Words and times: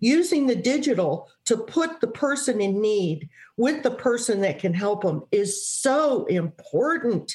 using 0.00 0.46
the 0.46 0.56
digital 0.56 1.28
to 1.46 1.56
put 1.56 2.00
the 2.00 2.08
person 2.08 2.60
in 2.60 2.80
need 2.80 3.28
with 3.56 3.82
the 3.82 3.90
person 3.90 4.40
that 4.42 4.58
can 4.58 4.74
help 4.74 5.02
them 5.02 5.22
is 5.32 5.68
so 5.68 6.24
important. 6.26 7.34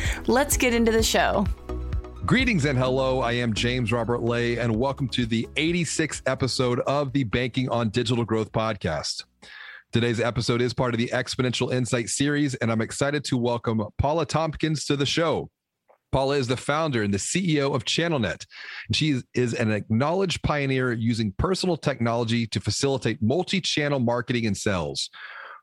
Let's 0.27 0.57
get 0.57 0.73
into 0.73 0.91
the 0.91 1.03
show. 1.03 1.45
Greetings 2.25 2.65
and 2.65 2.77
hello. 2.77 3.19
I 3.21 3.33
am 3.33 3.53
James 3.53 3.91
Robert 3.91 4.21
Lay, 4.21 4.57
and 4.57 4.75
welcome 4.75 5.07
to 5.09 5.25
the 5.25 5.47
86th 5.55 6.21
episode 6.27 6.79
of 6.81 7.11
the 7.13 7.23
Banking 7.23 7.67
on 7.69 7.89
Digital 7.89 8.23
Growth 8.23 8.51
podcast. 8.51 9.23
Today's 9.91 10.21
episode 10.21 10.61
is 10.61 10.73
part 10.73 10.93
of 10.93 10.99
the 10.99 11.07
Exponential 11.07 11.73
Insight 11.73 12.09
series, 12.09 12.55
and 12.55 12.71
I'm 12.71 12.79
excited 12.79 13.23
to 13.25 13.37
welcome 13.37 13.83
Paula 13.97 14.25
Tompkins 14.25 14.85
to 14.85 14.95
the 14.95 15.05
show. 15.05 15.49
Paula 16.11 16.35
is 16.37 16.47
the 16.47 16.57
founder 16.57 17.03
and 17.03 17.13
the 17.13 17.17
CEO 17.17 17.73
of 17.73 17.85
ChannelNet. 17.85 18.45
She 18.93 19.21
is 19.33 19.53
an 19.53 19.71
acknowledged 19.71 20.43
pioneer 20.43 20.93
using 20.93 21.33
personal 21.37 21.77
technology 21.77 22.45
to 22.47 22.59
facilitate 22.59 23.21
multi 23.21 23.59
channel 23.61 23.99
marketing 23.99 24.45
and 24.45 24.55
sales. 24.55 25.09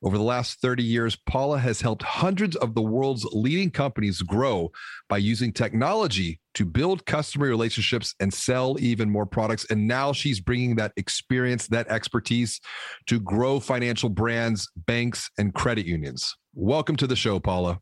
Over 0.03 0.17
the 0.17 0.25
last 0.25 0.61
30 0.61 0.85
years, 0.85 1.17
Paula 1.17 1.59
has 1.59 1.81
helped 1.81 2.05
hundreds 2.05 2.55
of 2.57 2.75
the 2.75 2.83
world's 2.83 3.25
leading 3.33 3.71
companies 3.71 4.23
grow 4.23 4.71
by 5.09 5.19
using 5.19 5.53
technology 5.53 6.41
to 6.55 6.65
build 6.65 7.05
customer 7.05 7.49
relationships 7.49 8.15
and 8.21 8.33
sell 8.33 8.77
even 8.79 9.11
more 9.11 9.27
products. 9.27 9.67
And 9.71 9.89
now 9.89 10.13
she's 10.13 10.39
bringing 10.39 10.77
that 10.77 10.93
experience, 10.97 11.67
that 11.69 11.89
expertise 11.89 12.61
to 13.07 13.19
grow 13.19 13.59
financial 13.59 14.09
brands, 14.09 14.69
banks, 14.77 15.31
and 15.37 15.53
credit 15.53 15.85
unions. 15.85 16.33
Welcome 16.55 16.95
to 16.97 17.09
the 17.09 17.17
show, 17.17 17.41
Paula. 17.41 17.81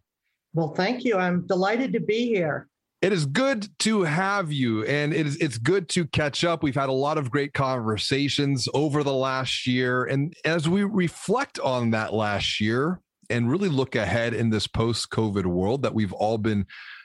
Well, 0.54 0.72
thank 0.74 1.04
you. 1.04 1.18
I'm 1.18 1.46
delighted 1.46 1.92
to 1.92 2.00
be 2.00 2.28
here. 2.28 2.68
It 3.02 3.12
is 3.12 3.26
good 3.26 3.68
to 3.80 4.04
have 4.04 4.50
you, 4.50 4.82
and 4.84 5.12
it 5.12 5.26
is 5.26 5.36
it's 5.36 5.58
good 5.58 5.88
to 5.90 6.06
catch 6.06 6.44
up. 6.44 6.62
We've 6.62 6.74
had 6.74 6.88
a 6.88 6.92
lot 6.92 7.18
of 7.18 7.30
great 7.30 7.52
conversations 7.52 8.68
over 8.72 9.02
the 9.02 9.12
last 9.12 9.66
year, 9.66 10.04
and 10.04 10.32
as 10.46 10.66
we 10.66 10.82
reflect 10.82 11.58
on 11.60 11.90
that 11.90 12.14
last 12.14 12.58
year 12.58 13.00
and 13.28 13.50
really 13.50 13.68
look 13.68 13.94
ahead 13.96 14.32
in 14.32 14.48
this 14.48 14.66
post-COVID 14.66 15.44
world 15.44 15.82
that 15.82 15.94
we've 15.94 16.12
all 16.14 16.38
been 16.38 16.64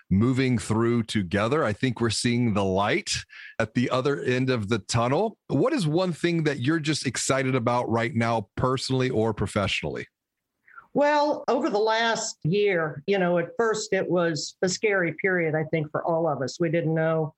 moving 0.10 0.58
through 0.58 1.04
together, 1.04 1.64
I 1.64 1.74
think 1.74 2.00
we're 2.00 2.10
seeing 2.10 2.54
the 2.54 2.64
light 2.64 3.12
at 3.60 3.74
the 3.74 3.90
other 3.90 4.22
end 4.22 4.50
of 4.50 4.70
the 4.70 4.80
tunnel. 4.80 5.38
What 5.48 5.74
is 5.74 5.88
one 5.88 6.14
thing 6.14 6.44
that 6.44 6.60
you're 6.60 6.80
just 6.80 7.06
excited 7.06 7.54
about 7.54 7.90
right 7.90 8.16
now, 8.16 8.48
personally 8.56 9.10
or 9.10 9.34
professionally? 9.34 10.08
Well, 10.94 11.44
over 11.48 11.70
the 11.70 11.80
last 11.80 12.38
year, 12.44 13.02
you 13.08 13.18
know, 13.18 13.38
at 13.38 13.56
first 13.58 13.94
it 13.94 14.10
was 14.10 14.58
a 14.62 14.70
scary 14.70 15.14
period, 15.22 15.56
I 15.56 15.64
think, 15.66 15.90
for 15.92 16.04
all 16.04 16.28
of 16.28 16.42
us. 16.42 16.60
We 16.60 16.70
didn't 16.70 16.94
know 16.94 17.34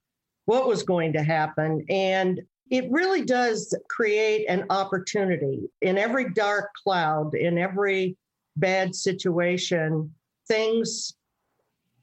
what 0.46 0.66
was 0.66 0.82
going 0.82 1.12
to 1.12 1.22
happen. 1.22 1.84
And 1.88 2.42
it 2.70 2.90
really 2.90 3.24
does 3.24 3.74
create 3.88 4.46
an 4.48 4.64
opportunity 4.70 5.70
in 5.82 5.98
every 5.98 6.32
dark 6.32 6.70
cloud, 6.82 7.34
in 7.34 7.58
every 7.58 8.16
bad 8.56 8.94
situation, 8.94 10.12
things 10.48 11.14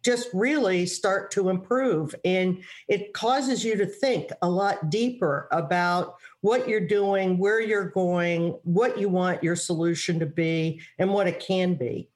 just 0.03 0.29
really 0.33 0.85
start 0.85 1.31
to 1.31 1.49
improve. 1.49 2.15
And 2.25 2.63
it 2.87 3.13
causes 3.13 3.63
you 3.63 3.75
to 3.77 3.85
think 3.85 4.29
a 4.41 4.49
lot 4.49 4.89
deeper 4.89 5.47
about 5.51 6.15
what 6.41 6.67
you're 6.67 6.87
doing, 6.87 7.37
where 7.37 7.61
you're 7.61 7.89
going, 7.89 8.57
what 8.63 8.97
you 8.99 9.09
want 9.09 9.43
your 9.43 9.55
solution 9.55 10.19
to 10.19 10.25
be, 10.25 10.81
and 10.97 11.13
what 11.13 11.27
it 11.27 11.39
can 11.39 11.75
be. 11.75 12.09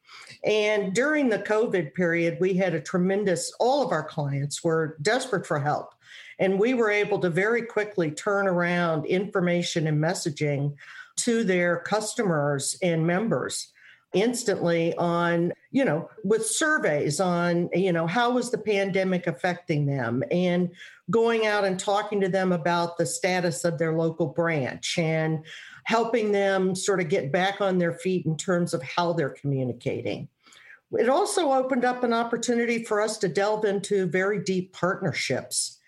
And 0.44 0.94
during 0.94 1.30
the 1.30 1.40
COVID 1.40 1.94
period, 1.94 2.38
we 2.40 2.54
had 2.54 2.74
a 2.74 2.82
tremendous, 2.82 3.54
all 3.60 3.84
of 3.84 3.92
our 3.92 4.04
clients 4.04 4.64
were 4.64 4.98
desperate 5.02 5.46
for 5.46 5.60
help. 5.60 5.94
And 6.38 6.60
we 6.60 6.74
were 6.74 6.92
able 6.92 7.20
to 7.20 7.30
very 7.30 7.62
quickly 7.64 8.12
turn 8.12 8.48
around 8.48 9.06
information 9.06 9.88
and 9.88 10.04
messaging 10.04 10.76
to 11.18 11.44
their 11.44 11.78
customers 11.78 12.78
and 12.82 13.08
members 13.08 13.72
instantly 14.16 14.96
on 14.96 15.54
you 15.72 15.86
know 15.86 16.10
with 16.24 16.46
surveys 16.46 17.20
on 17.20 17.70
you 17.74 17.92
know 17.92 18.08
how 18.08 18.32
was 18.32 18.50
the 18.50 18.58
pandemic 18.58 19.28
affecting 19.28 19.86
them? 19.86 20.24
And 20.32 20.72
going 21.12 21.46
out 21.46 21.66
and 21.66 21.80
talking 21.80 22.20
to 22.22 22.30
them 22.30 22.52
about 22.52 22.98
the 22.98 23.06
status 23.06 23.64
of 23.64 23.78
their 23.78 23.94
local 23.94 24.28
branch 24.28 24.98
and 24.98 25.46
helping 25.84 26.32
them 26.32 26.74
sort 26.74 27.00
of 27.00 27.10
get 27.10 27.32
back 27.32 27.62
on 27.62 27.78
their 27.78 27.94
feet 27.94 28.26
in 28.26 28.36
terms 28.36 28.74
of 28.74 28.82
how 28.82 29.14
they're 29.14 29.30
communicating. 29.30 30.28
It 30.92 31.10
also 31.10 31.52
opened 31.52 31.86
up 31.86 32.04
an 32.04 32.14
opportunity 32.14 32.84
for 32.84 33.02
us 33.02 33.18
to 33.20 33.28
delve 33.28 33.66
into 33.66 34.08
very 34.08 34.44
deep 34.44 34.74
partnerships. 34.74 35.80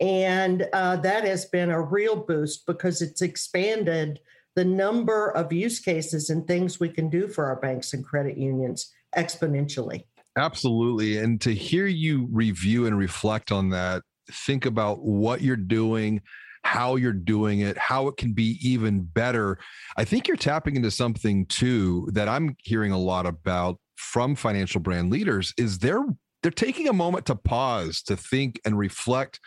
And 0.00 0.66
uh, 0.72 0.96
that 0.96 1.24
has 1.24 1.46
been 1.46 1.70
a 1.70 1.80
real 1.80 2.16
boost 2.16 2.66
because 2.66 3.02
it's 3.02 3.22
expanded 3.22 4.20
the 4.56 4.64
number 4.64 5.30
of 5.30 5.52
use 5.52 5.80
cases 5.80 6.30
and 6.30 6.46
things 6.46 6.80
we 6.80 6.88
can 6.88 7.08
do 7.08 7.28
for 7.28 7.46
our 7.46 7.56
banks 7.56 7.92
and 7.92 8.04
credit 8.04 8.36
unions 8.36 8.92
exponentially. 9.16 10.04
Absolutely. 10.36 11.18
And 11.18 11.40
to 11.42 11.54
hear 11.54 11.86
you 11.86 12.28
review 12.30 12.86
and 12.86 12.96
reflect 12.96 13.52
on 13.52 13.70
that, 13.70 14.02
think 14.30 14.66
about 14.66 15.02
what 15.02 15.40
you're 15.40 15.56
doing, 15.56 16.22
how 16.62 16.96
you're 16.96 17.12
doing 17.12 17.60
it, 17.60 17.76
how 17.78 18.08
it 18.08 18.16
can 18.16 18.32
be 18.32 18.58
even 18.62 19.02
better. 19.02 19.58
I 19.96 20.04
think 20.04 20.28
you're 20.28 20.36
tapping 20.36 20.76
into 20.76 20.90
something 20.90 21.46
too 21.46 22.08
that 22.12 22.28
I'm 22.28 22.56
hearing 22.58 22.92
a 22.92 22.98
lot 22.98 23.26
about 23.26 23.78
from 23.96 24.34
financial 24.34 24.80
brand 24.80 25.10
leaders 25.10 25.52
is 25.58 25.78
they're 25.78 26.04
they're 26.42 26.50
taking 26.50 26.88
a 26.88 26.92
moment 26.92 27.26
to 27.26 27.34
pause, 27.34 28.00
to 28.02 28.16
think 28.16 28.60
and 28.64 28.78
reflect 28.78 29.40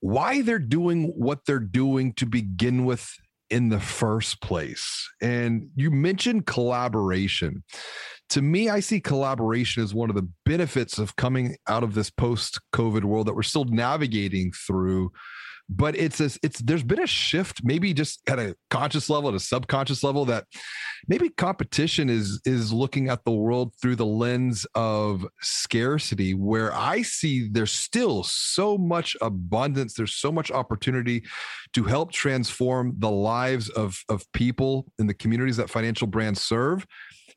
why 0.00 0.42
they're 0.42 0.58
doing 0.58 1.12
what 1.16 1.44
they're 1.46 1.60
doing 1.60 2.12
to 2.14 2.26
begin 2.26 2.84
with 2.84 3.08
in 3.50 3.68
the 3.68 3.80
first 3.80 4.40
place. 4.40 5.08
And 5.20 5.68
you 5.74 5.90
mentioned 5.90 6.46
collaboration. 6.46 7.64
To 8.30 8.42
me, 8.42 8.68
I 8.68 8.80
see 8.80 9.00
collaboration 9.00 9.82
as 9.82 9.92
one 9.92 10.08
of 10.08 10.16
the 10.16 10.28
benefits 10.46 10.98
of 10.98 11.16
coming 11.16 11.56
out 11.66 11.82
of 11.82 11.94
this 11.94 12.10
post 12.10 12.60
COVID 12.72 13.04
world 13.04 13.26
that 13.26 13.34
we're 13.34 13.42
still 13.42 13.64
navigating 13.64 14.52
through 14.52 15.10
but 15.70 15.96
it's 15.96 16.20
a, 16.20 16.30
it's 16.42 16.60
there's 16.60 16.82
been 16.82 17.02
a 17.02 17.06
shift 17.06 17.62
maybe 17.64 17.94
just 17.94 18.20
at 18.28 18.38
a 18.38 18.56
conscious 18.70 19.08
level 19.08 19.28
at 19.28 19.34
a 19.34 19.40
subconscious 19.40 20.02
level 20.02 20.24
that 20.24 20.44
maybe 21.08 21.28
competition 21.28 22.10
is 22.10 22.40
is 22.44 22.72
looking 22.72 23.08
at 23.08 23.24
the 23.24 23.30
world 23.30 23.72
through 23.80 23.96
the 23.96 24.06
lens 24.06 24.66
of 24.74 25.24
scarcity 25.40 26.34
where 26.34 26.74
i 26.74 27.00
see 27.02 27.48
there's 27.50 27.72
still 27.72 28.22
so 28.24 28.76
much 28.76 29.16
abundance 29.22 29.94
there's 29.94 30.14
so 30.14 30.32
much 30.32 30.50
opportunity 30.50 31.22
to 31.72 31.84
help 31.84 32.10
transform 32.10 32.94
the 32.98 33.10
lives 33.10 33.68
of 33.70 34.02
of 34.08 34.30
people 34.32 34.86
in 34.98 35.06
the 35.06 35.14
communities 35.14 35.56
that 35.56 35.70
financial 35.70 36.06
brands 36.06 36.40
serve. 36.40 36.86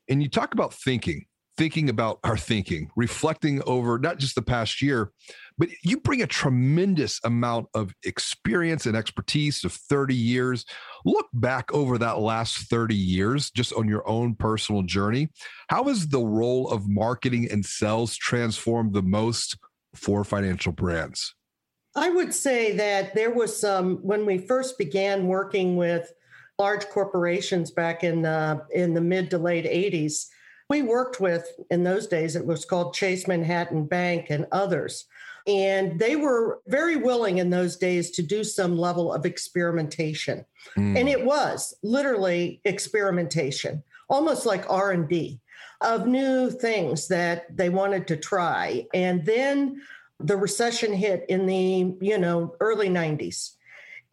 And 0.08 0.22
you 0.22 0.28
talk 0.28 0.52
about 0.52 0.74
thinking 0.74 1.24
thinking 1.56 1.88
about 1.88 2.18
our 2.24 2.36
thinking 2.36 2.90
reflecting 2.96 3.62
over 3.62 3.98
not 3.98 4.18
just 4.18 4.34
the 4.34 4.42
past 4.42 4.82
year 4.82 5.12
but 5.56 5.68
you 5.82 6.00
bring 6.00 6.22
a 6.22 6.26
tremendous 6.26 7.20
amount 7.24 7.68
of 7.74 7.94
experience 8.04 8.86
and 8.86 8.96
expertise 8.96 9.64
of 9.64 9.72
30 9.72 10.14
years. 10.14 10.64
Look 11.04 11.26
back 11.32 11.72
over 11.72 11.96
that 11.98 12.18
last 12.18 12.68
30 12.68 12.94
years, 12.94 13.50
just 13.50 13.72
on 13.72 13.88
your 13.88 14.06
own 14.08 14.34
personal 14.34 14.82
journey. 14.82 15.28
How 15.68 15.84
has 15.84 16.08
the 16.08 16.24
role 16.24 16.68
of 16.70 16.88
marketing 16.88 17.48
and 17.50 17.64
sales 17.64 18.16
transformed 18.16 18.94
the 18.94 19.02
most 19.02 19.56
for 19.94 20.24
financial 20.24 20.72
brands? 20.72 21.34
I 21.96 22.10
would 22.10 22.34
say 22.34 22.76
that 22.76 23.14
there 23.14 23.30
was 23.30 23.56
some, 23.56 23.98
when 23.98 24.26
we 24.26 24.38
first 24.38 24.76
began 24.76 25.28
working 25.28 25.76
with 25.76 26.12
large 26.58 26.88
corporations 26.88 27.70
back 27.70 28.02
in 28.02 28.24
in 28.72 28.94
the 28.94 29.00
mid 29.00 29.30
to 29.30 29.38
late 29.38 29.64
80s, 29.64 30.26
we 30.70 30.82
worked 30.82 31.20
with, 31.20 31.46
in 31.70 31.84
those 31.84 32.06
days, 32.06 32.36
it 32.36 32.46
was 32.46 32.64
called 32.64 32.94
Chase 32.94 33.28
Manhattan 33.28 33.86
Bank 33.86 34.26
and 34.30 34.46
others. 34.50 35.04
And 35.46 35.98
they 35.98 36.16
were 36.16 36.60
very 36.66 36.96
willing 36.96 37.38
in 37.38 37.50
those 37.50 37.76
days 37.76 38.10
to 38.12 38.22
do 38.22 38.44
some 38.44 38.78
level 38.78 39.12
of 39.12 39.26
experimentation. 39.26 40.46
Mm. 40.78 41.00
And 41.00 41.08
it 41.08 41.24
was 41.24 41.74
literally 41.82 42.60
experimentation, 42.64 43.82
almost 44.08 44.46
like 44.46 44.64
R&D. 44.70 45.40
of 45.80 46.06
new 46.06 46.50
things 46.50 47.08
that 47.08 47.54
they 47.54 47.68
wanted 47.68 48.06
to 48.08 48.16
try. 48.16 48.86
And 48.94 49.24
then 49.24 49.82
the 50.18 50.36
recession 50.36 50.92
hit 50.92 51.26
in 51.28 51.46
the, 51.46 51.94
you 52.00 52.18
know, 52.18 52.56
early 52.60 52.88
90s. 52.88 53.53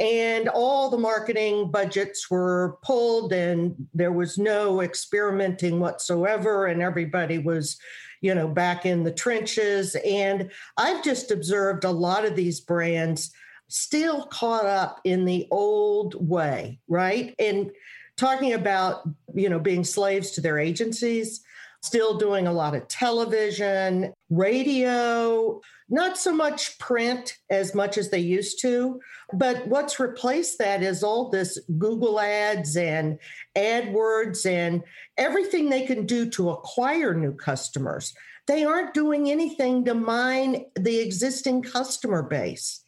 And 0.01 0.49
all 0.49 0.89
the 0.89 0.97
marketing 0.97 1.69
budgets 1.69 2.29
were 2.31 2.79
pulled, 2.81 3.31
and 3.33 3.75
there 3.93 4.11
was 4.11 4.39
no 4.39 4.81
experimenting 4.81 5.79
whatsoever, 5.79 6.65
and 6.65 6.81
everybody 6.81 7.37
was, 7.37 7.77
you 8.19 8.33
know, 8.33 8.47
back 8.47 8.83
in 8.83 9.03
the 9.03 9.11
trenches. 9.11 9.95
And 10.03 10.49
I've 10.75 11.03
just 11.03 11.29
observed 11.29 11.83
a 11.83 11.91
lot 11.91 12.25
of 12.25 12.35
these 12.35 12.59
brands 12.59 13.31
still 13.67 14.25
caught 14.25 14.65
up 14.65 15.01
in 15.03 15.25
the 15.25 15.47
old 15.51 16.15
way, 16.27 16.79
right? 16.87 17.35
And 17.37 17.69
talking 18.17 18.53
about, 18.53 19.07
you 19.35 19.49
know, 19.49 19.59
being 19.59 19.83
slaves 19.83 20.31
to 20.31 20.41
their 20.41 20.57
agencies, 20.57 21.41
still 21.81 22.17
doing 22.17 22.47
a 22.47 22.53
lot 22.53 22.75
of 22.75 22.87
television, 22.87 24.13
radio, 24.29 25.59
not 25.89 26.17
so 26.17 26.33
much 26.33 26.77
print 26.79 27.37
as 27.49 27.75
much 27.75 27.97
as 27.97 28.09
they 28.09 28.19
used 28.19 28.61
to. 28.61 28.99
But 29.33 29.67
what's 29.67 29.99
replaced 29.99 30.57
that 30.59 30.83
is 30.83 31.03
all 31.03 31.29
this 31.29 31.59
Google 31.77 32.19
ads 32.19 32.77
and 32.77 33.19
AdWords 33.57 34.45
and 34.45 34.83
everything 35.17 35.69
they 35.69 35.85
can 35.85 36.05
do 36.05 36.29
to 36.31 36.51
acquire 36.51 37.13
new 37.13 37.33
customers. 37.33 38.13
They 38.47 38.63
aren't 38.63 38.93
doing 38.93 39.29
anything 39.29 39.85
to 39.85 39.93
mine 39.93 40.65
the 40.79 40.99
existing 40.99 41.63
customer 41.63 42.23
base. 42.23 42.83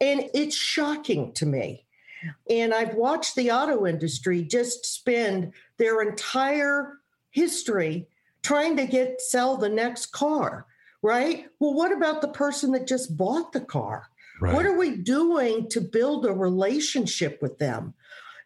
And 0.00 0.28
it's 0.34 0.56
shocking 0.56 1.32
to 1.34 1.46
me. 1.46 1.86
And 2.48 2.72
I've 2.72 2.94
watched 2.94 3.36
the 3.36 3.50
auto 3.50 3.86
industry 3.86 4.42
just 4.42 4.86
spend 4.86 5.52
their 5.78 6.02
entire 6.02 6.98
history 7.30 8.08
trying 8.44 8.76
to 8.76 8.86
get 8.86 9.20
sell 9.20 9.56
the 9.56 9.68
next 9.68 10.12
car, 10.12 10.66
right? 11.02 11.46
Well, 11.58 11.74
what 11.74 11.90
about 11.90 12.20
the 12.20 12.28
person 12.28 12.70
that 12.72 12.86
just 12.86 13.16
bought 13.16 13.52
the 13.52 13.60
car? 13.60 14.08
Right. 14.40 14.54
What 14.54 14.66
are 14.66 14.76
we 14.76 14.96
doing 14.96 15.68
to 15.70 15.80
build 15.80 16.26
a 16.26 16.32
relationship 16.32 17.40
with 17.40 17.58
them? 17.58 17.94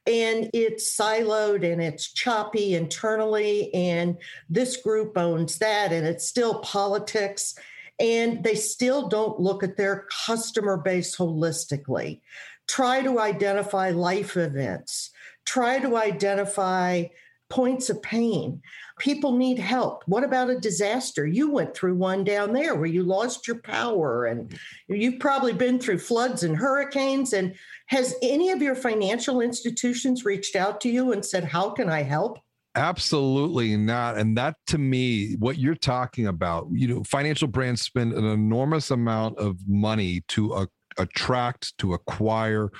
And 0.06 0.48
it's 0.54 0.96
siloed 0.96 1.70
and 1.70 1.82
it's 1.82 2.10
choppy 2.10 2.74
internally, 2.74 3.74
and 3.74 4.16
this 4.48 4.78
group 4.78 5.18
owns 5.18 5.58
that, 5.58 5.92
and 5.92 6.06
it's 6.06 6.26
still 6.26 6.60
politics. 6.60 7.54
And 8.00 8.44
they 8.44 8.54
still 8.54 9.08
don't 9.08 9.40
look 9.40 9.62
at 9.62 9.76
their 9.76 10.06
customer 10.24 10.76
base 10.76 11.16
holistically. 11.16 12.20
Try 12.68 13.02
to 13.02 13.18
identify 13.18 13.90
life 13.90 14.36
events, 14.36 15.10
try 15.44 15.80
to 15.80 15.96
identify 15.96 17.04
points 17.50 17.88
of 17.90 18.02
pain. 18.02 18.60
People 18.98 19.36
need 19.36 19.58
help. 19.58 20.02
What 20.06 20.24
about 20.24 20.50
a 20.50 20.58
disaster? 20.58 21.26
You 21.26 21.50
went 21.50 21.74
through 21.74 21.94
one 21.94 22.24
down 22.24 22.52
there 22.52 22.74
where 22.74 22.86
you 22.86 23.02
lost 23.02 23.46
your 23.46 23.60
power, 23.60 24.26
and 24.26 24.58
you've 24.88 25.20
probably 25.20 25.52
been 25.52 25.78
through 25.78 25.98
floods 25.98 26.42
and 26.42 26.56
hurricanes. 26.56 27.32
And 27.32 27.54
has 27.86 28.14
any 28.22 28.50
of 28.50 28.60
your 28.60 28.74
financial 28.74 29.40
institutions 29.40 30.24
reached 30.24 30.56
out 30.56 30.80
to 30.82 30.88
you 30.88 31.12
and 31.12 31.24
said, 31.24 31.44
How 31.44 31.70
can 31.70 31.88
I 31.88 32.02
help? 32.02 32.38
Absolutely 32.74 33.76
not. 33.76 34.18
And 34.18 34.36
that 34.36 34.54
to 34.68 34.78
me, 34.78 35.34
what 35.38 35.58
you're 35.58 35.74
talking 35.74 36.26
about, 36.26 36.68
you 36.70 36.86
know, 36.86 37.02
financial 37.02 37.48
brands 37.48 37.82
spend 37.82 38.12
an 38.12 38.24
enormous 38.24 38.90
amount 38.90 39.38
of 39.38 39.56
money 39.66 40.22
to 40.28 40.68
attract, 40.96 41.76
to 41.78 41.94
acquire, 41.94 42.70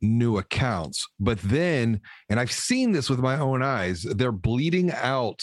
new 0.00 0.38
accounts. 0.38 1.06
But 1.18 1.38
then, 1.40 2.00
and 2.28 2.38
I've 2.38 2.52
seen 2.52 2.92
this 2.92 3.08
with 3.08 3.20
my 3.20 3.38
own 3.38 3.62
eyes, 3.62 4.02
they're 4.02 4.32
bleeding 4.32 4.92
out 4.92 5.40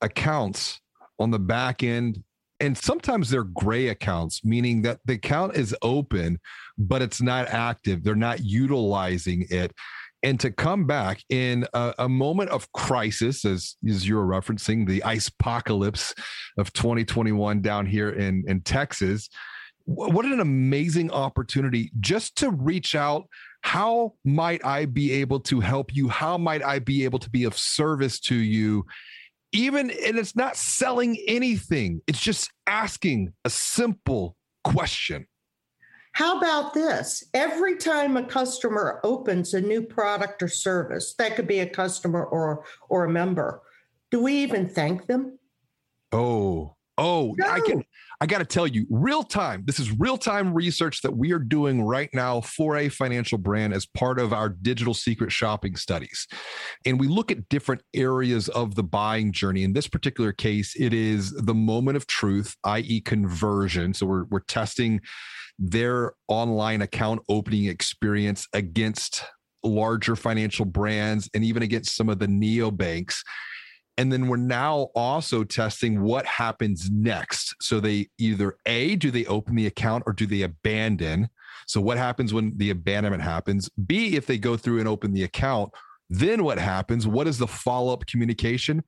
accounts 0.00 0.80
on 1.18 1.30
the 1.30 1.38
back 1.38 1.82
end. 1.82 2.22
And 2.60 2.76
sometimes 2.76 3.30
they're 3.30 3.44
gray 3.44 3.88
accounts, 3.88 4.44
meaning 4.44 4.82
that 4.82 5.00
the 5.04 5.14
account 5.14 5.56
is 5.56 5.74
open, 5.80 6.38
but 6.76 7.00
it's 7.00 7.22
not 7.22 7.48
active. 7.48 8.04
They're 8.04 8.14
not 8.14 8.40
utilizing 8.40 9.46
it. 9.48 9.72
And 10.22 10.38
to 10.40 10.50
come 10.50 10.86
back 10.86 11.22
in 11.30 11.66
a, 11.72 11.94
a 12.00 12.08
moment 12.08 12.50
of 12.50 12.70
crisis, 12.72 13.46
as, 13.46 13.76
as 13.88 14.06
you're 14.06 14.26
referencing, 14.26 14.86
the 14.86 15.02
ice 15.04 15.28
apocalypse 15.28 16.14
of 16.58 16.72
2021 16.74 17.62
down 17.62 17.86
here 17.86 18.10
in, 18.10 18.44
in 18.46 18.60
Texas, 18.60 19.30
what 19.86 20.24
an 20.24 20.40
amazing 20.40 21.10
opportunity 21.10 21.90
just 22.00 22.36
to 22.36 22.50
reach 22.50 22.94
out 22.94 23.26
how 23.62 24.14
might 24.24 24.64
I 24.64 24.86
be 24.86 25.12
able 25.12 25.40
to 25.40 25.60
help 25.60 25.94
you? 25.94 26.08
How 26.08 26.38
might 26.38 26.62
I 26.62 26.78
be 26.78 27.04
able 27.04 27.18
to 27.20 27.30
be 27.30 27.44
of 27.44 27.56
service 27.56 28.18
to 28.20 28.34
you? 28.34 28.86
Even, 29.52 29.90
and 29.90 30.18
it's 30.18 30.36
not 30.36 30.56
selling 30.56 31.22
anything, 31.26 32.00
it's 32.06 32.20
just 32.20 32.50
asking 32.66 33.32
a 33.44 33.50
simple 33.50 34.36
question. 34.64 35.26
How 36.12 36.38
about 36.38 36.74
this? 36.74 37.24
Every 37.34 37.76
time 37.76 38.16
a 38.16 38.24
customer 38.24 39.00
opens 39.04 39.54
a 39.54 39.60
new 39.60 39.82
product 39.82 40.42
or 40.42 40.48
service, 40.48 41.14
that 41.18 41.36
could 41.36 41.46
be 41.46 41.60
a 41.60 41.66
customer 41.66 42.24
or 42.24 42.64
or 42.88 43.04
a 43.04 43.10
member, 43.10 43.62
do 44.10 44.22
we 44.22 44.34
even 44.34 44.68
thank 44.68 45.06
them? 45.06 45.38
Oh, 46.12 46.76
oh, 47.00 47.34
no. 47.38 47.46
I 47.48 47.60
can 47.60 47.84
I 48.22 48.26
got 48.26 48.38
to 48.38 48.44
tell 48.44 48.66
you, 48.66 48.86
real 48.90 49.22
time, 49.22 49.62
this 49.64 49.80
is 49.80 49.98
real 49.98 50.18
time 50.18 50.52
research 50.52 51.00
that 51.00 51.16
we 51.16 51.32
are 51.32 51.38
doing 51.38 51.82
right 51.82 52.10
now 52.12 52.42
for 52.42 52.76
a 52.76 52.90
financial 52.90 53.38
brand 53.38 53.72
as 53.72 53.86
part 53.86 54.18
of 54.18 54.34
our 54.34 54.50
digital 54.50 54.92
secret 54.92 55.32
shopping 55.32 55.74
studies. 55.74 56.28
And 56.84 57.00
we 57.00 57.08
look 57.08 57.30
at 57.30 57.48
different 57.48 57.80
areas 57.94 58.50
of 58.50 58.74
the 58.74 58.82
buying 58.82 59.32
journey. 59.32 59.64
In 59.64 59.72
this 59.72 59.88
particular 59.88 60.32
case, 60.32 60.74
it 60.78 60.92
is 60.92 61.32
the 61.32 61.54
moment 61.54 61.96
of 61.96 62.06
truth, 62.06 62.54
i.e., 62.64 63.00
conversion. 63.00 63.94
So 63.94 64.04
we're, 64.04 64.24
we're 64.24 64.40
testing 64.40 65.00
their 65.58 66.12
online 66.28 66.82
account 66.82 67.22
opening 67.30 67.66
experience 67.66 68.46
against 68.52 69.24
larger 69.64 70.14
financial 70.14 70.66
brands 70.66 71.30
and 71.32 71.42
even 71.42 71.62
against 71.62 71.96
some 71.96 72.10
of 72.10 72.18
the 72.18 72.28
neo 72.28 72.70
banks 72.70 73.24
and 74.00 74.10
then 74.10 74.28
we're 74.28 74.38
now 74.38 74.88
also 74.94 75.44
testing 75.44 76.00
what 76.00 76.24
happens 76.24 76.90
next. 76.90 77.54
So 77.60 77.80
they 77.80 78.08
either 78.16 78.56
A, 78.64 78.96
do 78.96 79.10
they 79.10 79.26
open 79.26 79.56
the 79.56 79.66
account 79.66 80.04
or 80.06 80.14
do 80.14 80.24
they 80.24 80.40
abandon? 80.40 81.28
So 81.66 81.82
what 81.82 81.98
happens 81.98 82.32
when 82.32 82.56
the 82.56 82.70
abandonment 82.70 83.22
happens? 83.22 83.68
B, 83.68 84.16
if 84.16 84.24
they 84.24 84.38
go 84.38 84.56
through 84.56 84.78
and 84.78 84.88
open 84.88 85.12
the 85.12 85.22
account, 85.22 85.72
then 86.08 86.44
what 86.44 86.58
happens? 86.58 87.06
What 87.06 87.28
is 87.28 87.36
the 87.36 87.46
follow 87.46 87.92
up 87.92 88.06
communication? 88.06 88.84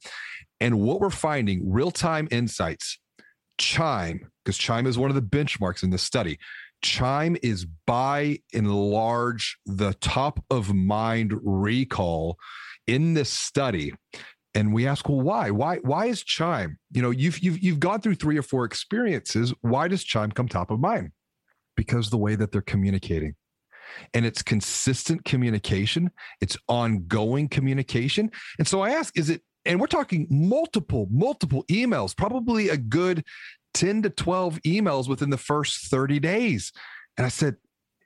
And 0.63 0.81
what 0.81 0.99
we're 0.99 1.11
finding 1.11 1.71
real 1.71 1.91
time 1.91 2.27
insights. 2.31 2.99
Chime, 3.59 4.31
because 4.43 4.57
Chime 4.57 4.87
is 4.87 4.97
one 4.97 5.11
of 5.11 5.15
the 5.15 5.21
benchmarks 5.21 5.83
in 5.83 5.91
this 5.91 6.03
study. 6.03 6.39
Chime 6.81 7.37
is 7.43 7.67
by 7.87 8.39
and 8.55 8.75
large 8.75 9.59
the 9.67 9.93
top 9.93 10.43
of 10.49 10.73
mind 10.73 11.35
recall 11.43 12.39
in 12.87 13.13
this 13.13 13.29
study 13.29 13.93
and 14.55 14.73
we 14.73 14.87
ask 14.87 15.09
well 15.09 15.21
why? 15.21 15.51
Why 15.51 15.79
why 15.79 16.07
is 16.07 16.23
chime 16.23 16.79
you 16.91 17.03
know 17.03 17.11
you've 17.11 17.39
you've 17.41 17.63
you've 17.63 17.81
gone 17.81 18.01
through 18.01 18.17
three 18.17 18.39
or 18.39 18.43
four 18.43 18.65
experiences. 18.65 19.55
Why 19.61 19.89
does 19.89 20.05
chime 20.05 20.33
come 20.33 20.49
top 20.49 20.71
of 20.71 20.81
mind? 20.81 21.13
Because 21.77 22.11
the 22.11 22.19
way 22.19 22.35
that 22.35 22.53
they're 22.53 22.61
communicating. 22.61 23.35
And 24.15 24.25
it's 24.25 24.43
consistent 24.43 25.25
communication. 25.25 26.11
It's 26.41 26.57
ongoing 26.69 27.49
communication. 27.49 28.31
And 28.59 28.67
so 28.67 28.81
i 28.81 28.91
ask 28.91 29.17
is 29.19 29.31
it 29.31 29.43
and 29.65 29.81
we're 29.81 29.87
talking 29.87 30.27
multiple 30.31 31.09
multiple 31.11 31.65
emails 31.71 32.17
probably 32.17 32.69
a 32.69 32.77
good 32.77 33.25
10 33.75 34.03
to 34.03 34.11
12 34.11 34.61
emails 34.63 35.09
within 35.09 35.31
the 35.31 35.39
first 35.39 35.91
30 35.91 36.21
days. 36.21 36.73
And 37.17 37.27
i 37.27 37.31
said 37.31 37.57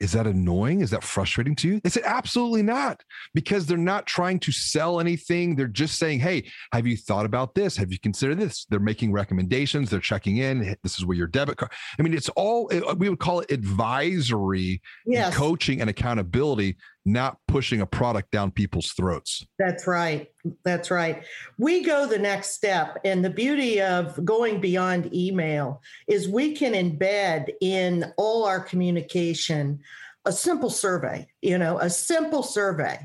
is 0.00 0.12
that 0.12 0.26
annoying? 0.26 0.80
Is 0.80 0.90
that 0.90 1.02
frustrating 1.02 1.54
to 1.56 1.68
you? 1.68 1.80
They 1.80 1.90
said, 1.90 2.04
absolutely 2.04 2.62
not, 2.62 3.02
because 3.34 3.66
they're 3.66 3.76
not 3.76 4.06
trying 4.06 4.38
to 4.40 4.52
sell 4.52 5.00
anything. 5.00 5.56
They're 5.56 5.66
just 5.66 5.98
saying, 5.98 6.20
hey, 6.20 6.50
have 6.72 6.86
you 6.86 6.96
thought 6.96 7.26
about 7.26 7.54
this? 7.54 7.76
Have 7.76 7.92
you 7.92 7.98
considered 7.98 8.38
this? 8.38 8.66
They're 8.68 8.80
making 8.80 9.12
recommendations. 9.12 9.90
They're 9.90 10.00
checking 10.00 10.38
in. 10.38 10.76
This 10.82 10.98
is 10.98 11.04
where 11.04 11.16
your 11.16 11.26
debit 11.26 11.56
card. 11.56 11.72
I 11.98 12.02
mean, 12.02 12.14
it's 12.14 12.28
all, 12.30 12.68
eh, 12.72 12.80
we 12.96 13.08
would 13.08 13.18
call 13.18 13.40
it 13.40 13.50
advisory, 13.50 14.80
yes. 15.06 15.26
and 15.26 15.34
coaching, 15.34 15.80
and 15.80 15.90
accountability, 15.90 16.76
not 17.06 17.38
pushing 17.46 17.80
a 17.80 17.86
product 17.86 18.32
down 18.32 18.50
people's 18.50 18.90
throats. 18.90 19.46
That's 19.60 19.86
right. 19.86 20.28
That's 20.64 20.90
right. 20.90 21.22
We 21.56 21.84
go 21.84 22.04
the 22.06 22.18
next 22.18 22.50
step. 22.50 22.98
And 23.04 23.24
the 23.24 23.30
beauty 23.30 23.80
of 23.80 24.22
going 24.24 24.60
beyond 24.60 25.14
email 25.14 25.80
is 26.08 26.28
we 26.28 26.54
can 26.54 26.72
embed 26.72 27.50
in 27.60 28.12
all 28.18 28.44
our 28.44 28.60
communication 28.60 29.80
a 30.24 30.32
simple 30.32 30.70
survey, 30.70 31.28
you 31.40 31.56
know, 31.56 31.78
a 31.78 31.88
simple 31.88 32.42
survey. 32.42 32.98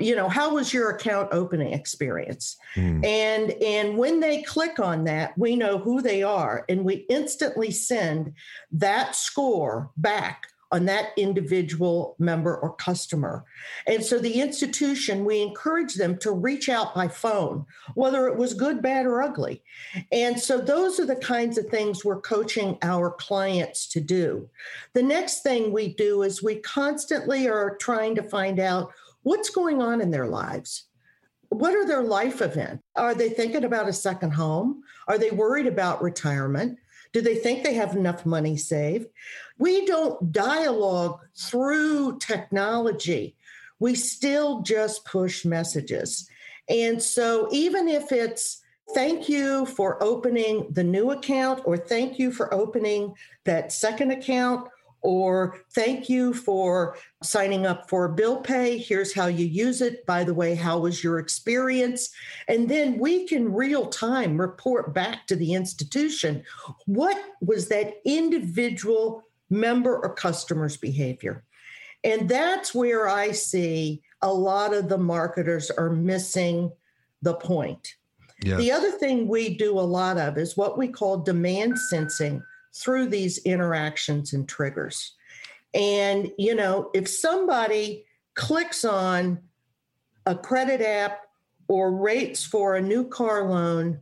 You 0.00 0.16
know, 0.16 0.28
how 0.28 0.52
was 0.52 0.74
your 0.74 0.90
account 0.90 1.28
opening 1.30 1.72
experience? 1.72 2.56
Mm. 2.74 3.06
And 3.06 3.52
and 3.62 3.96
when 3.96 4.18
they 4.18 4.42
click 4.42 4.80
on 4.80 5.04
that, 5.04 5.38
we 5.38 5.54
know 5.54 5.78
who 5.78 6.02
they 6.02 6.24
are 6.24 6.64
and 6.68 6.84
we 6.84 7.06
instantly 7.08 7.70
send 7.70 8.34
that 8.72 9.14
score 9.14 9.90
back 9.96 10.48
on 10.72 10.84
that 10.86 11.10
individual 11.16 12.16
member 12.18 12.56
or 12.56 12.74
customer. 12.74 13.44
And 13.86 14.04
so 14.04 14.18
the 14.18 14.40
institution, 14.40 15.24
we 15.24 15.40
encourage 15.40 15.94
them 15.94 16.18
to 16.18 16.32
reach 16.32 16.68
out 16.68 16.94
by 16.94 17.08
phone, 17.08 17.66
whether 17.94 18.26
it 18.26 18.36
was 18.36 18.52
good, 18.54 18.82
bad, 18.82 19.06
or 19.06 19.22
ugly. 19.22 19.62
And 20.10 20.38
so 20.40 20.58
those 20.58 20.98
are 20.98 21.06
the 21.06 21.16
kinds 21.16 21.56
of 21.56 21.66
things 21.66 22.04
we're 22.04 22.20
coaching 22.20 22.78
our 22.82 23.10
clients 23.10 23.86
to 23.88 24.00
do. 24.00 24.48
The 24.92 25.02
next 25.02 25.42
thing 25.42 25.72
we 25.72 25.94
do 25.94 26.22
is 26.22 26.42
we 26.42 26.56
constantly 26.56 27.48
are 27.48 27.76
trying 27.76 28.16
to 28.16 28.22
find 28.22 28.58
out 28.58 28.92
what's 29.22 29.50
going 29.50 29.80
on 29.80 30.00
in 30.00 30.10
their 30.10 30.26
lives. 30.26 30.84
What 31.50 31.74
are 31.74 31.86
their 31.86 32.02
life 32.02 32.42
events? 32.42 32.82
Are 32.96 33.14
they 33.14 33.28
thinking 33.28 33.64
about 33.64 33.88
a 33.88 33.92
second 33.92 34.32
home? 34.32 34.82
Are 35.06 35.16
they 35.18 35.30
worried 35.30 35.68
about 35.68 36.02
retirement? 36.02 36.78
Do 37.12 37.20
they 37.22 37.36
think 37.36 37.62
they 37.62 37.74
have 37.74 37.96
enough 37.96 38.26
money 38.26 38.56
saved? 38.56 39.06
We 39.58 39.86
don't 39.86 40.32
dialogue 40.32 41.20
through 41.36 42.18
technology. 42.18 43.36
We 43.78 43.94
still 43.94 44.62
just 44.62 45.04
push 45.04 45.44
messages. 45.44 46.28
And 46.68 47.02
so, 47.02 47.48
even 47.52 47.88
if 47.88 48.12
it's 48.12 48.62
thank 48.94 49.28
you 49.28 49.66
for 49.66 50.02
opening 50.02 50.68
the 50.70 50.84
new 50.84 51.10
account, 51.10 51.62
or 51.64 51.76
thank 51.76 52.18
you 52.18 52.32
for 52.32 52.52
opening 52.52 53.14
that 53.44 53.72
second 53.72 54.10
account, 54.10 54.68
or 55.02 55.58
thank 55.72 56.08
you 56.08 56.34
for 56.34 56.96
signing 57.22 57.64
up 57.64 57.88
for 57.88 58.08
bill 58.08 58.40
pay. 58.40 58.76
Here's 58.76 59.14
how 59.14 59.26
you 59.26 59.46
use 59.46 59.80
it. 59.80 60.04
By 60.04 60.24
the 60.24 60.34
way, 60.34 60.56
how 60.56 60.80
was 60.80 61.04
your 61.04 61.20
experience? 61.20 62.10
And 62.48 62.68
then 62.68 62.98
we 62.98 63.26
can 63.26 63.52
real 63.52 63.86
time 63.86 64.40
report 64.40 64.92
back 64.92 65.26
to 65.28 65.36
the 65.36 65.54
institution 65.54 66.42
what 66.86 67.16
was 67.40 67.68
that 67.68 67.94
individual 68.04 69.22
member 69.50 69.96
or 69.96 70.14
customer's 70.14 70.76
behavior. 70.76 71.44
And 72.04 72.28
that's 72.28 72.74
where 72.74 73.08
I 73.08 73.32
see 73.32 74.02
a 74.22 74.32
lot 74.32 74.74
of 74.74 74.88
the 74.88 74.98
marketers 74.98 75.70
are 75.70 75.90
missing 75.90 76.70
the 77.22 77.34
point. 77.34 77.94
Yes. 78.42 78.58
The 78.58 78.72
other 78.72 78.90
thing 78.90 79.28
we 79.28 79.56
do 79.56 79.78
a 79.78 79.80
lot 79.80 80.18
of 80.18 80.36
is 80.36 80.56
what 80.56 80.78
we 80.78 80.88
call 80.88 81.18
demand 81.18 81.78
sensing 81.78 82.42
through 82.74 83.06
these 83.06 83.38
interactions 83.38 84.32
and 84.32 84.48
triggers. 84.48 85.14
And, 85.74 86.30
you 86.38 86.54
know, 86.54 86.90
if 86.94 87.08
somebody 87.08 88.04
clicks 88.34 88.84
on 88.84 89.40
a 90.26 90.34
credit 90.34 90.80
app 90.80 91.22
or 91.68 91.96
rates 91.96 92.44
for 92.44 92.76
a 92.76 92.82
new 92.82 93.08
car 93.08 93.48
loan, 93.48 94.00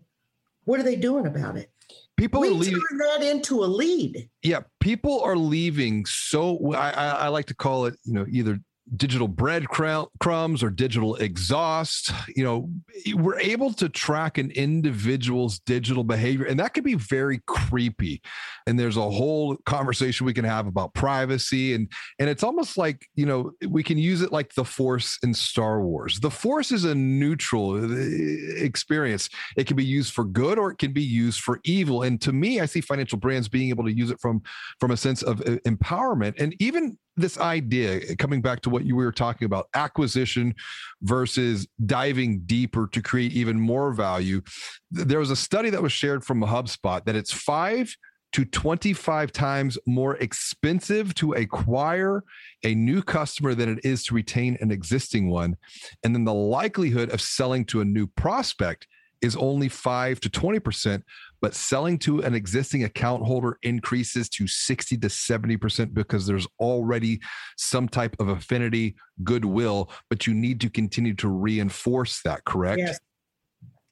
what 0.64 0.80
are 0.80 0.84
they 0.84 0.96
doing 0.96 1.26
about 1.26 1.56
it? 1.56 1.70
People 2.16 2.40
we 2.40 2.48
are 2.48 2.52
leaving 2.52 2.80
turn 2.90 2.98
that 2.98 3.22
into 3.22 3.64
a 3.64 3.66
lead. 3.66 4.28
Yeah, 4.42 4.60
people 4.80 5.20
are 5.22 5.36
leaving. 5.36 6.06
So 6.06 6.72
I, 6.74 6.90
I, 6.90 7.08
I 7.08 7.28
like 7.28 7.46
to 7.46 7.54
call 7.54 7.86
it, 7.86 7.96
you 8.04 8.12
know, 8.12 8.24
either 8.30 8.60
digital 8.96 9.28
bread 9.28 9.66
crumbs 9.68 10.62
or 10.62 10.70
digital 10.70 11.16
exhaust 11.16 12.12
you 12.36 12.44
know 12.44 12.68
we're 13.14 13.40
able 13.40 13.72
to 13.72 13.88
track 13.88 14.38
an 14.38 14.50
individual's 14.52 15.58
digital 15.60 16.04
behavior 16.04 16.46
and 16.46 16.60
that 16.60 16.74
can 16.74 16.84
be 16.84 16.94
very 16.94 17.40
creepy. 17.46 18.22
And 18.66 18.78
there's 18.78 18.96
a 18.96 19.10
whole 19.10 19.56
conversation 19.66 20.26
we 20.26 20.34
can 20.34 20.44
have 20.44 20.66
about 20.66 20.94
privacy 20.94 21.74
and 21.74 21.90
and 22.18 22.28
it's 22.28 22.42
almost 22.42 22.76
like 22.76 23.06
you 23.14 23.26
know 23.26 23.52
we 23.68 23.82
can 23.82 23.98
use 23.98 24.22
it 24.22 24.32
like 24.32 24.54
the 24.54 24.64
force 24.64 25.18
in 25.22 25.34
star 25.34 25.82
wars. 25.82 26.20
The 26.20 26.30
force 26.30 26.72
is 26.72 26.84
a 26.84 26.94
neutral 26.94 27.74
uh, 27.74 27.96
experience. 28.56 29.28
It 29.56 29.66
can 29.66 29.76
be 29.76 29.84
used 29.84 30.12
for 30.12 30.24
good 30.24 30.58
or 30.58 30.70
it 30.70 30.78
can 30.78 30.92
be 30.92 31.02
used 31.02 31.40
for 31.40 31.60
evil. 31.64 32.02
And 32.02 32.20
to 32.22 32.32
me 32.32 32.60
i 32.60 32.66
see 32.66 32.80
financial 32.80 33.18
brands 33.18 33.48
being 33.48 33.68
able 33.68 33.84
to 33.84 33.92
use 33.92 34.10
it 34.10 34.20
from 34.20 34.42
from 34.80 34.90
a 34.90 34.96
sense 34.96 35.22
of 35.22 35.40
uh, 35.40 35.56
empowerment. 35.66 36.34
And 36.38 36.54
even 36.60 36.98
this 37.16 37.38
idea 37.38 38.16
coming 38.16 38.42
back 38.42 38.60
to 38.62 38.70
what 38.74 38.84
you 38.84 38.96
were 38.96 39.12
talking 39.12 39.46
about 39.46 39.68
acquisition 39.72 40.54
versus 41.00 41.66
diving 41.86 42.40
deeper 42.40 42.88
to 42.92 43.00
create 43.00 43.32
even 43.32 43.58
more 43.58 43.92
value. 43.92 44.42
There 44.90 45.20
was 45.20 45.30
a 45.30 45.36
study 45.36 45.70
that 45.70 45.82
was 45.82 45.92
shared 45.92 46.24
from 46.24 46.42
hubspot 46.42 47.06
that 47.06 47.16
it's 47.16 47.32
5 47.32 47.96
to 48.32 48.44
25 48.44 49.30
times 49.30 49.78
more 49.86 50.16
expensive 50.16 51.14
to 51.14 51.34
acquire 51.34 52.24
a 52.64 52.74
new 52.74 53.00
customer 53.00 53.54
than 53.54 53.68
it 53.68 53.84
is 53.84 54.02
to 54.04 54.14
retain 54.14 54.58
an 54.60 54.72
existing 54.72 55.30
one. 55.30 55.56
And 56.02 56.12
then 56.12 56.24
the 56.24 56.34
likelihood 56.34 57.10
of 57.10 57.20
selling 57.20 57.64
to 57.66 57.80
a 57.80 57.84
new 57.84 58.08
prospect 58.08 58.88
is 59.22 59.36
only 59.36 59.68
5 59.68 60.18
to 60.20 60.28
20%, 60.28 61.02
but 61.44 61.54
selling 61.54 61.98
to 61.98 62.20
an 62.20 62.34
existing 62.34 62.84
account 62.84 63.22
holder 63.22 63.58
increases 63.64 64.30
to 64.30 64.46
60 64.46 64.96
to 64.96 65.08
70% 65.08 65.92
because 65.92 66.26
there's 66.26 66.46
already 66.58 67.20
some 67.58 67.86
type 67.86 68.16
of 68.18 68.28
affinity, 68.28 68.96
goodwill, 69.22 69.90
but 70.08 70.26
you 70.26 70.32
need 70.32 70.58
to 70.62 70.70
continue 70.70 71.12
to 71.12 71.28
reinforce 71.28 72.22
that, 72.22 72.42
correct? 72.46 72.78
Yes. 72.78 72.98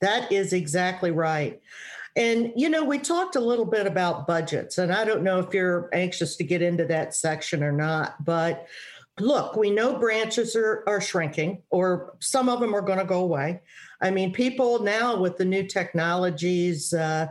That 0.00 0.32
is 0.32 0.54
exactly 0.54 1.10
right. 1.10 1.60
And, 2.16 2.54
you 2.56 2.70
know, 2.70 2.84
we 2.84 2.98
talked 2.98 3.36
a 3.36 3.40
little 3.40 3.66
bit 3.66 3.86
about 3.86 4.26
budgets, 4.26 4.78
and 4.78 4.90
I 4.90 5.04
don't 5.04 5.22
know 5.22 5.38
if 5.38 5.52
you're 5.52 5.90
anxious 5.92 6.36
to 6.36 6.44
get 6.44 6.62
into 6.62 6.86
that 6.86 7.14
section 7.14 7.62
or 7.62 7.72
not, 7.72 8.24
but 8.24 8.66
look, 9.22 9.56
we 9.56 9.70
know 9.70 9.98
branches 9.98 10.56
are, 10.56 10.84
are 10.86 11.00
shrinking, 11.00 11.62
or 11.70 12.14
some 12.20 12.48
of 12.48 12.60
them 12.60 12.74
are 12.74 12.82
going 12.82 12.98
to 12.98 13.04
go 13.04 13.20
away. 13.20 13.60
I 14.00 14.10
mean, 14.10 14.32
people 14.32 14.82
now 14.82 15.16
with 15.16 15.36
the 15.36 15.44
new 15.44 15.66
technologies, 15.66 16.92
uh, 16.92 17.28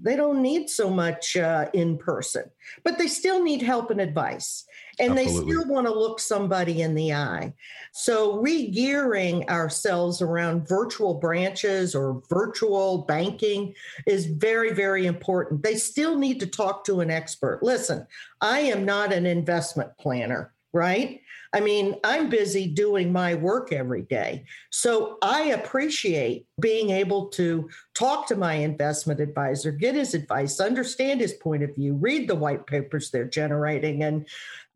they 0.00 0.16
don't 0.16 0.42
need 0.42 0.70
so 0.70 0.90
much 0.90 1.36
uh, 1.36 1.68
in 1.72 1.98
person, 1.98 2.44
but 2.84 2.98
they 2.98 3.08
still 3.08 3.42
need 3.42 3.62
help 3.62 3.90
and 3.90 4.00
advice. 4.00 4.64
And 5.00 5.18
Absolutely. 5.18 5.44
they 5.44 5.60
still 5.60 5.72
want 5.72 5.86
to 5.86 5.92
look 5.92 6.20
somebody 6.20 6.82
in 6.82 6.94
the 6.94 7.14
eye. 7.14 7.54
So, 7.92 8.38
re-gearing 8.38 9.48
ourselves 9.48 10.20
around 10.20 10.68
virtual 10.68 11.14
branches 11.14 11.94
or 11.94 12.22
virtual 12.28 12.98
banking 12.98 13.74
is 14.06 14.26
very, 14.26 14.72
very 14.72 15.06
important. 15.06 15.62
They 15.62 15.76
still 15.76 16.18
need 16.18 16.40
to 16.40 16.46
talk 16.46 16.84
to 16.84 17.00
an 17.00 17.10
expert. 17.10 17.60
Listen, 17.62 18.06
I 18.40 18.60
am 18.60 18.84
not 18.84 19.12
an 19.12 19.26
investment 19.26 19.90
planner, 19.98 20.52
right? 20.72 21.20
I 21.54 21.60
mean, 21.60 21.94
I'm 22.04 22.28
busy 22.28 22.66
doing 22.66 23.10
my 23.10 23.34
work 23.34 23.72
every 23.72 24.02
day. 24.02 24.44
So 24.70 25.16
I 25.22 25.44
appreciate 25.44 26.46
being 26.60 26.90
able 26.90 27.28
to 27.30 27.70
talk 27.94 28.26
to 28.28 28.36
my 28.36 28.54
investment 28.54 29.20
advisor, 29.20 29.72
get 29.72 29.94
his 29.94 30.12
advice, 30.12 30.60
understand 30.60 31.20
his 31.20 31.32
point 31.34 31.62
of 31.62 31.74
view, 31.74 31.94
read 31.94 32.28
the 32.28 32.34
white 32.34 32.66
papers 32.66 33.10
they're 33.10 33.24
generating, 33.24 34.02
and 34.02 34.26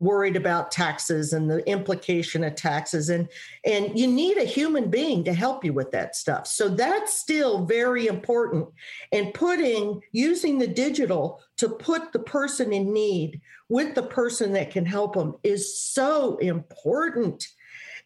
worried 0.03 0.35
about 0.35 0.69
taxes 0.69 1.31
and 1.31 1.49
the 1.49 1.67
implication 1.67 2.43
of 2.43 2.55
taxes 2.55 3.09
and 3.09 3.29
and 3.65 3.97
you 3.97 4.05
need 4.05 4.37
a 4.37 4.43
human 4.43 4.89
being 4.89 5.23
to 5.23 5.33
help 5.33 5.63
you 5.63 5.71
with 5.71 5.91
that 5.91 6.15
stuff 6.15 6.45
so 6.45 6.67
that's 6.67 7.17
still 7.17 7.65
very 7.65 8.07
important 8.07 8.67
and 9.13 9.33
putting 9.33 10.01
using 10.11 10.57
the 10.57 10.67
digital 10.67 11.41
to 11.63 11.69
put 11.69 12.11
the 12.11 12.19
person 12.19 12.73
in 12.73 12.91
need 12.91 13.39
with 13.69 13.95
the 13.95 14.03
person 14.03 14.51
that 14.51 14.69
can 14.69 14.85
help 14.85 15.13
them 15.13 15.33
is 15.43 15.79
so 15.79 16.35
important. 16.39 17.47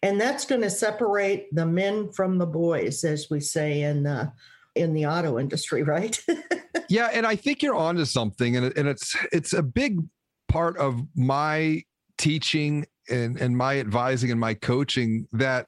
And 0.03 0.21
that's 0.21 0.45
going 0.45 0.61
to 0.61 0.69
separate 0.69 1.47
the 1.51 1.65
men 1.65 2.11
from 2.11 2.37
the 2.37 2.45
boys 2.45 3.03
as 3.03 3.31
we 3.31 3.39
say 3.39 3.81
in 3.81 4.03
the 4.03 4.31
in 4.75 4.93
the 4.93 5.07
auto 5.07 5.39
industry 5.39 5.83
right? 5.83 6.19
Yeah 6.89 7.09
and 7.11 7.25
i 7.25 7.35
think 7.35 7.61
you're 7.61 7.75
onto 7.75 8.05
something 8.05 8.55
and, 8.55 8.71
and 8.77 8.87
it's 8.87 9.13
it's 9.33 9.51
a 9.51 9.61
big 9.61 9.99
part 10.47 10.77
of 10.77 11.01
my 11.15 11.81
teaching 12.17 12.85
and, 13.09 13.37
and 13.37 13.57
my 13.57 13.79
advising 13.79 14.31
and 14.31 14.39
my 14.39 14.53
coaching 14.53 15.27
that 15.33 15.67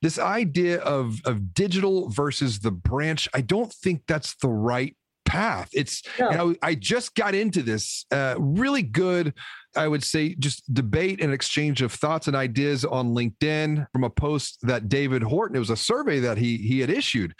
this 0.00 0.18
idea 0.18 0.80
of, 0.80 1.20
of 1.24 1.54
digital 1.54 2.10
versus 2.10 2.60
the 2.60 2.70
branch, 2.70 3.28
I 3.32 3.40
don't 3.40 3.72
think 3.72 4.02
that's 4.06 4.34
the 4.36 4.48
right 4.48 4.96
path. 5.34 5.68
It's, 5.72 6.02
no. 6.18 6.30
you 6.30 6.36
know, 6.36 6.54
I 6.62 6.74
just 6.74 7.14
got 7.14 7.34
into 7.34 7.62
this 7.62 8.06
uh, 8.10 8.36
really 8.38 8.82
good 8.82 9.34
I 9.76 9.88
would 9.88 10.04
say 10.04 10.34
just 10.34 10.72
debate 10.72 11.20
and 11.20 11.32
exchange 11.32 11.82
of 11.82 11.92
thoughts 11.92 12.26
and 12.26 12.36
ideas 12.36 12.84
on 12.84 13.14
LinkedIn 13.14 13.86
from 13.92 14.04
a 14.04 14.10
post 14.10 14.58
that 14.62 14.88
David 14.88 15.22
Horton, 15.22 15.56
it 15.56 15.60
was 15.60 15.70
a 15.70 15.76
survey 15.76 16.20
that 16.20 16.38
he 16.38 16.58
he 16.58 16.80
had 16.80 16.90
issued. 16.90 17.34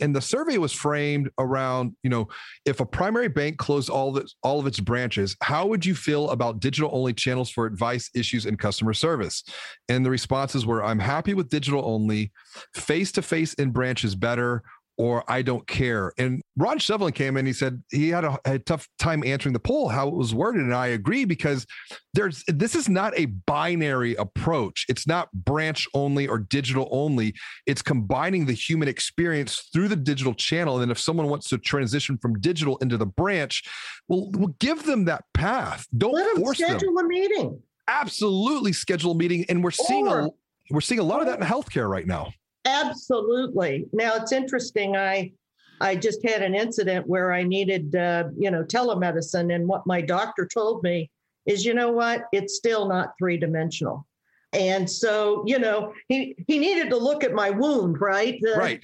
And 0.00 0.14
the 0.14 0.20
survey 0.20 0.58
was 0.58 0.72
framed 0.72 1.30
around, 1.38 1.96
you 2.02 2.10
know, 2.10 2.28
if 2.64 2.80
a 2.80 2.86
primary 2.86 3.28
bank 3.28 3.58
closed 3.58 3.90
all 3.90 4.10
of 4.10 4.22
its, 4.22 4.36
all 4.42 4.60
of 4.60 4.66
its 4.66 4.80
branches, 4.80 5.36
how 5.42 5.66
would 5.66 5.84
you 5.84 5.94
feel 5.94 6.30
about 6.30 6.60
digital 6.60 6.90
only 6.92 7.12
channels 7.12 7.50
for 7.50 7.66
advice, 7.66 8.10
issues, 8.14 8.46
and 8.46 8.58
customer 8.58 8.94
service? 8.94 9.42
And 9.88 10.04
the 10.04 10.10
responses 10.10 10.66
were 10.66 10.84
I'm 10.84 10.98
happy 10.98 11.34
with 11.34 11.48
digital 11.48 11.82
only, 11.84 12.32
face 12.74 13.12
to 13.12 13.22
face 13.22 13.54
in 13.54 13.70
branches 13.70 14.14
better, 14.14 14.62
or 14.96 15.24
I 15.30 15.42
don't 15.42 15.66
care. 15.66 16.12
And 16.18 16.42
Ron 16.56 16.78
Shevlin 16.78 17.14
came 17.14 17.36
in. 17.36 17.46
He 17.46 17.52
said 17.52 17.82
he 17.90 18.10
had 18.10 18.24
a, 18.24 18.38
a, 18.44 18.58
tough 18.58 18.86
time 18.98 19.24
answering 19.24 19.52
the 19.54 19.58
poll 19.58 19.88
how 19.88 20.08
it 20.08 20.14
was 20.14 20.34
worded, 20.34 20.62
and 20.62 20.74
I 20.74 20.88
agree 20.88 21.24
because 21.24 21.66
there's 22.12 22.44
this 22.48 22.74
is 22.74 22.88
not 22.88 23.18
a 23.18 23.26
binary 23.26 24.14
approach. 24.16 24.84
It's 24.88 25.06
not 25.06 25.32
branch 25.32 25.88
only 25.94 26.28
or 26.28 26.38
digital 26.38 26.88
only. 26.90 27.34
It's 27.66 27.82
combining 27.82 28.46
the 28.46 28.52
human 28.52 28.88
experience 28.88 29.70
through 29.72 29.88
the 29.88 29.96
digital 29.96 30.34
channel. 30.34 30.74
And 30.74 30.82
then 30.82 30.90
if 30.90 30.98
someone 30.98 31.28
wants 31.28 31.48
to 31.48 31.58
transition 31.58 32.18
from 32.18 32.38
digital 32.40 32.76
into 32.78 32.96
the 32.96 33.06
branch, 33.06 33.62
well, 34.08 34.30
we'll 34.32 34.54
give 34.58 34.84
them 34.84 35.06
that 35.06 35.24
path. 35.32 35.86
Don't 35.96 36.12
Let 36.12 36.36
force 36.36 36.58
them 36.58 36.68
schedule 36.68 36.94
them. 36.94 37.06
a 37.06 37.08
meeting. 37.08 37.62
absolutely 37.88 38.72
schedule 38.72 39.12
a 39.12 39.16
meeting. 39.16 39.46
And 39.48 39.64
we're 39.64 39.70
seeing 39.70 40.08
or, 40.08 40.20
a 40.20 40.30
we're 40.70 40.80
seeing 40.80 41.00
a 41.00 41.04
lot 41.04 41.20
of 41.20 41.26
that 41.26 41.40
in 41.40 41.46
healthcare 41.46 41.88
right 41.88 42.06
now. 42.06 42.32
Absolutely. 42.64 43.86
Now 43.92 44.14
it's 44.16 44.32
interesting. 44.32 44.96
I 44.96 45.32
I 45.80 45.96
just 45.96 46.22
had 46.26 46.42
an 46.42 46.54
incident 46.54 47.06
where 47.06 47.32
I 47.32 47.42
needed, 47.42 47.96
uh, 47.96 48.24
you 48.36 48.50
know, 48.50 48.62
telemedicine, 48.62 49.54
and 49.54 49.66
what 49.66 49.86
my 49.86 50.02
doctor 50.02 50.46
told 50.46 50.82
me 50.82 51.10
is, 51.46 51.64
you 51.64 51.72
know 51.72 51.90
what, 51.90 52.24
it's 52.32 52.56
still 52.56 52.86
not 52.86 53.14
three 53.18 53.38
dimensional. 53.38 54.06
And 54.52 54.90
so, 54.90 55.42
you 55.46 55.58
know, 55.58 55.94
he 56.08 56.34
he 56.46 56.58
needed 56.58 56.90
to 56.90 56.96
look 56.96 57.24
at 57.24 57.32
my 57.32 57.50
wound, 57.50 58.00
right? 58.00 58.38
Uh, 58.46 58.58
right. 58.58 58.80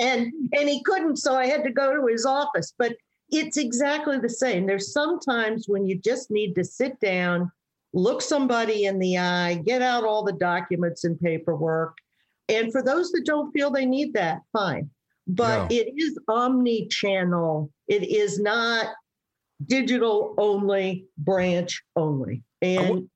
And 0.00 0.32
and 0.58 0.68
he 0.68 0.82
couldn't, 0.82 1.18
so 1.18 1.36
I 1.36 1.46
had 1.46 1.62
to 1.64 1.70
go 1.70 1.94
to 1.94 2.06
his 2.06 2.26
office. 2.26 2.74
But 2.76 2.96
it's 3.30 3.56
exactly 3.56 4.18
the 4.18 4.28
same. 4.28 4.66
There's 4.66 4.92
sometimes 4.92 5.68
when 5.68 5.86
you 5.86 5.96
just 5.98 6.30
need 6.30 6.54
to 6.54 6.64
sit 6.64 6.98
down, 7.00 7.52
look 7.92 8.20
somebody 8.20 8.84
in 8.84 8.98
the 8.98 9.18
eye, 9.18 9.62
get 9.64 9.80
out 9.80 10.04
all 10.04 10.24
the 10.24 10.32
documents 10.32 11.04
and 11.04 11.20
paperwork. 11.20 11.96
And 12.48 12.72
for 12.72 12.82
those 12.82 13.10
that 13.12 13.24
don't 13.24 13.52
feel 13.52 13.70
they 13.70 13.86
need 13.86 14.14
that, 14.14 14.40
fine. 14.52 14.90
But 15.26 15.70
no. 15.70 15.76
it 15.76 15.92
is 15.96 16.18
omni 16.28 16.88
channel. 16.88 17.70
It 17.88 18.02
is 18.02 18.40
not 18.40 18.86
digital 19.66 20.34
only, 20.38 21.06
branch 21.18 21.82
only. 21.96 22.42
And 22.60 23.08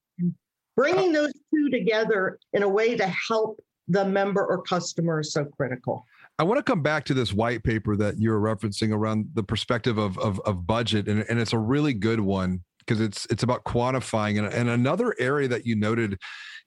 bringing 0.77 1.13
those 1.13 1.33
two 1.53 1.71
together 1.71 2.39
in 2.53 2.63
a 2.63 2.69
way 2.69 2.97
to 2.97 3.13
help 3.29 3.61
the 3.89 4.05
member 4.05 4.45
or 4.45 4.63
customer 4.63 5.21
is 5.21 5.33
so 5.33 5.45
critical. 5.45 6.05
I 6.39 6.45
want 6.45 6.59
to 6.59 6.63
come 6.63 6.83
back 6.83 7.05
to 7.07 7.15
this 7.15 7.33
white 7.33 7.65
paper 7.65 7.97
that 7.97 8.19
you 8.19 8.31
were 8.31 8.41
referencing 8.41 8.93
around 8.93 9.29
the 9.35 9.43
perspective 9.43 9.97
of 9.97 10.19
of, 10.19 10.39
of 10.41 10.67
budget, 10.67 11.09
and, 11.09 11.25
and 11.29 11.41
it's 11.41 11.55
a 11.55 11.59
really 11.59 11.95
good 11.95 12.21
one 12.21 12.63
because 12.81 13.01
it's 13.01 13.27
it's 13.31 13.43
about 13.43 13.65
quantifying. 13.65 14.39
And, 14.39 14.53
and 14.53 14.69
another 14.69 15.15
area 15.19 15.49
that 15.49 15.65
you 15.65 15.77
noted 15.77 16.19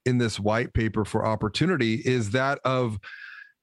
in 0.06 0.18
this 0.18 0.40
white 0.40 0.74
paper 0.74 1.06
for 1.06 1.26
opportunity 1.26 1.96
is 1.96 2.32
that 2.32 2.60
of 2.66 3.00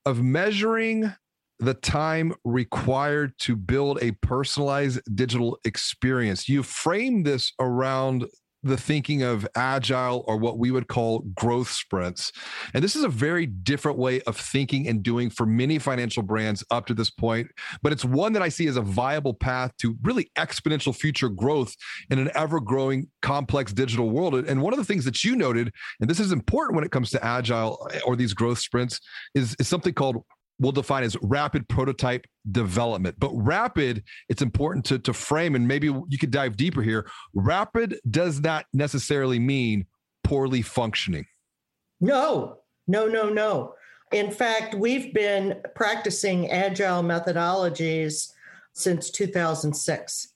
of 0.05 0.23
measuring 0.23 1.13
the 1.59 1.75
time 1.75 2.35
required 2.45 3.33
to 3.39 3.57
build 3.57 3.99
a 4.03 4.13
personalized 4.23 5.01
digital 5.15 5.59
experience. 5.65 6.49
You 6.49 6.63
frame 6.63 7.23
this 7.23 7.53
around 7.59 8.27
the 8.67 8.77
thinking 8.77 9.23
of 9.23 9.47
agile 9.55 10.25
or 10.27 10.37
what 10.37 10.59
we 10.59 10.71
would 10.71 10.89
call 10.89 11.21
growth 11.35 11.71
sprints. 11.71 12.33
And 12.75 12.83
this 12.83 12.97
is 12.97 13.05
a 13.05 13.09
very 13.09 13.47
different 13.47 13.99
way 13.99 14.21
of 14.23 14.37
thinking 14.37 14.89
and 14.89 15.03
doing 15.03 15.31
for 15.31 15.47
many 15.47 15.79
financial 15.79 16.23
brands 16.23 16.65
up 16.71 16.87
to 16.87 16.95
this 16.95 17.11
point, 17.11 17.49
but 17.83 17.93
it's 17.93 18.05
one 18.05 18.33
that 18.35 18.43
I 18.43 18.49
see 18.49 18.67
as 18.67 18.77
a 18.77 18.83
viable 18.83 19.35
path 19.35 19.73
to 19.79 19.97
really 20.03 20.31
exponential 20.37 20.95
future 20.95 21.29
growth 21.29 21.75
in 22.11 22.19
an 22.19 22.31
ever 22.35 22.61
growing 22.61 23.09
complex 23.23 23.73
digital 23.73 24.11
world. 24.11 24.35
And 24.35 24.63
one 24.63 24.73
of 24.73 24.79
the 24.79 24.85
things 24.85 25.05
that 25.05 25.25
you 25.25 25.37
noted, 25.37 25.73
and 26.01 26.11
this 26.11 26.21
is 26.21 26.33
important 26.33 26.77
when 26.77 26.85
it 26.85 26.91
comes 26.91 27.11
to 27.11 27.25
agile 27.25 27.89
eh, 27.93 28.01
or 28.05 28.17
these 28.17 28.35
growth 28.35 28.59
sprints, 28.59 29.01
is, 29.35 29.57
is 29.59 29.69
something 29.69 29.95
called 29.95 30.23
we'll 30.59 30.73
define 30.73 31.05
as 31.05 31.17
rapid 31.23 31.69
prototype 31.69 32.27
development. 32.51 33.17
But 33.19 33.31
rapid, 33.35 34.05
it's 34.29 34.43
important 34.43 34.85
to, 34.87 34.99
to 35.01 35.13
frame, 35.13 35.55
and 35.55 35.67
maybe 35.67 35.87
you 35.87 36.19
could 36.19 36.31
dive 36.31 36.57
deeper 36.57 36.83
here. 36.83 37.09
Rapid 37.35 37.99
does 38.11 38.41
not 38.41 38.67
necessarily 38.73 39.39
mean 39.39 39.87
poorly 40.25 40.63
functioning. 40.63 41.27
No, 42.01 42.59
no, 42.87 43.07
no, 43.07 43.29
no. 43.29 43.75
In 44.13 44.31
fact, 44.31 44.75
we've 44.75 45.13
been 45.13 45.61
practicing 45.75 46.51
agile 46.51 47.03
methodologies 47.03 48.33
since 48.73 49.11
2006. 49.11 50.29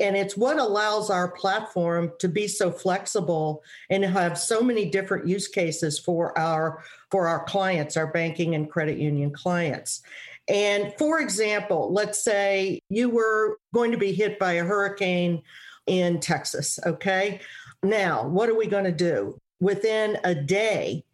And 0.00 0.16
it's 0.16 0.36
what 0.36 0.58
allows 0.58 1.10
our 1.10 1.30
platform 1.30 2.12
to 2.18 2.28
be 2.28 2.48
so 2.48 2.70
flexible 2.70 3.62
and 3.90 4.04
have 4.04 4.38
so 4.38 4.62
many 4.62 4.88
different 4.88 5.28
use 5.28 5.48
cases 5.48 5.98
for 5.98 6.36
our 6.38 6.82
for 7.10 7.28
our 7.28 7.44
clients, 7.44 7.96
our 7.96 8.06
banking 8.06 8.54
and 8.54 8.70
credit 8.70 8.98
union 8.98 9.32
clients. 9.32 10.02
And 10.48 10.92
for 10.98 11.20
example, 11.20 11.92
let's 11.92 12.22
say 12.22 12.80
you 12.88 13.10
were 13.10 13.58
going 13.74 13.92
to 13.92 13.98
be 13.98 14.12
hit 14.12 14.38
by 14.38 14.52
a 14.52 14.64
hurricane 14.64 15.42
in 15.86 16.20
Texas, 16.20 16.78
okay? 16.86 17.40
Now, 17.82 18.26
what 18.26 18.48
are 18.48 18.56
we 18.56 18.66
going 18.66 18.84
to 18.84 18.92
do? 18.92 19.38
Within 19.60 20.18
a 20.24 20.34
day, 20.34 21.04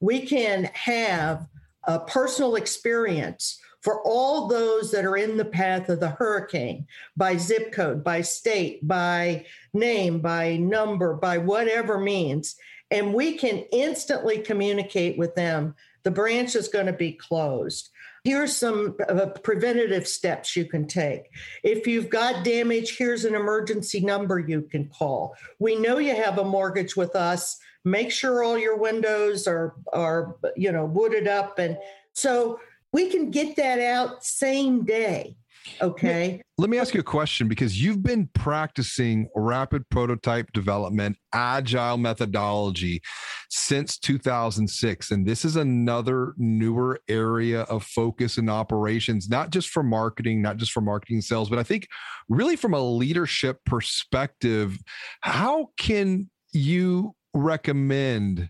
we 0.00 0.20
can 0.26 0.64
have 0.74 1.46
a 1.84 1.98
personal 1.98 2.56
experience 2.56 3.58
for 3.80 4.02
all 4.02 4.48
those 4.48 4.90
that 4.90 5.04
are 5.04 5.16
in 5.16 5.36
the 5.36 5.44
path 5.44 5.88
of 5.88 6.00
the 6.00 6.10
hurricane 6.10 6.86
by 7.16 7.36
zip 7.36 7.72
code, 7.72 8.02
by 8.02 8.20
state, 8.20 8.86
by 8.86 9.44
name, 9.72 10.20
by 10.20 10.56
number, 10.56 11.14
by 11.14 11.38
whatever 11.38 11.98
means. 11.98 12.56
And 12.90 13.14
we 13.14 13.34
can 13.34 13.64
instantly 13.72 14.38
communicate 14.38 15.18
with 15.18 15.34
them. 15.34 15.74
The 16.02 16.10
branch 16.10 16.56
is 16.56 16.68
going 16.68 16.86
to 16.86 16.92
be 16.92 17.12
closed. 17.12 17.90
Here's 18.24 18.56
some 18.56 18.96
uh, 19.08 19.26
preventative 19.42 20.08
steps 20.08 20.56
you 20.56 20.64
can 20.64 20.86
take. 20.86 21.30
If 21.62 21.86
you've 21.86 22.10
got 22.10 22.44
damage, 22.44 22.98
here's 22.98 23.24
an 23.24 23.34
emergency 23.34 24.00
number 24.00 24.38
you 24.38 24.62
can 24.62 24.88
call. 24.88 25.34
We 25.58 25.76
know 25.76 25.98
you 25.98 26.14
have 26.14 26.38
a 26.38 26.44
mortgage 26.44 26.96
with 26.96 27.14
us. 27.14 27.58
Make 27.84 28.10
sure 28.10 28.42
all 28.42 28.58
your 28.58 28.76
windows 28.76 29.46
are 29.46 29.74
are 29.92 30.36
you 30.56 30.72
know 30.72 30.84
wooded 30.84 31.28
up 31.28 31.58
and 31.58 31.78
so 32.12 32.58
we 32.92 33.10
can 33.10 33.30
get 33.30 33.56
that 33.56 33.80
out 33.80 34.24
same 34.24 34.84
day. 34.84 35.36
Okay. 35.82 36.40
Let 36.56 36.70
me 36.70 36.78
ask 36.78 36.94
you 36.94 37.00
a 37.00 37.04
question 37.04 37.46
because 37.46 37.80
you've 37.80 38.02
been 38.02 38.28
practicing 38.32 39.28
rapid 39.36 39.88
prototype 39.90 40.52
development, 40.52 41.16
agile 41.32 41.96
methodology 41.98 43.02
since 43.50 43.98
2006. 43.98 45.10
And 45.10 45.26
this 45.26 45.44
is 45.44 45.56
another 45.56 46.34
newer 46.36 47.00
area 47.08 47.62
of 47.62 47.84
focus 47.84 48.38
in 48.38 48.48
operations, 48.48 49.28
not 49.28 49.50
just 49.50 49.68
for 49.68 49.82
marketing, 49.82 50.42
not 50.42 50.56
just 50.56 50.72
for 50.72 50.80
marketing 50.80 51.20
sales, 51.20 51.50
but 51.50 51.58
I 51.58 51.64
think 51.64 51.86
really 52.28 52.56
from 52.56 52.74
a 52.74 52.80
leadership 52.80 53.58
perspective. 53.64 54.78
How 55.20 55.68
can 55.76 56.30
you 56.52 57.14
recommend 57.34 58.48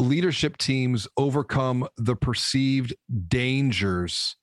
leadership 0.00 0.56
teams 0.56 1.06
overcome 1.16 1.86
the 1.96 2.16
perceived 2.16 2.94
dangers 3.28 4.36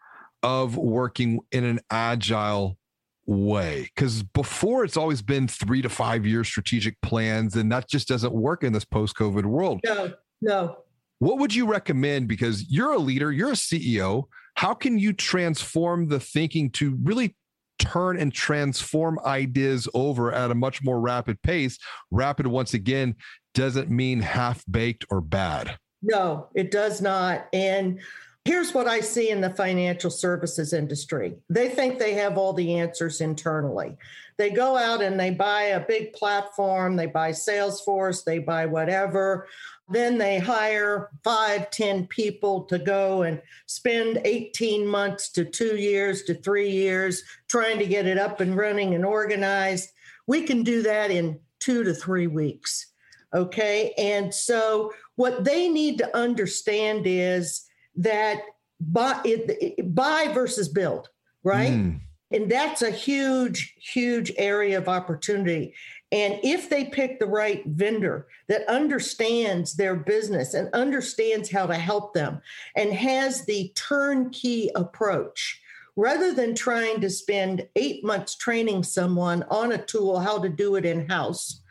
of 0.44 0.78
working 0.78 1.40
in 1.52 1.64
an 1.64 1.80
agile 1.90 2.78
way. 3.26 3.90
Because 3.96 4.24
before 4.24 4.86
it's 4.86 4.98
always 4.98 5.22
been 5.22 5.48
three 5.48 5.82
to 5.82 5.90
five 5.90 6.26
year 6.26 6.44
strategic 6.44 7.00
plans 7.02 7.56
and 7.56 7.72
that 7.72 7.90
just 7.90 8.08
doesn't 8.08 8.34
work 8.34 8.64
in 8.64 8.72
this 8.74 8.86
post-covid 8.86 9.46
world. 9.46 9.82
No 9.84 10.14
no. 10.42 10.78
What 11.20 11.40
would 11.40 11.54
you 11.54 11.66
recommend? 11.66 12.28
Because 12.28 12.70
you're 12.70 12.94
a 12.94 13.00
leader 13.00 13.32
you're 13.32 13.50
a 13.50 13.54
ceo 13.54 14.26
how 14.58 14.74
can 14.74 14.98
you 14.98 15.14
transform 15.14 16.08
the 16.08 16.20
thinking 16.20 16.72
to 16.72 16.98
really 17.04 17.36
turn 17.80 18.18
and 18.18 18.34
transform 18.34 19.20
ideas 19.26 19.88
over 19.94 20.32
at 20.32 20.52
a 20.52 20.56
much 20.56 20.84
more 20.84 21.00
rapid 21.00 21.42
pace 21.42 21.78
rapid 22.12 22.48
once 22.48 22.74
again 22.74 23.16
doesn't 23.54 23.90
mean 23.90 24.20
half 24.20 24.64
baked 24.70 25.06
or 25.10 25.22
bad. 25.22 25.78
No, 26.02 26.48
it 26.54 26.70
does 26.70 27.02
not. 27.02 27.48
And 27.54 28.00
here's 28.46 28.74
what 28.74 28.88
I 28.88 29.00
see 29.00 29.30
in 29.30 29.42
the 29.42 29.50
financial 29.50 30.12
services 30.12 30.74
industry 30.74 31.36
they 31.50 31.70
think 31.70 31.98
they 31.98 32.14
have 32.14 32.38
all 32.38 32.54
the 32.54 32.76
answers 32.76 33.20
internally. 33.20 33.98
They 34.38 34.52
go 34.52 34.78
out 34.78 35.02
and 35.02 35.20
they 35.20 35.32
buy 35.32 35.64
a 35.64 35.86
big 35.86 36.14
platform, 36.14 36.96
they 36.96 37.08
buy 37.08 37.32
Salesforce, 37.32 38.24
they 38.24 38.38
buy 38.40 38.68
whatever. 38.68 39.48
Then 39.90 40.18
they 40.18 40.38
hire 40.38 41.10
five, 41.24 41.70
ten 41.70 42.08
people 42.08 42.64
to 42.66 42.78
go 42.78 43.24
and 43.24 43.42
spend 43.68 44.22
18 44.26 44.86
months 44.86 45.30
to 45.30 45.46
two 45.46 45.78
years 45.78 46.24
to 46.24 46.34
three 46.34 46.70
years 46.70 47.24
trying 47.48 47.80
to 47.80 47.88
get 47.88 48.06
it 48.06 48.18
up 48.18 48.42
and 48.42 48.58
running 48.58 48.96
and 48.96 49.06
organized. 49.06 49.90
We 50.26 50.44
can 50.44 50.64
do 50.64 50.82
that 50.84 51.10
in 51.10 51.40
two 51.60 51.84
to 51.86 51.94
three 51.94 52.28
weeks. 52.28 52.88
Okay. 53.34 53.94
And 53.98 54.34
so 54.34 54.94
what 55.16 55.44
they 55.44 55.70
need 55.70 55.98
to 56.00 56.18
understand 56.18 57.04
is 57.06 57.66
that 57.96 58.42
buy, 58.80 59.20
it, 59.24 59.94
buy 59.96 60.30
versus 60.34 60.70
build, 60.70 61.10
right? 61.44 61.72
Mm. 61.72 62.00
And 62.32 62.52
that's 62.52 62.82
a 62.82 62.92
huge, 62.92 63.76
huge 63.80 64.34
area 64.38 64.78
of 64.78 64.90
opportunity. 64.90 65.74
And 66.12 66.40
if 66.42 66.70
they 66.70 66.86
pick 66.86 67.20
the 67.20 67.26
right 67.26 67.66
vendor 67.66 68.28
that 68.48 68.68
understands 68.70 69.76
their 69.76 69.96
business 69.96 70.54
and 70.54 70.74
understands 70.74 71.52
how 71.52 71.66
to 71.68 71.76
help 71.76 72.14
them 72.14 72.42
and 72.76 72.94
has 72.94 73.44
the 73.46 73.74
turnkey 73.76 74.72
approach, 74.76 75.62
rather 75.98 76.34
than 76.34 76.56
trying 76.56 77.02
to 77.02 77.10
spend 77.10 77.68
eight 77.76 78.06
months 78.06 78.36
training 78.36 78.84
someone 78.84 79.44
on 79.50 79.74
a 79.74 79.78
tool 79.78 80.20
how 80.20 80.40
to 80.40 80.48
do 80.48 80.76
it 80.76 80.86
in 80.86 81.10
house, 81.10 81.62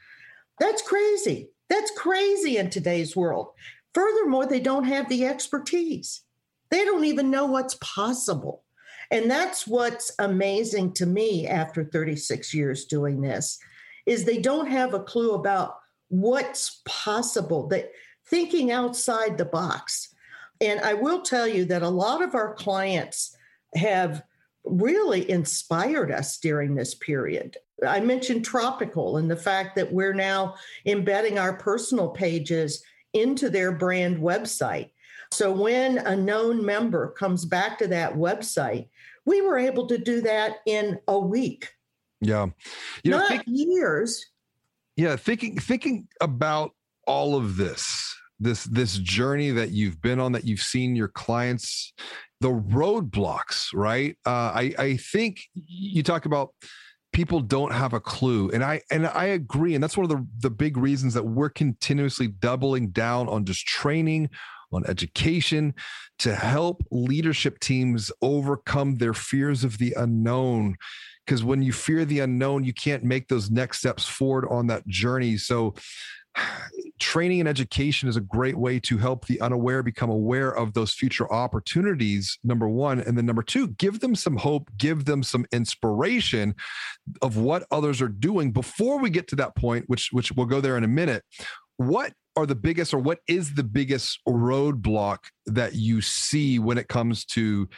that's 0.60 0.82
crazy. 0.82 1.48
That's 1.70 1.90
crazy 1.96 2.58
in 2.58 2.68
today's 2.68 3.16
world. 3.16 3.48
Furthermore, 3.94 4.46
they 4.46 4.60
don't 4.60 4.84
have 4.84 5.08
the 5.08 5.24
expertise. 5.24 6.22
They 6.70 6.84
don't 6.84 7.04
even 7.04 7.30
know 7.30 7.46
what's 7.46 7.78
possible. 7.80 8.64
And 9.10 9.30
that's 9.30 9.66
what's 9.66 10.12
amazing 10.18 10.92
to 10.94 11.06
me 11.06 11.46
after 11.46 11.84
36 11.84 12.52
years 12.52 12.84
doing 12.84 13.20
this 13.20 13.58
is 14.06 14.24
they 14.24 14.38
don't 14.38 14.68
have 14.68 14.94
a 14.94 15.02
clue 15.02 15.34
about 15.34 15.78
what's 16.08 16.80
possible, 16.86 17.66
that 17.68 17.90
thinking 18.26 18.70
outside 18.70 19.36
the 19.36 19.44
box. 19.44 20.14
And 20.60 20.80
I 20.80 20.94
will 20.94 21.22
tell 21.22 21.46
you 21.46 21.64
that 21.66 21.82
a 21.82 21.88
lot 21.88 22.22
of 22.22 22.34
our 22.34 22.54
clients 22.54 23.36
have 23.74 24.22
really 24.64 25.30
inspired 25.30 26.10
us 26.10 26.38
during 26.38 26.74
this 26.74 26.94
period. 26.94 27.56
I 27.86 28.00
mentioned 28.00 28.44
Tropical 28.44 29.18
and 29.18 29.30
the 29.30 29.36
fact 29.36 29.76
that 29.76 29.92
we're 29.92 30.14
now 30.14 30.54
embedding 30.86 31.38
our 31.38 31.54
personal 31.54 32.08
pages 32.08 32.82
into 33.12 33.50
their 33.50 33.72
brand 33.72 34.18
website. 34.18 34.90
So 35.32 35.52
when 35.52 35.98
a 35.98 36.16
known 36.16 36.64
member 36.64 37.10
comes 37.12 37.44
back 37.44 37.78
to 37.78 37.88
that 37.88 38.14
website, 38.14 38.88
we 39.24 39.42
were 39.42 39.58
able 39.58 39.86
to 39.88 39.98
do 39.98 40.20
that 40.22 40.56
in 40.66 40.98
a 41.08 41.18
week. 41.18 41.68
Yeah. 42.20 42.46
You 43.02 43.12
know, 43.12 43.28
think, 43.28 43.42
years. 43.46 44.24
Yeah, 44.96 45.16
thinking 45.16 45.58
thinking 45.58 46.08
about 46.20 46.72
all 47.06 47.36
of 47.36 47.56
this, 47.56 48.16
this 48.40 48.64
this 48.64 48.96
journey 48.98 49.50
that 49.50 49.70
you've 49.70 50.00
been 50.00 50.18
on 50.18 50.32
that 50.32 50.44
you've 50.44 50.60
seen 50.60 50.96
your 50.96 51.08
clients 51.08 51.92
the 52.40 52.50
roadblocks, 52.50 53.68
right? 53.74 54.16
Uh, 54.26 54.52
I 54.54 54.74
I 54.78 54.96
think 54.96 55.40
you 55.54 56.02
talk 56.02 56.26
about 56.26 56.50
people 57.12 57.40
don't 57.40 57.72
have 57.72 57.94
a 57.94 58.00
clue 58.00 58.50
and 58.50 58.62
i 58.62 58.78
and 58.90 59.06
i 59.06 59.24
agree 59.24 59.74
and 59.74 59.82
that's 59.82 59.96
one 59.96 60.04
of 60.04 60.10
the 60.10 60.26
the 60.40 60.50
big 60.50 60.76
reasons 60.76 61.14
that 61.14 61.22
we're 61.24 61.48
continuously 61.48 62.28
doubling 62.28 62.90
down 62.90 63.26
on 63.26 63.42
just 63.42 63.66
training 63.66 64.28
on 64.72 64.86
education 64.86 65.74
to 66.18 66.34
help 66.34 66.82
leadership 66.90 67.58
teams 67.60 68.10
overcome 68.22 68.96
their 68.96 69.14
fears 69.14 69.64
of 69.64 69.78
the 69.78 69.94
unknown. 69.96 70.76
Because 71.24 71.42
when 71.42 71.62
you 71.62 71.72
fear 71.72 72.04
the 72.04 72.20
unknown 72.20 72.64
you 72.64 72.72
can't 72.72 73.04
make 73.04 73.28
those 73.28 73.50
next 73.50 73.78
steps 73.78 74.06
forward 74.06 74.46
on 74.48 74.66
that 74.68 74.86
journey. 74.86 75.36
So 75.36 75.74
training 76.98 77.40
and 77.40 77.48
education 77.48 78.08
is 78.08 78.16
a 78.16 78.20
great 78.20 78.56
way 78.56 78.80
to 78.80 78.98
help 78.98 79.26
the 79.26 79.40
unaware 79.40 79.82
become 79.82 80.10
aware 80.10 80.50
of 80.50 80.72
those 80.72 80.92
future 80.92 81.30
opportunities 81.32 82.38
number 82.44 82.68
one. 82.68 83.00
And 83.00 83.16
then 83.16 83.26
number 83.26 83.42
two 83.42 83.68
give 83.68 84.00
them 84.00 84.14
some 84.14 84.36
hope 84.36 84.70
give 84.76 85.04
them 85.04 85.22
some 85.22 85.46
inspiration 85.52 86.54
of 87.22 87.36
what 87.36 87.66
others 87.70 88.00
are 88.00 88.08
doing 88.08 88.52
before 88.52 88.98
we 88.98 89.10
get 89.10 89.28
to 89.28 89.36
that 89.36 89.56
point 89.56 89.84
which 89.88 90.10
which 90.12 90.32
we'll 90.32 90.46
go 90.46 90.60
there 90.60 90.76
in 90.76 90.84
a 90.84 90.88
minute. 90.88 91.22
What 91.76 92.12
are 92.36 92.46
the 92.46 92.54
biggest 92.54 92.92
or 92.92 92.98
what 92.98 93.20
is 93.26 93.54
the 93.54 93.64
biggest 93.64 94.20
roadblock 94.28 95.18
that 95.46 95.74
you 95.74 96.00
see 96.00 96.58
when 96.58 96.78
it 96.78 96.88
comes 96.88 97.24
to 97.24 97.68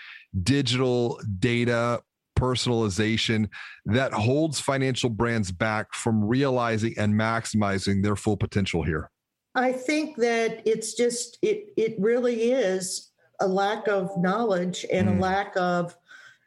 digital 0.43 1.21
data 1.39 2.03
personalization 2.39 3.49
that 3.87 4.13
holds 4.13 4.61
financial 4.61 5.11
brands 5.11 5.51
back 5.51 5.93
from 5.95 6.25
realizing 6.25 6.95
and 6.99 7.15
maximizing 7.15 8.03
their 8.03 8.17
full 8.17 8.37
potential 8.37 8.83
here? 8.83 9.11
I 9.55 9.73
think 9.73 10.17
that 10.17 10.63
it's 10.67 10.95
just 10.95 11.39
it 11.43 11.73
it 11.77 11.97
really 11.99 12.53
is 12.53 13.11
a 13.41 13.47
lack 13.47 13.89
of 13.89 14.11
knowledge 14.19 14.85
and 14.93 15.09
mm. 15.09 15.17
a 15.17 15.21
lack 15.21 15.57
of 15.57 15.97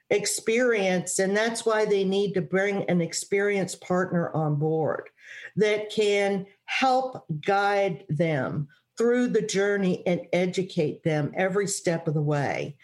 experience 0.09 1.19
and 1.19 1.35
that's 1.35 1.65
why 1.65 1.85
they 1.85 2.03
need 2.03 2.33
to 2.33 2.41
bring 2.41 2.83
an 2.89 2.99
experienced 2.99 3.81
partner 3.81 4.29
on 4.33 4.55
board 4.55 5.09
that 5.55 5.89
can 5.91 6.45
help 6.65 7.25
guide 7.45 8.05
them 8.09 8.67
through 8.97 9.27
the 9.27 9.41
journey 9.41 10.03
and 10.05 10.21
educate 10.33 11.03
them 11.03 11.31
every 11.35 11.67
step 11.67 12.07
of 12.07 12.13
the 12.13 12.21
way 12.21 12.75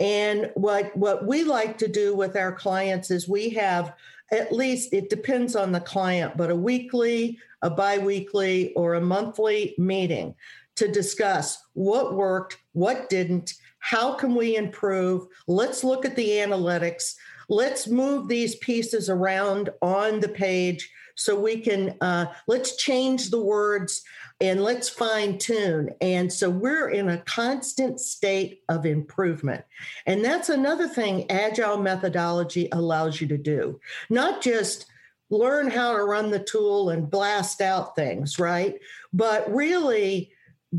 and 0.00 0.50
what 0.54 0.94
what 0.96 1.26
we 1.26 1.44
like 1.44 1.78
to 1.78 1.86
do 1.86 2.12
with 2.14 2.36
our 2.36 2.52
clients 2.52 3.10
is 3.12 3.28
we 3.28 3.50
have 3.50 3.94
at 4.32 4.50
least 4.50 4.92
it 4.92 5.10
depends 5.10 5.54
on 5.54 5.72
the 5.72 5.80
client, 5.80 6.36
but 6.36 6.50
a 6.50 6.56
weekly, 6.56 7.38
a 7.60 7.70
biweekly, 7.70 8.72
or 8.74 8.94
a 8.94 9.00
monthly 9.00 9.74
meeting 9.78 10.34
to 10.74 10.88
discuss 10.88 11.62
what 11.74 12.14
worked, 12.14 12.56
what 12.72 13.10
didn't, 13.10 13.54
how 13.78 14.14
can 14.14 14.34
we 14.34 14.56
improve? 14.56 15.26
Let's 15.46 15.84
look 15.84 16.06
at 16.06 16.16
the 16.16 16.30
analytics. 16.30 17.14
Let's 17.50 17.86
move 17.86 18.26
these 18.26 18.56
pieces 18.56 19.10
around 19.10 19.68
on 19.82 20.18
the 20.20 20.30
page 20.30 20.90
so 21.22 21.38
we 21.38 21.60
can 21.60 21.96
uh, 22.00 22.26
let's 22.46 22.76
change 22.76 23.30
the 23.30 23.42
words 23.42 24.02
and 24.40 24.62
let's 24.62 24.88
fine 24.88 25.38
tune. 25.38 25.90
And 26.00 26.32
so 26.32 26.50
we're 26.50 26.88
in 26.88 27.08
a 27.08 27.18
constant 27.18 28.00
state 28.00 28.62
of 28.68 28.84
improvement. 28.84 29.64
And 30.04 30.24
that's 30.24 30.48
another 30.48 30.88
thing 30.88 31.30
agile 31.30 31.78
methodology 31.78 32.68
allows 32.72 33.20
you 33.20 33.28
to 33.28 33.38
do, 33.38 33.78
not 34.10 34.42
just 34.42 34.86
learn 35.30 35.70
how 35.70 35.96
to 35.96 36.04
run 36.04 36.30
the 36.30 36.42
tool 36.42 36.90
and 36.90 37.10
blast 37.10 37.60
out 37.60 37.94
things, 37.94 38.38
right? 38.38 38.78
But 39.12 39.48
really 39.52 40.32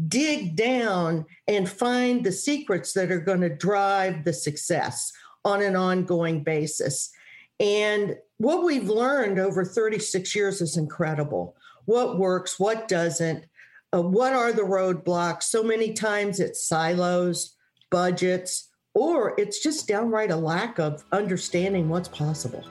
dig 0.08 0.56
down 0.56 1.26
and 1.48 1.70
find 1.70 2.24
the 2.24 2.32
secrets 2.32 2.94
that 2.94 3.12
are 3.12 3.20
going 3.20 3.42
to 3.42 3.50
drive 3.50 4.24
the 4.24 4.34
success 4.34 5.12
on 5.46 5.62
an 5.62 5.76
ongoing 5.76 6.44
basis. 6.44 7.12
And 7.60 8.18
what 8.44 8.64
we've 8.64 8.90
learned 8.90 9.40
over 9.40 9.64
36 9.64 10.36
years 10.36 10.60
is 10.60 10.76
incredible. 10.76 11.56
What 11.86 12.20
works, 12.20 12.60
what 12.60 12.88
doesn't, 12.88 13.46
uh, 13.94 14.02
what 14.02 14.34
are 14.34 14.52
the 14.52 14.64
roadblocks? 14.64 15.44
So 15.44 15.64
many 15.64 15.94
times 15.94 16.42
it's 16.42 16.68
silos, 16.68 17.56
budgets, 17.90 18.70
or 18.94 19.34
it's 19.38 19.64
just 19.64 19.88
downright 19.88 20.30
a 20.30 20.36
lack 20.36 20.78
of 20.78 21.04
understanding 21.12 21.88
what's 21.88 22.10
possible. 22.10 22.66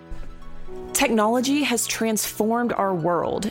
Technology 0.93 1.63
has 1.63 1.87
transformed 1.87 2.73
our 2.75 2.95
world, 2.95 3.51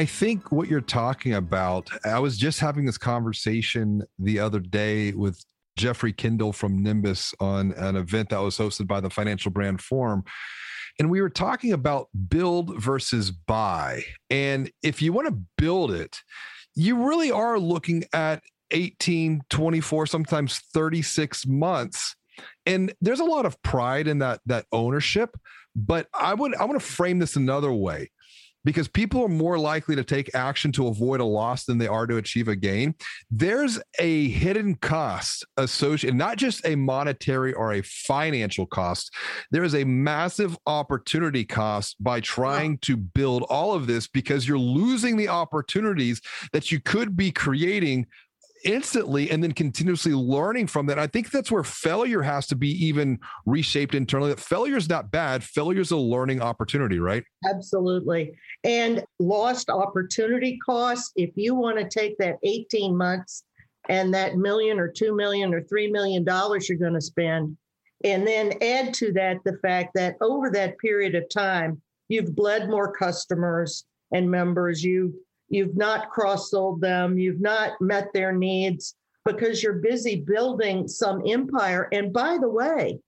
I 0.00 0.06
think 0.06 0.50
what 0.50 0.66
you're 0.66 0.80
talking 0.80 1.34
about, 1.34 1.90
I 2.06 2.20
was 2.20 2.38
just 2.38 2.58
having 2.58 2.86
this 2.86 2.96
conversation 2.96 4.02
the 4.18 4.38
other 4.38 4.58
day 4.58 5.12
with 5.12 5.44
Jeffrey 5.76 6.14
Kendall 6.14 6.54
from 6.54 6.82
Nymbus 6.82 7.34
on 7.38 7.72
an 7.72 7.96
event 7.96 8.30
that 8.30 8.38
was 8.38 8.56
hosted 8.56 8.86
by 8.86 9.00
the 9.00 9.10
Financial 9.10 9.50
Brand 9.50 9.82
Forum. 9.82 10.24
And 10.98 11.10
we 11.10 11.20
were 11.20 11.28
talking 11.28 11.74
about 11.74 12.08
build 12.30 12.80
versus 12.80 13.30
buy. 13.30 14.04
And 14.30 14.70
if 14.82 15.02
you 15.02 15.12
want 15.12 15.28
to 15.28 15.38
build 15.58 15.92
it, 15.92 16.16
you 16.74 17.06
really 17.06 17.30
are 17.30 17.58
looking 17.58 18.04
at 18.14 18.42
18, 18.70 19.42
24, 19.50 20.06
sometimes 20.06 20.60
36 20.72 21.46
months. 21.46 22.16
And 22.64 22.94
there's 23.02 23.20
a 23.20 23.24
lot 23.24 23.44
of 23.44 23.60
pride 23.60 24.08
in 24.08 24.20
that 24.20 24.40
that 24.46 24.64
ownership, 24.72 25.36
but 25.76 26.08
I 26.14 26.32
would 26.32 26.54
I 26.54 26.64
want 26.64 26.80
to 26.80 26.86
frame 26.86 27.18
this 27.18 27.36
another 27.36 27.70
way 27.70 28.08
because 28.64 28.88
people 28.88 29.22
are 29.22 29.28
more 29.28 29.58
likely 29.58 29.96
to 29.96 30.04
take 30.04 30.34
action 30.34 30.72
to 30.72 30.88
avoid 30.88 31.20
a 31.20 31.24
loss 31.24 31.64
than 31.64 31.78
they 31.78 31.86
are 31.86 32.06
to 32.06 32.16
achieve 32.16 32.48
a 32.48 32.56
gain. 32.56 32.94
There's 33.30 33.80
a 33.98 34.28
hidden 34.28 34.74
cost 34.76 35.46
associated, 35.56 36.16
not 36.16 36.36
just 36.36 36.64
a 36.66 36.76
monetary 36.76 37.52
or 37.52 37.72
a 37.72 37.82
financial 37.82 38.66
cost. 38.66 39.14
There 39.50 39.64
is 39.64 39.74
a 39.74 39.84
massive 39.84 40.56
opportunity 40.66 41.44
cost 41.44 41.96
by 42.00 42.20
trying 42.20 42.78
to 42.78 42.96
build 42.96 43.44
all 43.44 43.74
of 43.74 43.86
this 43.86 44.06
because 44.08 44.46
you're 44.46 44.58
losing 44.58 45.16
the 45.16 45.28
opportunities 45.28 46.20
that 46.52 46.70
you 46.70 46.80
could 46.80 47.16
be 47.16 47.30
creating 47.30 48.06
instantly 48.64 49.30
and 49.30 49.42
then 49.42 49.52
continuously 49.52 50.12
learning 50.12 50.66
from 50.66 50.86
that. 50.86 50.98
I 50.98 51.06
think 51.06 51.30
that's 51.30 51.50
where 51.50 51.64
failure 51.64 52.22
has 52.22 52.46
to 52.48 52.56
be 52.56 52.68
even 52.84 53.18
reshaped 53.46 53.94
internally. 53.94 54.30
That 54.30 54.40
failure 54.40 54.76
is 54.76 54.88
not 54.88 55.10
bad. 55.10 55.42
Failure 55.44 55.80
is 55.80 55.90
a 55.90 55.96
learning 55.96 56.40
opportunity, 56.40 56.98
right? 56.98 57.24
Absolutely. 57.48 58.34
And 58.64 59.04
lost 59.18 59.70
opportunity 59.70 60.58
costs, 60.64 61.12
if 61.16 61.30
you 61.36 61.54
want 61.54 61.78
to 61.78 61.88
take 61.88 62.18
that 62.18 62.36
18 62.42 62.96
months 62.96 63.44
and 63.88 64.12
that 64.14 64.36
million 64.36 64.78
or 64.78 64.88
two 64.88 65.14
million 65.14 65.54
or 65.54 65.62
three 65.62 65.90
million 65.90 66.24
dollars 66.24 66.68
you're 66.68 66.78
going 66.78 66.94
to 66.94 67.00
spend, 67.00 67.56
and 68.04 68.26
then 68.26 68.52
add 68.62 68.94
to 68.94 69.12
that 69.12 69.38
the 69.44 69.58
fact 69.58 69.90
that 69.94 70.16
over 70.20 70.50
that 70.50 70.78
period 70.78 71.14
of 71.14 71.28
time, 71.28 71.80
you've 72.08 72.34
bled 72.34 72.68
more 72.68 72.92
customers 72.92 73.84
and 74.12 74.30
members, 74.30 74.82
you 74.82 75.14
you've 75.50 75.76
not 75.76 76.10
cross-sold 76.10 76.80
them, 76.80 77.18
you've 77.18 77.40
not 77.40 77.72
met 77.80 78.12
their 78.14 78.32
needs 78.32 78.94
because 79.24 79.62
you're 79.62 79.74
busy 79.74 80.24
building 80.26 80.88
some 80.88 81.22
empire. 81.26 81.88
And 81.92 82.12
by 82.12 82.38
the 82.40 82.48
way, 82.48 82.98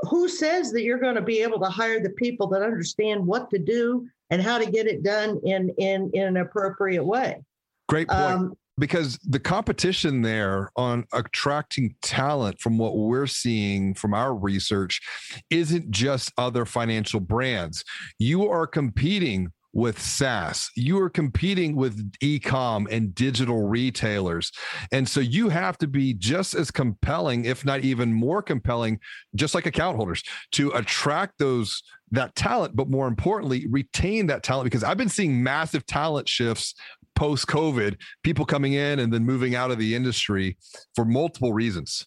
who 0.00 0.28
says 0.28 0.72
that 0.72 0.82
you're 0.82 0.98
going 0.98 1.14
to 1.14 1.22
be 1.22 1.42
able 1.42 1.60
to 1.60 1.68
hire 1.68 2.00
the 2.00 2.10
people 2.10 2.48
that 2.48 2.62
understand 2.62 3.24
what 3.24 3.50
to 3.50 3.58
do 3.58 4.08
and 4.30 4.42
how 4.42 4.58
to 4.58 4.70
get 4.70 4.86
it 4.86 5.02
done 5.02 5.40
in 5.44 5.70
in, 5.78 6.10
in 6.14 6.26
an 6.26 6.36
appropriate 6.38 7.04
way? 7.04 7.42
Great 7.88 8.08
point. 8.08 8.20
Um, 8.20 8.56
because 8.78 9.18
the 9.18 9.38
competition 9.38 10.22
there 10.22 10.70
on 10.74 11.04
attracting 11.12 11.94
talent 12.00 12.58
from 12.60 12.78
what 12.78 12.96
we're 12.96 13.26
seeing 13.26 13.92
from 13.92 14.14
our 14.14 14.34
research 14.34 15.02
isn't 15.50 15.90
just 15.90 16.32
other 16.38 16.64
financial 16.64 17.20
brands. 17.20 17.84
You 18.18 18.48
are 18.48 18.66
competing 18.66 19.52
with 19.72 20.00
SaaS. 20.00 20.70
You 20.76 21.00
are 21.00 21.10
competing 21.10 21.76
with 21.76 22.12
e-com 22.20 22.88
and 22.90 23.14
digital 23.14 23.68
retailers. 23.68 24.50
And 24.90 25.08
so 25.08 25.20
you 25.20 25.48
have 25.48 25.78
to 25.78 25.86
be 25.86 26.14
just 26.14 26.54
as 26.54 26.70
compelling, 26.70 27.44
if 27.44 27.64
not 27.64 27.80
even 27.80 28.12
more 28.12 28.42
compelling, 28.42 28.98
just 29.34 29.54
like 29.54 29.66
account 29.66 29.96
holders 29.96 30.22
to 30.52 30.70
attract 30.70 31.38
those 31.38 31.82
that 32.12 32.34
talent, 32.34 32.74
but 32.74 32.90
more 32.90 33.06
importantly, 33.06 33.66
retain 33.70 34.26
that 34.26 34.42
talent 34.42 34.64
because 34.64 34.82
I've 34.82 34.96
been 34.96 35.08
seeing 35.08 35.40
massive 35.42 35.86
talent 35.86 36.28
shifts 36.28 36.74
post 37.14 37.46
COVID, 37.46 37.96
people 38.24 38.44
coming 38.44 38.72
in 38.72 38.98
and 38.98 39.12
then 39.12 39.24
moving 39.24 39.54
out 39.54 39.70
of 39.70 39.78
the 39.78 39.94
industry 39.94 40.56
for 40.94 41.04
multiple 41.04 41.52
reasons. 41.52 42.06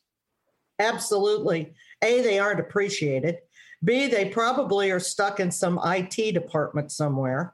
Absolutely. 0.79 1.73
A, 2.01 2.21
they 2.21 2.39
aren't 2.39 2.59
appreciated. 2.59 3.37
B, 3.83 4.07
they 4.07 4.25
probably 4.25 4.91
are 4.91 4.99
stuck 4.99 5.39
in 5.39 5.51
some 5.51 5.79
IT 5.83 6.33
department 6.33 6.91
somewhere. 6.91 7.53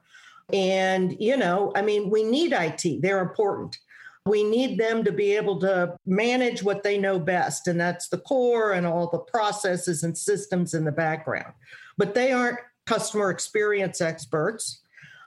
And, 0.52 1.16
you 1.20 1.36
know, 1.36 1.72
I 1.74 1.82
mean, 1.82 2.10
we 2.10 2.24
need 2.24 2.52
IT, 2.52 3.02
they're 3.02 3.20
important. 3.20 3.78
We 4.26 4.44
need 4.44 4.78
them 4.78 5.02
to 5.04 5.12
be 5.12 5.34
able 5.36 5.58
to 5.60 5.96
manage 6.06 6.62
what 6.62 6.82
they 6.82 6.98
know 6.98 7.18
best, 7.18 7.68
and 7.68 7.80
that's 7.80 8.08
the 8.08 8.18
core 8.18 8.72
and 8.72 8.86
all 8.86 9.08
the 9.08 9.18
processes 9.18 10.02
and 10.02 10.16
systems 10.16 10.74
in 10.74 10.84
the 10.84 10.92
background. 10.92 11.54
But 11.96 12.14
they 12.14 12.32
aren't 12.32 12.58
customer 12.86 13.30
experience 13.30 14.00
experts. 14.00 14.82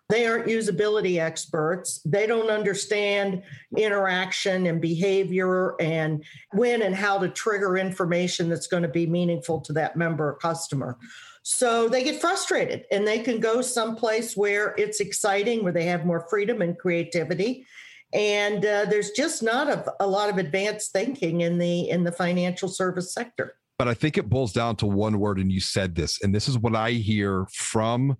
They 0.10 0.28
aren't 0.28 0.48
usability 0.48 1.20
experts. 1.20 2.02
They 2.06 2.28
don't 2.28 2.50
understand 2.50 3.42
interaction 3.76 4.68
and 4.68 4.82
behavior 4.82 5.76
and 5.80 6.24
when 6.52 6.82
and 6.82 6.94
how 6.94 7.18
to 7.20 7.30
trigger 7.30 7.78
information 7.78 8.50
that's 8.50 8.68
going 8.68 8.84
to 8.84 8.90
be 8.90 9.08
meaningful 9.08 9.62
to 9.62 9.74
that 9.74 9.96
member 9.96 10.30
or 10.30 10.36
customer. 10.36 10.98
So 11.44 11.90
they 11.90 12.04
get 12.04 12.22
frustrated 12.22 12.86
and 12.92 13.08
they 13.08 13.20
can 13.20 13.40
go 13.40 13.62
someplace 13.62 14.36
where 14.36 14.76
it's 14.78 15.00
exciting, 15.00 15.64
where 15.64 15.74
they 15.74 15.86
have 15.86 16.06
more 16.06 16.26
freedom 16.30 16.62
and 16.62 16.78
creativity. 16.78 17.66
And 18.14 18.66
uh, 18.66 18.86
there's 18.86 19.12
just 19.12 19.42
not 19.42 19.68
a, 19.68 19.94
a 20.00 20.08
lot 20.08 20.30
of 20.30 20.38
advanced 20.38 20.92
thinking 20.92 21.42
in 21.42 21.58
the 21.58 21.90
in 21.90 22.04
the 22.04 22.12
financial 22.12 22.70
service 22.70 23.14
sector. 23.14 23.56
But 23.80 23.88
I 23.88 23.96
think 23.96 24.18
it 24.18 24.30
boils 24.30 24.54
down 24.54 24.76
to 24.78 24.86
one 24.86 25.20
word, 25.20 25.40
and 25.40 25.52
you 25.52 25.60
said 25.60 25.96
this, 25.96 26.22
and 26.22 26.34
this 26.34 26.48
is 26.48 26.60
what 26.60 26.76
I 26.76 26.92
hear 26.92 27.48
from 27.52 28.16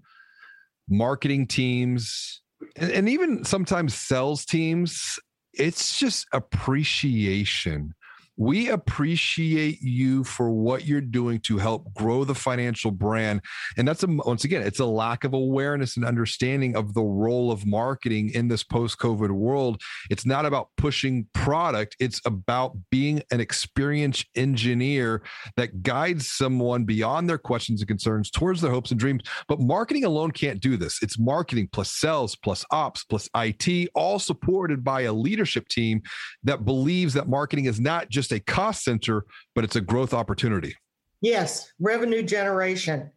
marketing 0.90 1.48
teams 1.48 2.42
and, 2.76 2.92
and 2.92 3.10
even 3.10 3.44
sometimes 3.44 3.94
sales 3.94 4.46
teams 4.46 5.20
it's 5.54 6.00
just 6.00 6.28
appreciation 6.34 7.94
we 8.38 8.70
appreciate 8.70 9.82
you 9.82 10.24
for 10.24 10.50
what 10.50 10.86
you're 10.86 11.02
doing 11.02 11.40
to 11.42 11.58
help 11.58 11.94
grow 11.94 12.24
the 12.24 12.34
financial 12.34 12.90
brand. 12.90 13.42
And 13.78 13.88
that's 13.88 14.04
a, 14.04 14.08
once 14.08 14.44
again, 14.44 14.64
it's 14.64 14.80
a 14.80 14.86
lack 14.86 15.24
of 15.24 15.34
awareness 15.34 15.98
and 15.98 16.06
understanding 16.06 16.76
of 16.76 16.94
the 16.94 17.04
role 17.04 17.52
of 17.52 17.66
marketing 17.66 18.32
in 18.34 18.48
this 18.48 18.64
post 18.64 18.98
COVID 18.98 19.30
world. 19.30 19.82
It's 20.10 20.26
not 20.26 20.46
about 20.46 20.70
pushing 20.78 21.28
product, 21.34 21.96
it's 22.00 22.22
about 22.26 22.76
being 22.90 23.22
an 23.32 23.40
experienced 23.40 24.26
engineer 24.36 25.22
that 25.56 25.84
guides 25.84 26.32
someone 26.32 26.86
beyond 26.86 27.30
their 27.30 27.38
questions 27.38 27.82
and 27.82 27.88
concerns 27.88 28.32
towards 28.32 28.62
their 28.62 28.72
hopes 28.72 28.92
and 28.92 29.00
dreams. 29.00 29.22
But 29.48 29.60
marketing 29.60 30.06
alone 30.06 30.32
can't 30.32 30.60
do 30.60 30.76
this. 30.78 31.04
It's 31.04 31.20
marketing 31.20 31.70
plus 31.72 31.92
sales 31.92 32.36
plus 32.36 32.66
ops 32.72 33.04
plus 33.04 33.30
IT, 33.36 33.90
all 33.94 34.18
supported 34.18 34.84
by 34.84 35.02
a 35.02 35.14
leadership 35.14 35.68
team 35.68 36.02
that 36.44 36.66
believes 36.66 37.14
that 37.14 37.28
marketing 37.28 37.66
is 37.66 37.80
not 37.80 38.10
just 38.10 38.23
just 38.24 38.32
a 38.32 38.40
cost 38.40 38.84
center, 38.84 39.26
but 39.54 39.64
it's 39.64 39.76
a 39.76 39.82
growth 39.82 40.14
opportunity. 40.14 40.76
Yes, 41.22 41.72
revenue 41.80 42.24
generation. 42.24 43.12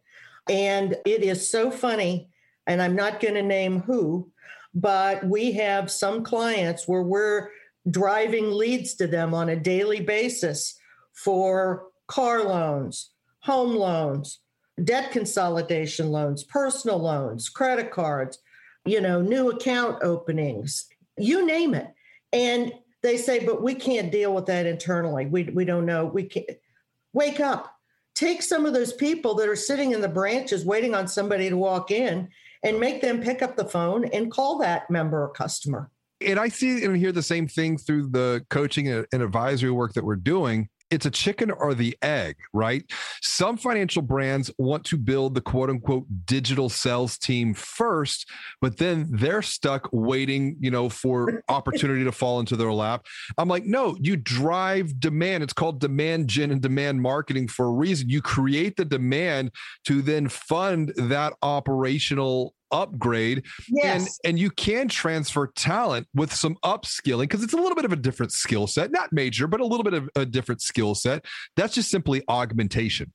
And 0.49 0.95
it 1.05 1.23
is 1.23 1.49
so 1.49 1.71
funny, 1.71 2.29
and 2.65 2.81
I'm 2.81 2.95
not 2.95 3.19
going 3.19 3.33
to 3.35 3.41
name 3.41 3.81
who, 3.81 4.31
but 4.73 5.23
we 5.25 5.53
have 5.53 5.89
some 5.91 6.23
clients 6.23 6.87
where 6.87 7.03
we're 7.03 7.49
driving 7.89 8.51
leads 8.51 8.95
to 8.95 9.07
them 9.07 9.33
on 9.33 9.49
a 9.49 9.55
daily 9.55 10.01
basis 10.01 10.77
for 11.13 11.87
car 12.07 12.43
loans, 12.43 13.11
home 13.39 13.75
loans, 13.75 14.39
debt 14.83 15.11
consolidation 15.11 16.11
loans, 16.11 16.43
personal 16.43 16.99
loans, 16.99 17.49
credit 17.49 17.91
cards, 17.91 18.39
you 18.85 19.01
know, 19.01 19.21
new 19.21 19.49
account 19.49 20.03
openings, 20.03 20.87
you 21.17 21.45
name 21.45 21.73
it. 21.73 21.87
And 22.31 22.71
they 23.03 23.17
say, 23.17 23.45
but 23.45 23.61
we 23.61 23.75
can't 23.75 24.11
deal 24.11 24.33
with 24.33 24.45
that 24.47 24.65
internally. 24.65 25.25
We, 25.25 25.43
we 25.43 25.65
don't 25.65 25.85
know. 25.85 26.05
We 26.05 26.23
can't 26.23 26.49
wake 27.13 27.39
up. 27.39 27.73
Take 28.15 28.41
some 28.41 28.65
of 28.65 28.73
those 28.73 28.93
people 28.93 29.35
that 29.35 29.47
are 29.47 29.55
sitting 29.55 29.91
in 29.91 30.01
the 30.01 30.09
branches 30.09 30.65
waiting 30.65 30.95
on 30.95 31.07
somebody 31.07 31.49
to 31.49 31.57
walk 31.57 31.91
in 31.91 32.29
and 32.63 32.79
make 32.79 33.01
them 33.01 33.21
pick 33.21 33.41
up 33.41 33.55
the 33.55 33.65
phone 33.65 34.05
and 34.05 34.31
call 34.31 34.57
that 34.59 34.89
member 34.89 35.21
or 35.21 35.29
customer. 35.29 35.91
And 36.25 36.39
I 36.39 36.47
see 36.47 36.83
and 36.83 36.97
hear 36.97 37.11
the 37.11 37.21
same 37.21 37.47
thing 37.47 37.77
through 37.77 38.09
the 38.09 38.43
coaching 38.49 38.87
and 38.87 39.05
advisory 39.13 39.69
work 39.69 39.93
that 39.93 40.03
we're 40.03 40.15
doing 40.15 40.67
it's 40.89 41.05
a 41.05 41.11
chicken 41.11 41.51
or 41.51 41.73
the 41.73 41.97
egg, 42.01 42.37
right? 42.53 42.83
Some 43.21 43.57
financial 43.57 44.01
brands 44.01 44.51
want 44.57 44.83
to 44.85 44.97
build 44.97 45.35
the 45.35 45.41
quote 45.41 45.69
unquote 45.69 46.05
digital 46.25 46.69
sales 46.69 47.17
team 47.17 47.53
first, 47.53 48.29
but 48.61 48.77
then 48.77 49.07
they're 49.11 49.41
stuck 49.41 49.89
waiting, 49.91 50.55
you 50.59 50.71
know, 50.71 50.89
for 50.89 51.43
opportunity 51.49 52.03
to 52.03 52.11
fall 52.11 52.39
into 52.39 52.55
their 52.55 52.71
lap. 52.71 53.05
I'm 53.37 53.49
like, 53.49 53.65
no, 53.65 53.97
you 53.99 54.15
drive 54.15 54.99
demand. 54.99 55.43
It's 55.43 55.53
called 55.53 55.79
demand 55.79 56.27
gen 56.29 56.51
and 56.51 56.61
demand 56.61 57.01
marketing 57.01 57.47
for 57.47 57.65
a 57.65 57.71
reason. 57.71 58.09
You 58.09 58.21
create 58.21 58.77
the 58.77 58.85
demand 58.85 59.51
to 59.85 60.01
then 60.01 60.29
fund 60.29 60.93
that 60.95 61.33
operational 61.41 62.53
upgrade 62.71 63.45
yes. 63.69 64.19
and 64.23 64.29
and 64.29 64.39
you 64.39 64.49
can 64.49 64.87
transfer 64.87 65.47
talent 65.55 66.07
with 66.13 66.33
some 66.33 66.57
upskilling 66.63 67.21
because 67.21 67.43
it's 67.43 67.53
a 67.53 67.57
little 67.57 67.75
bit 67.75 67.85
of 67.85 67.93
a 67.93 67.95
different 67.95 68.31
skill 68.31 68.67
set 68.67 68.91
not 68.91 69.11
major 69.11 69.47
but 69.47 69.59
a 69.59 69.65
little 69.65 69.83
bit 69.83 69.93
of 69.93 70.09
a 70.15 70.25
different 70.25 70.61
skill 70.61 70.95
set. 70.95 71.25
That's 71.55 71.73
just 71.73 71.89
simply 71.89 72.23
augmentation. 72.27 73.13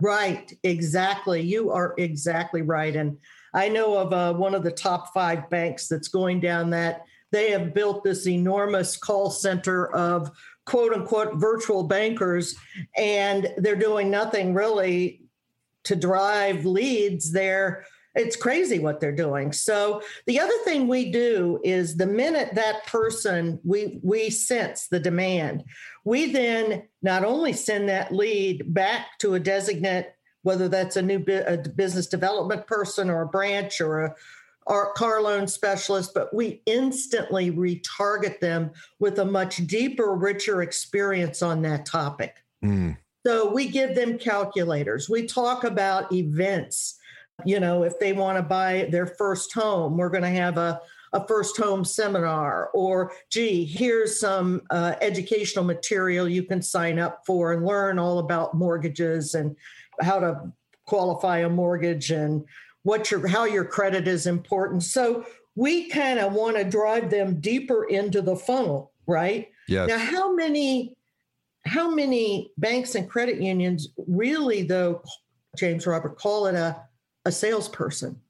Right 0.00 0.52
exactly. 0.62 1.42
You 1.42 1.70
are 1.70 1.94
exactly 1.98 2.62
right 2.62 2.94
and 2.94 3.18
i 3.52 3.68
know 3.68 3.98
of 3.98 4.12
uh, 4.12 4.32
one 4.34 4.54
of 4.54 4.62
the 4.62 4.70
top 4.70 5.12
five 5.12 5.50
banks 5.50 5.88
that's 5.88 6.08
going 6.08 6.40
down 6.40 6.70
that. 6.70 7.04
They 7.32 7.50
have 7.52 7.74
built 7.74 8.02
this 8.02 8.26
enormous 8.26 8.96
call 8.96 9.30
center 9.30 9.92
of 9.94 10.32
quote 10.66 10.92
unquote 10.92 11.34
virtual 11.34 11.84
bankers 11.84 12.54
and 12.96 13.52
they're 13.56 13.76
doing 13.76 14.10
nothing 14.10 14.54
really 14.54 15.22
to 15.84 15.96
drive 15.96 16.64
leads 16.64 17.32
they're 17.32 17.84
it's 18.14 18.36
crazy 18.36 18.78
what 18.78 19.00
they're 19.00 19.12
doing. 19.14 19.52
So 19.52 20.02
the 20.26 20.40
other 20.40 20.56
thing 20.64 20.88
we 20.88 21.10
do 21.12 21.60
is 21.62 21.96
the 21.96 22.06
minute 22.06 22.54
that 22.54 22.86
person 22.86 23.60
we 23.64 24.00
we 24.02 24.30
sense 24.30 24.88
the 24.88 25.00
demand, 25.00 25.64
we 26.04 26.32
then 26.32 26.88
not 27.02 27.24
only 27.24 27.52
send 27.52 27.88
that 27.88 28.12
lead 28.12 28.74
back 28.74 29.18
to 29.20 29.34
a 29.34 29.40
designate, 29.40 30.14
whether 30.42 30.68
that's 30.68 30.96
a 30.96 31.02
new 31.02 31.24
a 31.46 31.56
business 31.56 32.06
development 32.06 32.66
person 32.66 33.10
or 33.10 33.22
a 33.22 33.28
branch 33.28 33.80
or 33.80 34.04
a 34.04 34.14
or 34.66 34.92
car 34.92 35.22
loan 35.22 35.48
specialist, 35.48 36.12
but 36.14 36.34
we 36.34 36.62
instantly 36.66 37.50
retarget 37.50 38.40
them 38.40 38.70
with 38.98 39.18
a 39.18 39.24
much 39.24 39.66
deeper, 39.66 40.14
richer 40.14 40.62
experience 40.62 41.42
on 41.42 41.62
that 41.62 41.86
topic. 41.86 42.36
Mm. 42.62 42.96
So 43.26 43.52
we 43.52 43.68
give 43.68 43.94
them 43.94 44.18
calculators. 44.18 45.08
We 45.08 45.26
talk 45.26 45.64
about 45.64 46.12
events 46.12 46.99
you 47.44 47.60
know, 47.60 47.82
if 47.82 47.98
they 47.98 48.12
want 48.12 48.38
to 48.38 48.42
buy 48.42 48.88
their 48.90 49.06
first 49.06 49.52
home, 49.52 49.96
we're 49.96 50.10
going 50.10 50.22
to 50.22 50.28
have 50.28 50.58
a, 50.58 50.80
a 51.12 51.26
first 51.26 51.56
home 51.56 51.84
seminar, 51.84 52.70
or 52.72 53.12
gee, 53.30 53.64
here's 53.64 54.18
some 54.18 54.62
uh, 54.70 54.94
educational 55.00 55.64
material 55.64 56.28
you 56.28 56.42
can 56.42 56.62
sign 56.62 56.98
up 56.98 57.22
for 57.26 57.52
and 57.52 57.66
learn 57.66 57.98
all 57.98 58.18
about 58.18 58.54
mortgages 58.54 59.34
and 59.34 59.56
how 60.00 60.20
to 60.20 60.52
qualify 60.86 61.38
a 61.38 61.48
mortgage 61.48 62.10
and 62.10 62.44
what 62.82 63.10
your 63.10 63.26
how 63.26 63.44
your 63.44 63.64
credit 63.64 64.08
is 64.08 64.26
important. 64.26 64.82
So 64.82 65.24
we 65.54 65.88
kind 65.88 66.18
of 66.18 66.32
want 66.32 66.56
to 66.56 66.64
drive 66.64 67.10
them 67.10 67.40
deeper 67.40 67.84
into 67.84 68.22
the 68.22 68.36
funnel, 68.36 68.92
right? 69.06 69.48
Yes. 69.68 69.88
Now, 69.88 69.98
how 69.98 70.34
many 70.34 70.96
how 71.66 71.90
many 71.90 72.52
banks 72.56 72.94
and 72.94 73.08
credit 73.08 73.40
unions 73.40 73.88
really 74.06 74.62
though 74.62 75.02
James 75.58 75.86
Robert 75.86 76.16
call 76.18 76.46
it 76.46 76.54
a 76.54 76.80
a 77.24 77.32
salesperson? 77.32 78.20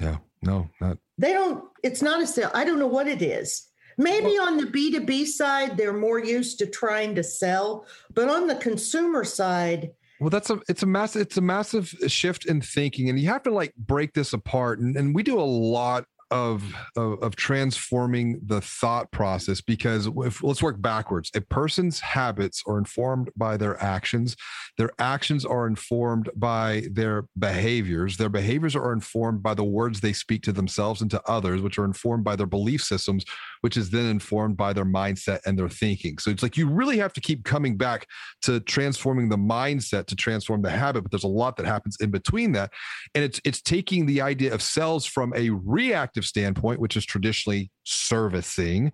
Yeah. 0.00 0.18
No, 0.42 0.68
not 0.80 0.98
they 1.16 1.32
don't 1.32 1.64
it's 1.82 2.02
not 2.02 2.22
a 2.22 2.26
sale. 2.26 2.50
I 2.54 2.64
don't 2.64 2.78
know 2.78 2.86
what 2.86 3.08
it 3.08 3.22
is. 3.22 3.66
Maybe 3.96 4.36
well, 4.38 4.48
on 4.48 4.56
the 4.56 4.64
B2B 4.66 5.26
side 5.26 5.76
they're 5.76 5.92
more 5.92 6.18
used 6.18 6.58
to 6.58 6.66
trying 6.66 7.14
to 7.14 7.22
sell, 7.22 7.86
but 8.12 8.28
on 8.28 8.46
the 8.46 8.56
consumer 8.56 9.24
side 9.24 9.90
well, 10.20 10.30
that's 10.30 10.48
a 10.48 10.60
it's 10.68 10.82
a 10.82 10.86
massive 10.86 11.22
it's 11.22 11.36
a 11.36 11.42
massive 11.42 11.88
shift 12.06 12.46
in 12.46 12.60
thinking, 12.60 13.08
and 13.08 13.18
you 13.18 13.28
have 13.28 13.42
to 13.42 13.50
like 13.50 13.74
break 13.74 14.14
this 14.14 14.32
apart. 14.32 14.78
And, 14.78 14.96
and 14.96 15.14
we 15.14 15.22
do 15.22 15.38
a 15.38 15.42
lot 15.42 16.06
of, 16.34 16.74
of, 16.96 17.22
of 17.22 17.36
transforming 17.36 18.40
the 18.44 18.60
thought 18.60 19.10
process 19.12 19.60
because 19.60 20.08
if 20.16 20.42
let's 20.42 20.62
work 20.62 20.82
backwards. 20.82 21.30
A 21.36 21.40
person's 21.40 22.00
habits 22.00 22.60
are 22.66 22.76
informed 22.76 23.30
by 23.36 23.56
their 23.56 23.80
actions 23.82 24.36
their 24.76 24.90
actions 24.98 25.44
are 25.44 25.66
informed 25.66 26.30
by 26.34 26.84
their 26.90 27.26
behaviors. 27.38 28.16
Their 28.16 28.28
behaviors 28.28 28.74
are 28.74 28.92
informed 28.92 29.42
by 29.42 29.54
the 29.54 29.62
words 29.62 30.00
they 30.00 30.12
speak 30.12 30.42
to 30.42 30.52
themselves 30.52 31.00
and 31.00 31.10
to 31.12 31.22
others 31.28 31.60
which 31.60 31.78
are 31.78 31.84
informed 31.84 32.24
by 32.24 32.34
their 32.34 32.46
belief 32.46 32.82
systems 32.82 33.24
which 33.60 33.78
is 33.78 33.88
then 33.88 34.04
informed 34.04 34.58
by 34.58 34.74
their 34.74 34.84
mindset 34.84 35.40
and 35.46 35.58
their 35.58 35.70
thinking. 35.70 36.18
So 36.18 36.30
it's 36.30 36.42
like 36.42 36.58
you 36.58 36.68
really 36.68 36.98
have 36.98 37.14
to 37.14 37.20
keep 37.20 37.44
coming 37.44 37.78
back 37.78 38.06
to 38.42 38.60
transforming 38.60 39.30
the 39.30 39.38
mindset 39.38 40.04
to 40.08 40.16
transform 40.16 40.60
the 40.60 40.70
habit 40.70 41.02
but 41.02 41.10
there's 41.10 41.24
a 41.24 41.28
lot 41.28 41.56
that 41.56 41.64
happens 41.64 41.96
in 42.00 42.10
between 42.10 42.52
that. 42.52 42.72
And 43.14 43.24
it's 43.24 43.40
it's 43.44 43.62
taking 43.62 44.06
the 44.06 44.20
idea 44.20 44.52
of 44.52 44.60
cells 44.60 45.06
from 45.06 45.32
a 45.36 45.50
reactive 45.50 46.23
standpoint, 46.24 46.80
which 46.80 46.96
is 46.96 47.04
traditionally 47.04 47.70
servicing, 47.84 48.92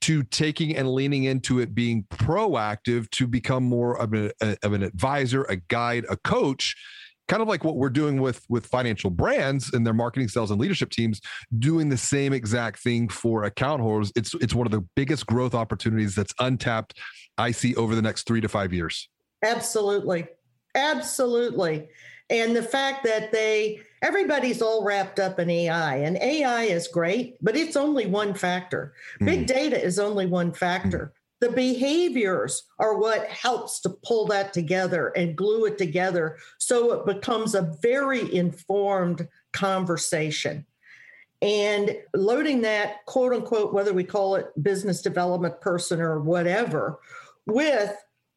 to 0.00 0.22
taking 0.24 0.76
and 0.76 0.92
leaning 0.92 1.24
into 1.24 1.60
it 1.60 1.74
being 1.74 2.04
proactive 2.10 3.10
to 3.10 3.26
become 3.26 3.64
more 3.64 3.98
of, 3.98 4.14
a, 4.14 4.32
of 4.62 4.72
an 4.72 4.82
advisor, 4.82 5.42
a 5.44 5.56
guide, 5.56 6.04
a 6.08 6.16
coach 6.16 6.74
kind 7.28 7.40
of 7.40 7.48
like 7.48 7.64
what 7.64 7.76
we're 7.76 7.88
doing 7.88 8.20
with 8.20 8.44
with 8.48 8.66
financial 8.66 9.08
brands 9.08 9.72
and 9.72 9.86
their 9.86 9.94
marketing 9.94 10.28
sales 10.28 10.50
and 10.50 10.60
leadership 10.60 10.90
teams 10.90 11.20
doing 11.58 11.88
the 11.88 11.96
same 11.96 12.32
exact 12.32 12.82
thing 12.82 13.08
for 13.08 13.44
account 13.44 13.80
holders. 13.80 14.12
It's 14.16 14.34
it's 14.34 14.54
one 14.54 14.66
of 14.66 14.70
the 14.72 14.86
biggest 14.96 15.26
growth 15.26 15.54
opportunities 15.54 16.14
that's 16.14 16.34
untapped 16.40 16.98
i 17.38 17.50
see 17.50 17.74
over 17.76 17.94
the 17.94 18.02
next 18.02 18.26
3 18.26 18.42
to 18.42 18.48
5 18.48 18.72
years. 18.74 19.08
Absolutely. 19.42 20.26
Absolutely 20.74 21.88
and 22.32 22.56
the 22.56 22.62
fact 22.62 23.04
that 23.04 23.30
they 23.30 23.80
everybody's 24.00 24.62
all 24.62 24.84
wrapped 24.84 25.20
up 25.20 25.38
in 25.38 25.48
AI, 25.48 25.96
and 25.96 26.16
AI 26.16 26.64
is 26.64 26.88
great, 26.88 27.36
but 27.40 27.56
it's 27.56 27.76
only 27.76 28.06
one 28.06 28.34
factor. 28.34 28.94
Mm. 29.20 29.26
Big 29.26 29.46
data 29.46 29.80
is 29.80 29.98
only 29.98 30.26
one 30.26 30.52
factor. 30.52 31.12
Mm. 31.14 31.18
The 31.40 31.50
behaviors 31.50 32.62
are 32.78 32.98
what 32.98 33.26
helps 33.26 33.80
to 33.80 33.90
pull 34.04 34.26
that 34.28 34.52
together 34.52 35.08
and 35.08 35.36
glue 35.36 35.66
it 35.66 35.76
together 35.76 36.38
so 36.58 36.92
it 36.92 37.06
becomes 37.06 37.54
a 37.54 37.76
very 37.82 38.34
informed 38.34 39.28
conversation. 39.52 40.64
And 41.42 41.96
loading 42.14 42.62
that, 42.62 43.04
quote 43.06 43.32
unquote, 43.32 43.74
whether 43.74 43.92
we 43.92 44.04
call 44.04 44.36
it 44.36 44.46
business 44.62 45.02
development 45.02 45.60
person 45.60 46.00
or 46.00 46.20
whatever, 46.20 47.00
with 47.46 47.92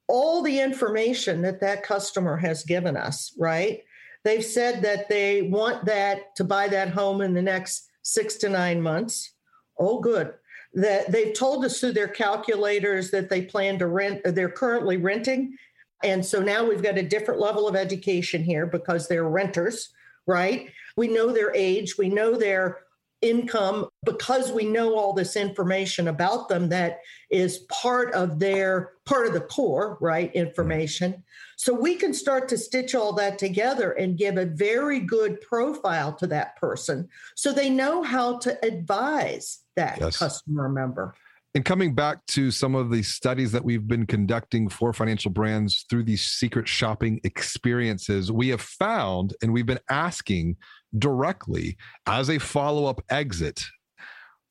all 0.07 0.41
the 0.41 0.59
information 0.59 1.41
that 1.41 1.61
that 1.61 1.83
customer 1.83 2.37
has 2.37 2.63
given 2.63 2.95
us, 2.95 3.33
right? 3.37 3.83
They've 4.23 4.45
said 4.45 4.81
that 4.83 5.09
they 5.09 5.43
want 5.43 5.85
that 5.85 6.35
to 6.35 6.43
buy 6.43 6.67
that 6.69 6.89
home 6.89 7.21
in 7.21 7.33
the 7.33 7.41
next 7.41 7.89
six 8.01 8.35
to 8.37 8.49
nine 8.49 8.81
months. 8.81 9.33
Oh, 9.79 9.99
good. 9.99 10.33
That 10.73 11.11
they've 11.11 11.33
told 11.33 11.63
us 11.65 11.79
through 11.79 11.93
their 11.93 12.07
calculators 12.07 13.11
that 13.11 13.29
they 13.29 13.43
plan 13.43 13.79
to 13.79 13.87
rent, 13.87 14.21
uh, 14.25 14.31
they're 14.31 14.49
currently 14.49 14.97
renting. 14.97 15.55
And 16.03 16.25
so 16.25 16.41
now 16.41 16.67
we've 16.67 16.83
got 16.83 16.97
a 16.97 17.03
different 17.03 17.39
level 17.39 17.67
of 17.67 17.75
education 17.75 18.43
here 18.43 18.65
because 18.65 19.07
they're 19.07 19.29
renters, 19.29 19.89
right? 20.27 20.69
We 20.97 21.07
know 21.07 21.31
their 21.31 21.53
age, 21.55 21.97
we 21.97 22.09
know 22.09 22.35
their 22.35 22.79
income 23.25 23.87
because 24.05 24.51
we 24.51 24.65
know 24.65 24.95
all 24.95 25.13
this 25.13 25.35
information 25.35 26.07
about 26.07 26.47
them 26.47 26.69
that 26.69 26.99
is 27.31 27.65
part 27.71 28.13
of 28.13 28.39
their 28.39 28.91
part 29.05 29.25
of 29.27 29.33
the 29.33 29.41
core 29.41 29.97
right 29.99 30.33
information 30.33 31.23
so 31.57 31.73
we 31.73 31.95
can 31.95 32.13
start 32.13 32.47
to 32.47 32.57
stitch 32.57 32.93
all 32.93 33.13
that 33.13 33.37
together 33.39 33.91
and 33.93 34.17
give 34.17 34.37
a 34.37 34.45
very 34.45 34.99
good 34.99 35.41
profile 35.41 36.13
to 36.13 36.27
that 36.27 36.55
person 36.57 37.07
so 37.35 37.51
they 37.51 37.69
know 37.69 38.03
how 38.03 38.37
to 38.37 38.57
advise 38.63 39.59
that 39.75 39.99
yes. 39.99 40.17
customer 40.17 40.69
member 40.69 41.15
and 41.55 41.63
coming 41.63 41.95
back 41.95 42.25
to 42.27 42.51
some 42.51 42.75
of 42.75 42.91
the 42.91 43.01
studies 43.01 43.53
that 43.53 43.63
we've 43.63 43.87
been 43.87 44.05
conducting 44.05 44.67
for 44.67 44.91
financial 44.91 45.31
brands 45.31 45.85
through 45.89 46.03
these 46.03 46.21
secret 46.21 46.67
shopping 46.67 47.21
experiences, 47.23 48.29
we 48.29 48.49
have 48.49 48.59
found 48.59 49.33
and 49.41 49.53
we've 49.53 49.65
been 49.65 49.79
asking 49.89 50.57
directly 50.97 51.77
as 52.07 52.29
a 52.29 52.39
follow 52.39 52.85
up 52.85 53.01
exit 53.09 53.63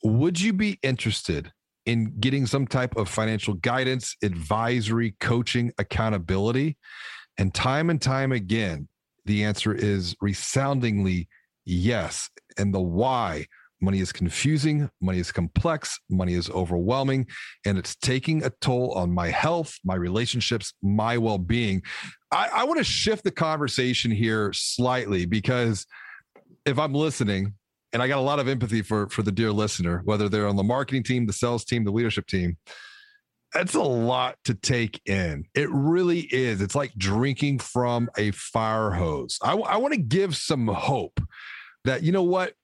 would 0.05 0.39
you 0.39 0.53
be 0.53 0.79
interested 0.83 1.51
in 1.87 2.15
getting 2.21 2.47
some 2.47 2.67
type 2.67 2.97
of 2.97 3.09
financial 3.09 3.55
guidance, 3.55 4.17
advisory, 4.23 5.17
coaching, 5.19 5.73
accountability? 5.79 6.77
And 7.39 7.53
time 7.53 7.91
and 7.91 8.01
time 8.01 8.31
again, 8.31 8.87
the 9.25 9.45
answer 9.45 9.75
is 9.75 10.15
resoundingly 10.21 11.29
yes. 11.65 12.29
And 12.59 12.73
the 12.73 12.81
why 12.81 13.47
money 13.81 14.01
is 14.01 14.13
confusing, 14.13 14.91
money 15.01 15.19
is 15.19 15.33
complex, 15.33 15.99
money 16.11 16.35
is 16.35 16.51
overwhelming, 16.51 17.27
and 17.67 17.79
it's 17.79 17.97
taking 17.97 18.45
a 18.45 18.51
toll 18.61 18.93
on 18.93 19.11
my 19.11 19.29
health, 19.29 19.79
my 19.85 19.95
relationships, 19.95 20.75
my 20.83 21.17
well 21.17 21.39
being. 21.39 21.83
I, 22.31 22.51
I 22.53 22.65
want 22.65 22.79
to 22.79 22.85
shift 22.85 23.25
the 23.25 23.31
conversation 23.31 24.11
here 24.11 24.53
slightly 24.53 25.25
because 25.25 25.87
if 26.67 26.79
I'm 26.79 26.95
listening, 26.95 27.55
and 27.93 28.03
I 28.03 28.09
got 28.09 28.19
a 28.19 28.23
lot 28.23 28.39
of 28.39 28.49
empathy 28.49 28.83
for 28.83 29.09
for 29.09 29.23
the 29.23 29.33
dear 29.33 29.53
listener, 29.53 30.03
whether 30.05 30.29
they're 30.29 30.49
on 30.49 30.57
the 30.57 30.63
marketing 30.63 31.03
team, 31.03 31.27
the 31.27 31.33
sales 31.33 31.65
team, 31.65 31.85
the 31.85 31.93
leadership 31.93 32.27
team. 32.27 32.57
That's 33.53 33.75
a 33.75 33.83
lot 33.83 34.37
to 34.47 34.55
take 34.55 35.01
in. 35.07 35.45
It 35.55 35.69
really 35.71 36.23
is. 36.33 36.61
It's 36.61 36.75
like 36.75 36.93
drinking 36.97 37.61
from 37.61 38.11
a 38.19 38.33
fire 38.33 38.91
hose. 38.91 39.39
I, 39.43 39.53
I 39.55 39.77
want 39.77 39.95
to 39.95 40.01
give 40.01 40.37
some 40.37 40.67
hope 40.67 41.21
that, 41.85 42.03
you 42.03 42.11
know 42.11 42.25
what? 42.25 42.55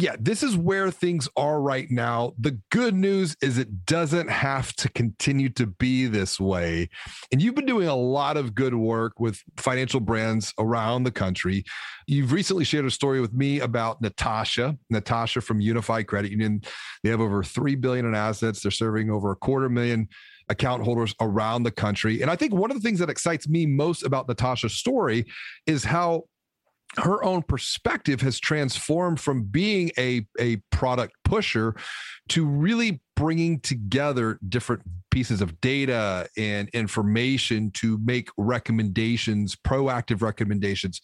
Yeah, 0.00 0.14
this 0.20 0.44
is 0.44 0.56
where 0.56 0.92
things 0.92 1.28
are 1.36 1.60
right 1.60 1.90
now. 1.90 2.32
The 2.38 2.56
good 2.70 2.94
news 2.94 3.36
is 3.42 3.58
it 3.58 3.84
doesn't 3.84 4.30
have 4.30 4.72
to 4.74 4.88
continue 4.88 5.48
to 5.50 5.66
be 5.66 6.06
this 6.06 6.38
way. 6.38 6.88
And 7.32 7.42
you've 7.42 7.56
been 7.56 7.66
doing 7.66 7.88
a 7.88 7.96
lot 7.96 8.36
of 8.36 8.54
good 8.54 8.76
work 8.76 9.18
with 9.18 9.42
financial 9.56 9.98
brands 9.98 10.54
around 10.56 11.02
the 11.02 11.10
country. 11.10 11.64
You've 12.06 12.30
recently 12.30 12.62
shared 12.62 12.84
a 12.84 12.92
story 12.92 13.20
with 13.20 13.32
me 13.32 13.58
about 13.58 14.00
Natasha, 14.00 14.78
Natasha 14.88 15.40
from 15.40 15.60
Unify 15.60 16.04
Credit 16.04 16.30
Union. 16.30 16.62
They 17.02 17.10
have 17.10 17.20
over 17.20 17.42
3 17.42 17.74
billion 17.74 18.06
in 18.06 18.14
assets. 18.14 18.62
They're 18.62 18.70
serving 18.70 19.10
over 19.10 19.32
a 19.32 19.36
quarter 19.36 19.68
million 19.68 20.06
account 20.48 20.84
holders 20.84 21.12
around 21.20 21.64
the 21.64 21.72
country. 21.72 22.22
And 22.22 22.30
I 22.30 22.36
think 22.36 22.54
one 22.54 22.70
of 22.70 22.76
the 22.76 22.82
things 22.82 23.00
that 23.00 23.10
excites 23.10 23.48
me 23.48 23.66
most 23.66 24.04
about 24.04 24.28
Natasha's 24.28 24.74
story 24.74 25.26
is 25.66 25.82
how 25.82 26.22
her 26.96 27.22
own 27.22 27.42
perspective 27.42 28.20
has 28.22 28.40
transformed 28.40 29.20
from 29.20 29.44
being 29.44 29.90
a, 29.98 30.26
a 30.40 30.56
product 30.72 31.14
pusher 31.24 31.76
to 32.30 32.46
really 32.46 33.00
bringing 33.14 33.60
together 33.60 34.38
different 34.48 34.82
pieces 35.18 35.42
of 35.42 35.60
data 35.60 36.28
and 36.36 36.68
information 36.68 37.72
to 37.72 37.98
make 38.04 38.28
recommendations, 38.36 39.56
proactive 39.56 40.22
recommendations 40.22 41.00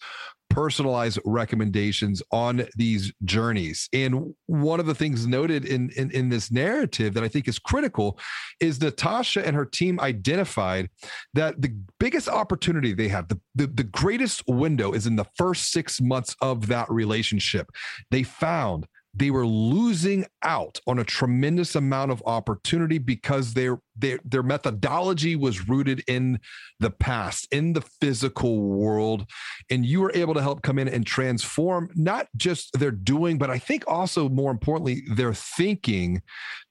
personalized 0.49 1.19
recommendations 1.25 2.21
on 2.31 2.65
these 2.77 3.11
journeys. 3.25 3.89
And 3.91 4.33
one 4.45 4.79
of 4.79 4.85
the 4.85 4.95
things 4.95 5.27
noted 5.27 5.65
in, 5.65 5.89
in, 5.97 6.11
in, 6.11 6.29
this 6.29 6.51
narrative 6.51 7.13
that 7.15 7.23
I 7.23 7.27
think 7.27 7.47
is 7.47 7.57
critical 7.57 8.17
is 8.61 8.77
that 8.79 8.91
Natasha 8.91 9.45
and 9.45 9.55
her 9.55 9.65
team 9.65 9.99
identified 9.99 10.89
that 11.33 11.61
the 11.61 11.75
biggest 11.99 12.29
opportunity 12.29 12.93
they 12.93 13.07
have, 13.07 13.27
the, 13.27 13.41
the, 13.55 13.67
the 13.67 13.83
greatest 13.83 14.43
window 14.47 14.93
is 14.93 15.07
in 15.07 15.15
the 15.15 15.25
first 15.35 15.71
six 15.71 15.99
months 15.99 16.35
of 16.41 16.67
that 16.67 16.89
relationship. 16.89 17.67
They 18.11 18.23
found 18.23 18.85
they 19.15 19.31
were 19.31 19.45
losing 19.45 20.25
out 20.43 20.79
on 20.87 20.99
a 20.99 21.03
tremendous 21.03 21.75
amount 21.75 22.11
of 22.11 22.21
opportunity 22.25 22.97
because 22.97 23.53
their 23.53 23.79
their 23.95 24.19
their 24.25 24.43
methodology 24.43 25.35
was 25.35 25.67
rooted 25.67 26.03
in 26.07 26.39
the 26.79 26.91
past 26.91 27.47
in 27.51 27.73
the 27.73 27.81
physical 27.81 28.61
world. 28.61 29.25
And 29.69 29.85
you 29.85 30.01
were 30.01 30.11
able 30.13 30.33
to 30.33 30.41
help 30.41 30.61
come 30.61 30.79
in 30.79 30.87
and 30.87 31.05
transform 31.05 31.89
not 31.95 32.27
just 32.35 32.71
their 32.73 32.91
doing 32.91 33.37
but 33.37 33.49
i 33.49 33.57
think 33.57 33.83
also 33.87 34.29
more 34.29 34.51
importantly 34.51 35.03
their 35.09 35.33
thinking 35.33 36.21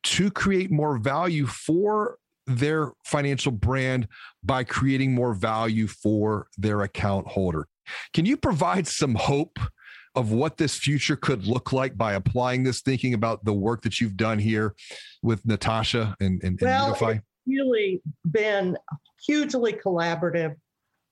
to 0.03 0.31
create 0.31 0.71
more 0.71 0.99
value 0.99 1.47
for 1.47 2.19
their 2.47 2.93
financial 3.05 3.53
brand 3.53 4.09
by 4.43 4.65
creating 4.65 5.15
more 5.15 5.35
value 5.35 5.87
for 5.87 6.49
their 6.59 6.83
account 6.83 7.27
holder. 7.27 7.67
Can 8.13 8.27
you 8.27 8.37
provide 8.37 8.87
some 8.87 9.15
hope 9.15 9.59
of 10.15 10.33
what 10.33 10.57
this 10.57 10.77
future 10.77 11.17
could 11.17 11.47
look 11.47 11.73
like 11.73 11.97
by 11.97 12.15
applying 12.15 12.63
this, 12.63 12.81
thinking 12.81 13.15
about 13.15 13.45
the 13.45 13.53
work 13.53 13.83
that 13.83 14.01
you've 14.01 14.17
done 14.17 14.39
here 14.39 14.75
with 15.23 15.45
Natasha 15.45 16.15
and, 16.21 16.43
and, 16.45 16.59
well, 16.61 16.87
Unify? 16.87 17.11
It's 17.13 17.23
really 17.47 18.01
been 18.31 18.77
hugely 19.27 19.73
collaborative. 19.73 20.55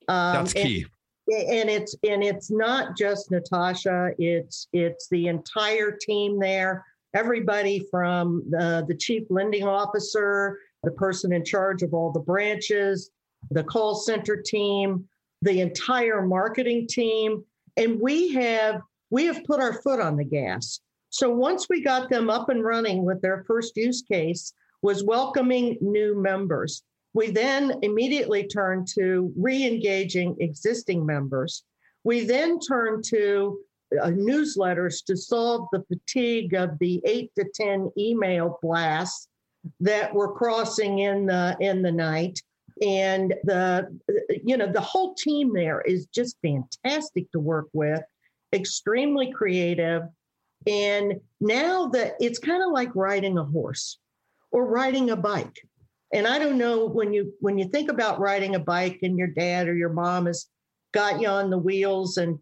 Um, 0.09 0.35
That's 0.35 0.53
key. 0.53 0.87
And, 1.29 1.49
and 1.49 1.71
it's 1.71 1.97
and 2.09 2.23
it's 2.23 2.51
not 2.51 2.97
just 2.97 3.31
Natasha. 3.31 4.11
It's 4.19 4.67
it's 4.73 5.09
the 5.09 5.29
entire 5.29 5.93
team 5.93 6.39
there. 6.39 6.85
Everybody 7.15 7.87
from 7.91 8.43
the, 8.51 8.85
the 8.89 8.95
chief 8.95 9.25
lending 9.31 9.65
officer, 9.65 10.59
the 10.83 10.91
person 10.91 11.33
in 11.33 11.45
charge 11.45 11.83
of 11.83 11.95
all 11.95 12.11
the 12.11 12.21
branches, 12.21 13.11
the 13.51 13.63
call 13.63 13.95
center 13.95 14.37
team, 14.37 15.07
the 15.43 15.61
entire 15.61 16.23
marketing 16.27 16.87
team. 16.89 17.45
And 17.77 18.01
we 18.01 18.33
have 18.33 18.83
we 19.13 19.27
have 19.27 19.45
put 19.45 19.61
our 19.61 19.75
foot 19.83 20.01
on 20.01 20.17
the 20.17 20.25
gas. 20.25 20.81
So 21.11 21.29
once 21.29 21.69
we 21.69 21.83
got 21.83 22.09
them 22.09 22.31
up 22.31 22.49
and 22.49 22.65
running 22.65 23.05
with 23.05 23.21
their 23.21 23.45
first 23.47 23.77
use 23.77 24.01
case 24.01 24.55
was 24.81 25.05
welcoming 25.05 25.77
new 25.83 26.19
members. 26.19 26.83
We 27.13 27.31
then 27.31 27.75
immediately 27.83 28.49
turned 28.49 28.89
to 28.95 29.31
re-engaging 29.37 30.37
existing 30.41 31.05
members. 31.05 31.63
We 32.05 32.25
then 32.25 32.59
turned 32.59 33.05
to 33.09 33.59
uh, 34.01 34.07
newsletters 34.07 35.05
to 35.05 35.15
solve 35.15 35.69
the 35.73 35.85
fatigue 35.89 36.55
of 36.55 36.79
the 36.79 37.03
eight 37.05 37.33
to 37.39 37.45
10 37.55 37.93
email 37.99 38.59
blasts 38.63 39.29
that 39.81 40.15
were 40.15 40.33
crossing 40.33 41.01
in 41.01 41.27
the, 41.27 41.55
in 41.61 41.83
the 41.83 41.93
night. 41.93 42.41
And 42.81 43.35
the, 43.45 43.95
you 44.43 44.57
know, 44.57 44.73
the 44.73 44.81
whole 44.81 45.15
team 45.15 45.53
there 45.53 45.83
is 45.83 46.07
just 46.07 46.39
fantastic 46.41 47.31
to 47.33 47.41
work 47.41 47.69
with 47.75 48.01
extremely 48.53 49.33
creative. 49.33 50.03
And 50.67 51.21
now 51.41 51.89
that 51.89 52.15
it's 52.21 52.39
kind 52.39 52.63
of 52.63 52.71
like 52.73 52.95
riding 52.95 53.39
a 53.39 53.45
horse 53.45 53.99
or 54.51 54.67
riding 54.67 55.11
a 55.11 55.17
bike. 55.17 55.57
And 56.13 56.27
I 56.27 56.39
don't 56.39 56.59
know 56.59 56.87
when 56.87 57.13
you 57.13 57.33
when 57.41 57.59
you 57.59 57.65
think 57.67 57.91
about 57.91 58.21
riding 58.21 58.55
a 58.55 58.61
bike 58.61 58.99
and 59.03 59.19
your 59.19 59.29
dad 59.29 59.67
or 59.67 59.75
your 59.75 59.93
mom 59.93 60.27
has 60.27 60.47
got 60.93 61.21
you 61.21 61.29
on 61.29 61.51
the 61.51 61.59
wheels 61.59 62.19
and 62.19 62.39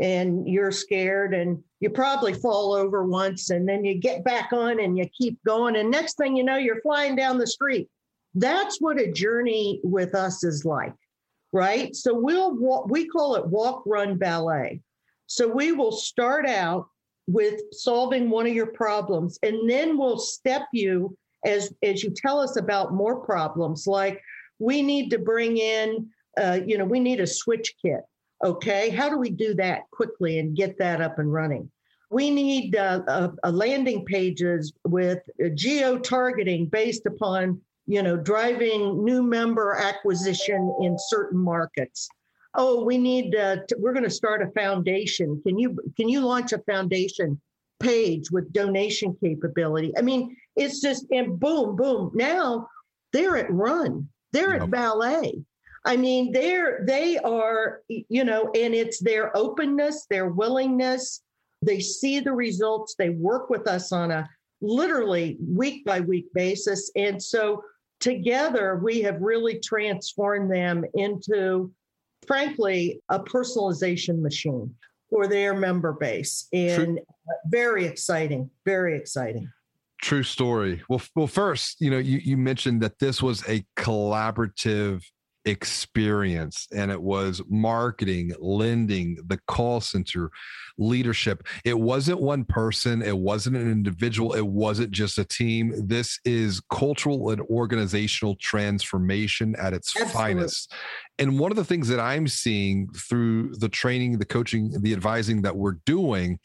and 0.00 0.48
you're 0.48 0.72
scared 0.72 1.34
and 1.34 1.62
you 1.80 1.88
probably 1.88 2.34
fall 2.34 2.74
over 2.74 3.04
once 3.04 3.50
and 3.50 3.68
then 3.68 3.84
you 3.84 3.94
get 3.94 4.24
back 4.24 4.52
on 4.52 4.80
and 4.80 4.98
you 4.98 5.08
keep 5.16 5.38
going 5.44 5.76
and 5.76 5.90
next 5.90 6.16
thing 6.16 6.36
you 6.36 6.42
know 6.42 6.56
you're 6.56 6.80
flying 6.80 7.14
down 7.14 7.38
the 7.38 7.46
street 7.46 7.88
that's 8.34 8.80
what 8.80 9.00
a 9.00 9.12
journey 9.12 9.80
with 9.84 10.14
us 10.14 10.42
is 10.42 10.64
like 10.64 10.94
right 11.52 11.94
so 11.94 12.12
we'll 12.12 12.56
we 12.88 13.06
call 13.06 13.36
it 13.36 13.46
walk 13.46 13.84
run 13.86 14.18
ballet 14.18 14.80
so 15.26 15.48
we 15.48 15.72
will 15.72 15.92
start 15.92 16.46
out 16.46 16.88
with 17.26 17.60
solving 17.72 18.28
one 18.28 18.46
of 18.46 18.54
your 18.54 18.66
problems, 18.66 19.38
and 19.42 19.68
then 19.68 19.96
we'll 19.96 20.18
step 20.18 20.62
you 20.72 21.16
as 21.44 21.72
as 21.82 22.02
you 22.02 22.10
tell 22.10 22.40
us 22.40 22.56
about 22.56 22.94
more 22.94 23.20
problems. 23.20 23.86
Like 23.86 24.20
we 24.58 24.82
need 24.82 25.10
to 25.10 25.18
bring 25.18 25.56
in, 25.56 26.08
uh, 26.38 26.60
you 26.66 26.78
know, 26.78 26.84
we 26.84 27.00
need 27.00 27.20
a 27.20 27.26
switch 27.26 27.74
kit. 27.80 28.00
Okay, 28.44 28.90
how 28.90 29.08
do 29.08 29.18
we 29.18 29.30
do 29.30 29.54
that 29.54 29.82
quickly 29.90 30.38
and 30.38 30.56
get 30.56 30.78
that 30.78 31.00
up 31.00 31.18
and 31.18 31.32
running? 31.32 31.70
We 32.10 32.30
need 32.30 32.76
uh, 32.76 33.02
a, 33.08 33.32
a 33.44 33.52
landing 33.52 34.04
pages 34.04 34.72
with 34.84 35.20
geo 35.54 35.98
targeting 35.98 36.66
based 36.66 37.06
upon 37.06 37.60
you 37.86 38.02
know 38.02 38.16
driving 38.16 39.04
new 39.04 39.22
member 39.22 39.74
acquisition 39.74 40.74
in 40.80 40.96
certain 40.98 41.38
markets 41.38 42.08
oh, 42.54 42.84
we 42.84 42.98
need 42.98 43.34
uh, 43.34 43.56
to, 43.68 43.76
we're 43.78 43.92
going 43.92 44.04
to 44.04 44.10
start 44.10 44.42
a 44.42 44.50
foundation. 44.50 45.40
Can 45.46 45.58
you 45.58 45.78
can 45.96 46.08
you 46.08 46.20
launch 46.20 46.52
a 46.52 46.58
foundation 46.58 47.40
page 47.80 48.30
with 48.30 48.52
donation 48.52 49.16
capability? 49.22 49.92
I 49.96 50.02
mean, 50.02 50.36
it's 50.56 50.80
just 50.80 51.06
and 51.10 51.38
boom, 51.38 51.76
boom. 51.76 52.10
Now 52.14 52.68
they're 53.12 53.36
at 53.36 53.50
run. 53.50 54.08
They're 54.32 54.54
at 54.54 54.70
ballet. 54.70 55.44
I 55.84 55.96
mean, 55.96 56.32
they're 56.32 56.84
they 56.86 57.18
are, 57.18 57.82
you 57.88 58.24
know, 58.24 58.50
and 58.54 58.74
it's 58.74 59.00
their 59.00 59.36
openness, 59.36 60.06
their 60.08 60.28
willingness. 60.28 61.20
They 61.62 61.80
see 61.80 62.20
the 62.20 62.32
results. 62.32 62.94
They 62.98 63.10
work 63.10 63.50
with 63.50 63.68
us 63.68 63.92
on 63.92 64.10
a 64.10 64.28
literally 64.60 65.36
week 65.46 65.84
by 65.84 66.00
week 66.00 66.32
basis. 66.32 66.90
And 66.96 67.22
so 67.22 67.62
together 68.00 68.80
we 68.82 69.02
have 69.02 69.20
really 69.20 69.60
transformed 69.60 70.50
them 70.50 70.84
into 70.94 71.70
frankly, 72.26 73.00
a 73.08 73.20
personalization 73.20 74.20
machine 74.20 74.74
for 75.10 75.26
their 75.26 75.54
member 75.54 75.92
base. 75.92 76.48
And 76.52 76.96
True. 76.96 76.98
very 77.46 77.86
exciting, 77.86 78.50
very 78.64 78.96
exciting. 78.96 79.50
True 80.02 80.22
story. 80.22 80.82
Well, 80.88 81.00
well, 81.14 81.26
first, 81.26 81.80
you 81.80 81.90
know, 81.90 81.98
you, 81.98 82.18
you 82.18 82.36
mentioned 82.36 82.82
that 82.82 82.98
this 82.98 83.22
was 83.22 83.42
a 83.48 83.64
collaborative 83.76 85.02
experience 85.46 86.66
and 86.74 86.90
it 86.90 87.00
was 87.00 87.42
marketing 87.48 88.32
lending 88.38 89.18
the 89.26 89.38
call 89.46 89.80
center 89.80 90.30
leadership. 90.78 91.46
It 91.64 91.78
wasn't 91.78 92.20
one 92.20 92.44
person 92.44 93.02
it 93.02 93.16
wasn't 93.16 93.56
an 93.56 93.70
individual 93.70 94.34
it 94.34 94.46
wasn't 94.46 94.90
just 94.90 95.18
a 95.18 95.24
team. 95.24 95.72
This 95.86 96.18
is 96.24 96.60
cultural 96.72 97.30
and 97.30 97.40
organizational 97.42 98.36
transformation 98.40 99.54
at 99.56 99.72
its 99.72 99.94
Absolutely. 99.94 100.12
finest. 100.12 100.72
And 101.18 101.38
one 101.38 101.52
of 101.52 101.56
the 101.56 101.64
things 101.64 101.88
that 101.88 102.00
i'm 102.00 102.26
seeing 102.26 102.88
through 102.96 103.54
the 103.56 103.68
training 103.68 104.18
the 104.18 104.24
coaching 104.24 104.72
the 104.80 104.92
advising 104.92 105.42
that 105.42 105.56
we're 105.56 105.76
doing 105.86 106.38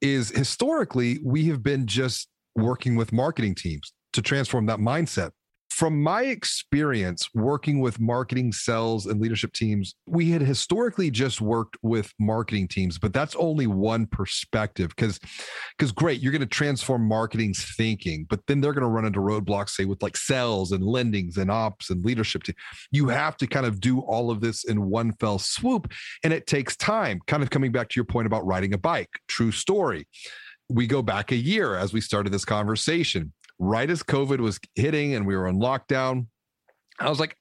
is 0.00 0.30
historically 0.30 1.18
we 1.24 1.44
have 1.44 1.62
been 1.62 1.86
just 1.86 2.28
working 2.56 2.96
with 2.96 3.12
marketing 3.12 3.54
teams 3.54 3.92
to 4.12 4.20
transform 4.20 4.66
that 4.66 4.78
mindset 4.78 5.30
from 5.70 6.02
my 6.02 6.24
experience 6.24 7.28
working 7.34 7.80
with 7.80 8.00
marketing 8.00 8.52
sales 8.52 9.06
and 9.06 9.20
leadership 9.20 9.52
teams 9.52 9.94
we 10.06 10.30
had 10.30 10.42
historically 10.42 11.10
just 11.10 11.40
worked 11.40 11.76
with 11.82 12.12
marketing 12.18 12.66
teams 12.66 12.98
but 12.98 13.12
that's 13.12 13.36
only 13.36 13.66
one 13.66 14.06
perspective 14.06 14.88
because 14.90 15.18
because 15.78 15.92
great 15.92 16.20
you're 16.20 16.32
going 16.32 16.40
to 16.40 16.46
transform 16.46 17.06
marketing's 17.06 17.74
thinking 17.76 18.26
but 18.28 18.40
then 18.46 18.60
they're 18.60 18.72
going 18.72 18.82
to 18.82 18.88
run 18.88 19.04
into 19.04 19.20
roadblocks 19.20 19.70
say 19.70 19.84
with 19.84 20.02
like 20.02 20.16
sales 20.16 20.72
and 20.72 20.82
lendings 20.82 21.36
and 21.36 21.50
ops 21.50 21.90
and 21.90 22.04
leadership 22.04 22.42
team. 22.42 22.54
you 22.90 23.08
have 23.08 23.36
to 23.36 23.46
kind 23.46 23.64
of 23.64 23.80
do 23.80 24.00
all 24.00 24.30
of 24.30 24.40
this 24.40 24.64
in 24.64 24.90
one 24.90 25.12
fell 25.14 25.38
swoop 25.38 25.92
and 26.24 26.32
it 26.32 26.46
takes 26.46 26.76
time 26.76 27.20
kind 27.26 27.42
of 27.42 27.50
coming 27.50 27.70
back 27.70 27.88
to 27.88 27.96
your 27.96 28.04
point 28.04 28.26
about 28.26 28.44
riding 28.44 28.74
a 28.74 28.78
bike 28.78 29.10
true 29.28 29.52
story 29.52 30.06
we 30.68 30.86
go 30.86 31.02
back 31.02 31.32
a 31.32 31.36
year 31.36 31.76
as 31.76 31.92
we 31.92 32.00
started 32.00 32.32
this 32.32 32.44
conversation 32.44 33.32
right 33.60 33.90
as 33.90 34.02
COVID 34.02 34.40
was 34.40 34.58
hitting 34.74 35.14
and 35.14 35.26
we 35.26 35.36
were 35.36 35.46
on 35.46 35.60
lockdown. 35.60 36.26
I 36.98 37.08
was 37.08 37.20
like, 37.20 37.36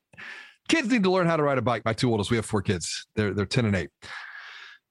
kids 0.68 0.90
need 0.90 1.04
to 1.04 1.12
learn 1.12 1.26
how 1.26 1.38
to 1.38 1.44
ride 1.44 1.58
a 1.58 1.62
bike. 1.62 1.84
My 1.86 1.94
two 1.94 2.12
oldest, 2.12 2.30
we 2.30 2.38
have 2.38 2.46
four 2.46 2.62
kids. 2.62 3.08
They're 3.16 3.34
they're 3.34 3.46
10 3.46 3.66
and 3.66 3.76
8. 3.76 3.90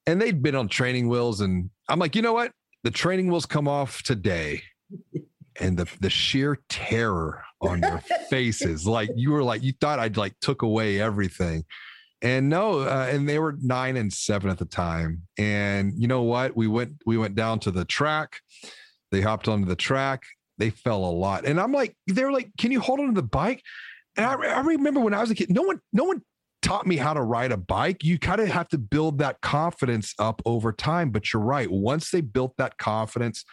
And 0.07 0.21
they'd 0.21 0.41
been 0.41 0.55
on 0.55 0.67
training 0.67 1.07
wheels. 1.07 1.39
And 1.41 1.69
I'm 1.87 1.99
like, 1.99 2.15
you 2.15 2.21
know 2.21 2.33
what? 2.33 2.51
The 2.83 2.91
training 2.91 3.29
wheels 3.29 3.45
come 3.45 3.67
off 3.67 4.03
today. 4.03 4.63
And 5.61 5.77
the 5.77 5.91
the 5.99 6.09
sheer 6.09 6.59
terror 6.69 7.43
on 7.59 7.81
your 7.81 7.99
faces, 8.29 8.87
like 8.87 9.09
you 9.13 9.31
were 9.31 9.43
like, 9.43 9.61
you 9.61 9.73
thought 9.81 9.99
I'd 9.99 10.15
like 10.15 10.33
took 10.39 10.61
away 10.61 11.01
everything. 11.01 11.65
And 12.21 12.47
no, 12.47 12.79
uh, 12.79 13.09
and 13.11 13.27
they 13.27 13.39
were 13.39 13.57
nine 13.61 13.97
and 13.97 14.13
seven 14.13 14.49
at 14.51 14.57
the 14.57 14.63
time. 14.63 15.23
And 15.37 15.91
you 15.97 16.07
know 16.07 16.21
what? 16.21 16.55
We 16.55 16.67
went 16.67 17.01
we 17.05 17.17
went 17.17 17.35
down 17.35 17.59
to 17.61 17.71
the 17.71 17.83
track. 17.83 18.37
They 19.11 19.19
hopped 19.19 19.49
onto 19.49 19.65
the 19.65 19.75
track 19.75 20.23
they 20.59 20.69
fell 20.69 21.03
a 21.05 21.11
lot. 21.11 21.45
And 21.45 21.59
I'm 21.59 21.71
like, 21.71 21.95
they're 22.05 22.31
like, 22.31 22.51
can 22.57 22.71
you 22.71 22.79
hold 22.79 22.99
on 22.99 23.07
to 23.07 23.13
the 23.13 23.23
bike? 23.23 23.63
And 24.15 24.25
I, 24.25 24.33
I 24.33 24.59
remember 24.59 24.99
when 24.99 25.13
I 25.13 25.21
was 25.21 25.31
a 25.31 25.35
kid, 25.35 25.49
no 25.49 25.63
one, 25.63 25.79
no 25.91 26.03
one 26.03 26.21
taught 26.61 26.85
me 26.85 26.97
how 26.97 27.13
to 27.13 27.21
ride 27.21 27.51
a 27.51 27.57
bike. 27.57 28.03
You 28.03 28.19
kind 28.19 28.41
of 28.41 28.49
have 28.49 28.67
to 28.69 28.77
build 28.77 29.19
that 29.19 29.41
confidence 29.41 30.13
up 30.19 30.41
over 30.45 30.71
time. 30.71 31.09
But 31.09 31.33
you're 31.33 31.41
right. 31.41 31.71
Once 31.71 32.11
they 32.11 32.21
built 32.21 32.55
that 32.57 32.77
confidence, 32.77 33.45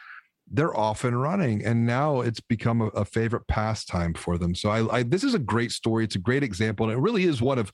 they're 0.51 0.77
off 0.77 1.05
and 1.05 1.21
running. 1.21 1.65
And 1.65 1.87
now 1.87 2.21
it's 2.21 2.41
become 2.41 2.81
a, 2.81 2.87
a 2.89 3.05
favorite 3.05 3.47
pastime 3.49 4.15
for 4.15 4.39
them. 4.39 4.55
So 4.55 4.71
I, 4.71 4.99
I, 4.99 5.03
this 5.03 5.25
is 5.25 5.35
a 5.35 5.39
great 5.39 5.73
story. 5.73 6.05
It's 6.05 6.17
a 6.17 6.21
great 6.21 6.43
example. 6.43 6.87
And 6.87 6.99
it 6.99 7.01
really 7.01 7.25
is 7.25 7.41
one 7.41 7.59
of, 7.59 7.73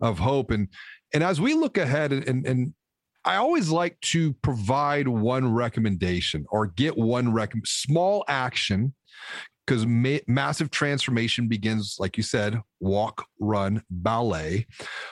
of 0.00 0.18
hope. 0.18 0.50
And, 0.50 0.68
and 1.14 1.22
as 1.22 1.40
we 1.40 1.54
look 1.54 1.78
ahead 1.78 2.12
and, 2.12 2.26
and, 2.28 2.46
and 2.46 2.74
I 3.24 3.36
always 3.36 3.70
like 3.70 4.00
to 4.00 4.32
provide 4.34 5.06
one 5.06 5.52
recommendation 5.52 6.44
or 6.50 6.66
get 6.66 6.96
one 6.96 7.32
rec- 7.32 7.52
small 7.64 8.24
action 8.28 8.94
because 9.66 9.86
ma- 9.86 10.18
massive 10.26 10.70
transformation 10.70 11.46
begins, 11.46 11.96
like 12.00 12.16
you 12.16 12.22
said, 12.22 12.60
walk, 12.80 13.26
run, 13.38 13.82
ballet. 13.90 14.66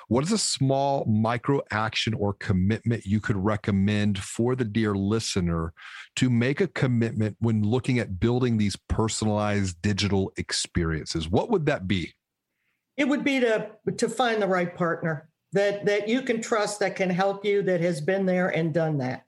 What 0.08 0.24
is 0.24 0.32
a 0.32 0.38
small 0.38 1.04
micro 1.04 1.60
action 1.70 2.14
or 2.14 2.34
commitment 2.34 3.06
you 3.06 3.20
could 3.20 3.36
recommend 3.36 4.18
for 4.18 4.56
the 4.56 4.64
dear 4.64 4.94
listener 4.94 5.72
to 6.16 6.28
make 6.28 6.60
a 6.60 6.66
commitment 6.66 7.36
when 7.38 7.62
looking 7.62 8.00
at 8.00 8.18
building 8.18 8.58
these 8.58 8.76
personalized 8.88 9.80
digital 9.82 10.32
experiences? 10.36 11.28
What 11.28 11.50
would 11.50 11.66
that 11.66 11.86
be? 11.86 12.12
It 12.96 13.08
would 13.08 13.24
be 13.24 13.40
to 13.40 13.70
to 13.96 14.08
find 14.08 14.42
the 14.42 14.48
right 14.48 14.74
partner 14.76 15.29
that 15.52 15.86
that 15.86 16.08
you 16.08 16.22
can 16.22 16.40
trust 16.40 16.80
that 16.80 16.96
can 16.96 17.10
help 17.10 17.44
you 17.44 17.62
that 17.62 17.80
has 17.80 18.00
been 18.00 18.26
there 18.26 18.48
and 18.48 18.72
done 18.72 18.98
that. 18.98 19.24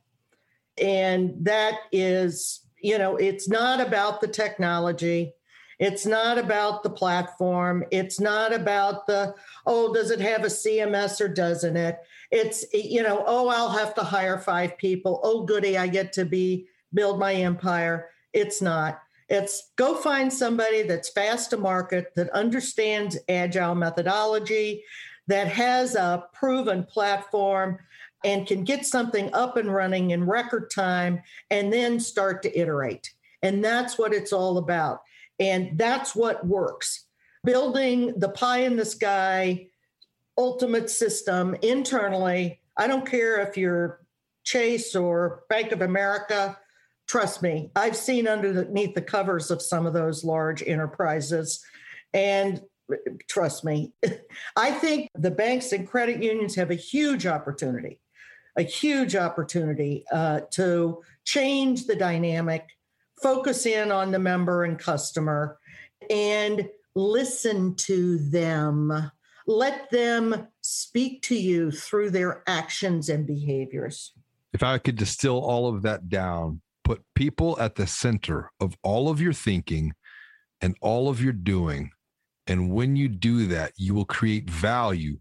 And 0.78 1.34
that 1.44 1.78
is 1.90 2.62
you 2.82 2.98
know, 2.98 3.16
it's 3.16 3.48
not 3.48 3.80
about 3.80 4.20
the 4.20 4.28
technology. 4.28 5.32
It's 5.78 6.04
not 6.04 6.36
about 6.36 6.82
the 6.82 6.90
platform. 6.90 7.84
It's 7.90 8.20
not 8.20 8.52
about 8.52 9.06
the, 9.06 9.34
oh, 9.66 9.94
does 9.94 10.10
it 10.10 10.20
have 10.20 10.44
a 10.44 10.48
CMS 10.48 11.20
or 11.20 11.28
doesn't 11.28 11.76
it? 11.76 11.98
It's, 12.30 12.64
you 12.72 13.02
know, 13.02 13.24
oh, 13.26 13.48
I'll 13.48 13.70
have 13.70 13.94
to 13.94 14.02
hire 14.02 14.38
five 14.38 14.76
people. 14.78 15.20
Oh, 15.22 15.44
goody, 15.44 15.78
I 15.78 15.86
get 15.86 16.12
to 16.14 16.24
be 16.24 16.66
build 16.92 17.18
my 17.18 17.34
empire. 17.34 18.10
It's 18.32 18.60
not. 18.60 19.00
It's 19.28 19.70
go 19.76 19.94
find 19.94 20.30
somebody 20.32 20.82
that's 20.82 21.08
fast 21.08 21.50
to 21.50 21.56
market, 21.56 22.14
that 22.16 22.30
understands 22.30 23.16
agile 23.28 23.74
methodology, 23.74 24.84
that 25.28 25.48
has 25.48 25.94
a 25.94 26.26
proven 26.32 26.84
platform, 26.84 27.78
and 28.24 28.46
can 28.46 28.64
get 28.64 28.86
something 28.86 29.32
up 29.32 29.56
and 29.56 29.72
running 29.72 30.10
in 30.10 30.24
record 30.24 30.70
time 30.70 31.20
and 31.50 31.72
then 31.72 31.98
start 31.98 32.42
to 32.42 32.58
iterate. 32.58 33.12
And 33.42 33.64
that's 33.64 33.98
what 33.98 34.12
it's 34.12 34.32
all 34.32 34.58
about. 34.58 35.02
And 35.40 35.76
that's 35.76 36.14
what 36.14 36.46
works. 36.46 37.06
Building 37.44 38.18
the 38.18 38.28
pie 38.28 38.60
in 38.60 38.76
the 38.76 38.84
sky 38.84 39.66
ultimate 40.38 40.88
system 40.88 41.56
internally. 41.62 42.60
I 42.76 42.86
don't 42.86 43.04
care 43.04 43.40
if 43.40 43.56
you're 43.56 44.00
Chase 44.44 44.94
or 44.94 45.42
Bank 45.48 45.72
of 45.72 45.82
America. 45.82 46.56
Trust 47.06 47.42
me, 47.42 47.70
I've 47.76 47.96
seen 47.96 48.26
underneath 48.28 48.94
the 48.94 49.02
covers 49.02 49.50
of 49.50 49.60
some 49.60 49.84
of 49.84 49.92
those 49.92 50.24
large 50.24 50.62
enterprises. 50.62 51.62
And 52.14 52.62
trust 53.28 53.64
me, 53.64 53.92
I 54.56 54.70
think 54.70 55.08
the 55.14 55.30
banks 55.30 55.72
and 55.72 55.88
credit 55.88 56.22
unions 56.22 56.54
have 56.56 56.70
a 56.70 56.76
huge 56.76 57.26
opportunity 57.26 58.00
a 58.56 58.62
huge 58.62 59.16
opportunity 59.16 60.04
uh, 60.12 60.40
to 60.50 61.02
change 61.24 61.86
the 61.86 61.96
dynamic, 61.96 62.68
focus 63.22 63.66
in 63.66 63.90
on 63.90 64.10
the 64.10 64.18
member 64.18 64.64
and 64.64 64.78
customer, 64.78 65.58
and 66.10 66.68
listen 66.94 67.74
to 67.76 68.18
them. 68.30 69.10
Let 69.46 69.90
them 69.90 70.48
speak 70.60 71.22
to 71.22 71.34
you 71.34 71.70
through 71.70 72.10
their 72.10 72.42
actions 72.46 73.08
and 73.08 73.26
behaviors. 73.26 74.12
If 74.52 74.62
I 74.62 74.78
could 74.78 74.96
distill 74.96 75.40
all 75.40 75.66
of 75.66 75.82
that 75.82 76.08
down, 76.08 76.60
put 76.84 77.02
people 77.14 77.58
at 77.58 77.74
the 77.74 77.86
center 77.86 78.50
of 78.60 78.76
all 78.82 79.08
of 79.08 79.20
your 79.20 79.32
thinking 79.32 79.94
and 80.60 80.76
all 80.80 81.08
of 81.08 81.22
your 81.22 81.32
doing. 81.32 81.90
And 82.46 82.72
when 82.72 82.96
you 82.96 83.08
do 83.08 83.46
that, 83.46 83.72
you 83.76 83.94
will 83.94 84.04
create 84.04 84.50
value 84.50 85.18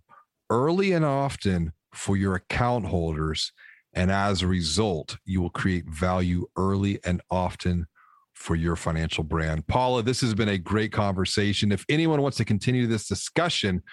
early 0.49 0.91
and 0.91 1.05
often 1.05 1.73
for 1.93 2.17
your 2.17 2.35
account 2.35 2.85
holders. 2.85 3.51
And 3.93 4.11
as 4.11 4.41
a 4.41 4.47
result, 4.47 5.17
you 5.25 5.41
will 5.41 5.49
create 5.49 5.89
value 5.89 6.47
early 6.57 6.99
and 7.03 7.21
often 7.29 7.87
for 8.33 8.55
your 8.55 8.75
financial 8.75 9.23
brand. 9.23 9.67
Paula, 9.67 10.01
this 10.01 10.21
has 10.21 10.33
been 10.33 10.49
a 10.49 10.57
great 10.57 10.91
conversation. 10.91 11.71
If 11.71 11.85
anyone 11.89 12.21
wants 12.21 12.37
to 12.37 12.45
continue 12.45 12.87
this 12.87 13.07
discussion, 13.07 13.83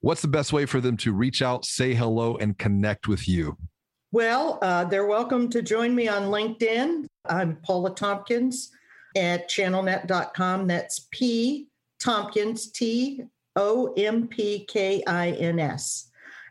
what's 0.00 0.22
the 0.22 0.28
best 0.28 0.52
way 0.52 0.64
for 0.64 0.80
them 0.80 0.96
to 0.98 1.12
reach 1.12 1.42
out, 1.42 1.64
say 1.64 1.94
hello, 1.94 2.36
and 2.36 2.56
connect 2.56 3.06
with 3.06 3.28
you? 3.28 3.56
Well, 4.10 4.58
uh, 4.62 4.84
they're 4.84 5.06
welcome 5.06 5.50
to 5.50 5.60
join 5.60 5.94
me 5.94 6.08
on 6.08 6.30
LinkedIn. 6.30 7.06
I'm 7.28 7.56
Paula 7.56 7.94
Tompkins 7.94 8.70
at 9.14 9.50
channelnet.com. 9.50 10.66
That's 10.66 11.06
P 11.10 11.67
Tompkins, 11.98 12.70
T 12.70 13.22
O 13.56 13.92
M 13.96 14.28
P 14.28 14.64
K 14.66 15.02
I 15.06 15.30
N 15.32 15.58
S 15.58 16.10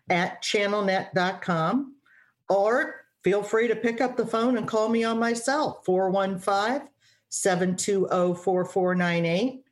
at 0.10 0.42
channelnet.com 0.44 1.96
or 2.50 3.06
feel 3.24 3.44
free 3.44 3.68
to 3.68 3.76
pick 3.76 4.00
up 4.02 4.16
the 4.16 4.26
phone 4.26 4.58
and 4.58 4.68
call 4.68 4.90
me 4.90 5.04
on 5.04 5.20
my 5.20 5.34
cell 5.34 5.82
415 5.86 6.90
720 7.30 8.36
4498. 8.36 9.64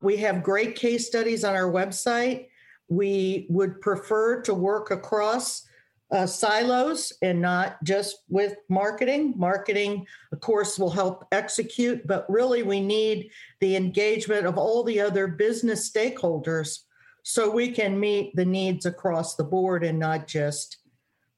We 0.00 0.16
have 0.18 0.42
great 0.42 0.76
case 0.76 1.06
studies 1.06 1.44
on 1.44 1.54
our 1.54 1.70
website. 1.70 2.48
We 2.88 3.46
would 3.50 3.80
prefer 3.80 4.42
to 4.42 4.54
work 4.54 4.90
across 4.90 5.65
uh, 6.12 6.26
silos 6.26 7.12
and 7.22 7.40
not 7.40 7.82
just 7.82 8.18
with 8.28 8.56
marketing. 8.68 9.34
Marketing, 9.36 10.06
of 10.32 10.40
course, 10.40 10.78
will 10.78 10.90
help 10.90 11.26
execute, 11.32 12.06
but 12.06 12.24
really 12.28 12.62
we 12.62 12.80
need 12.80 13.30
the 13.60 13.76
engagement 13.76 14.46
of 14.46 14.56
all 14.56 14.84
the 14.84 15.00
other 15.00 15.26
business 15.26 15.90
stakeholders 15.90 16.80
so 17.22 17.50
we 17.50 17.70
can 17.70 17.98
meet 17.98 18.34
the 18.36 18.44
needs 18.44 18.86
across 18.86 19.34
the 19.34 19.44
board 19.44 19.82
and 19.82 19.98
not 19.98 20.28
just 20.28 20.78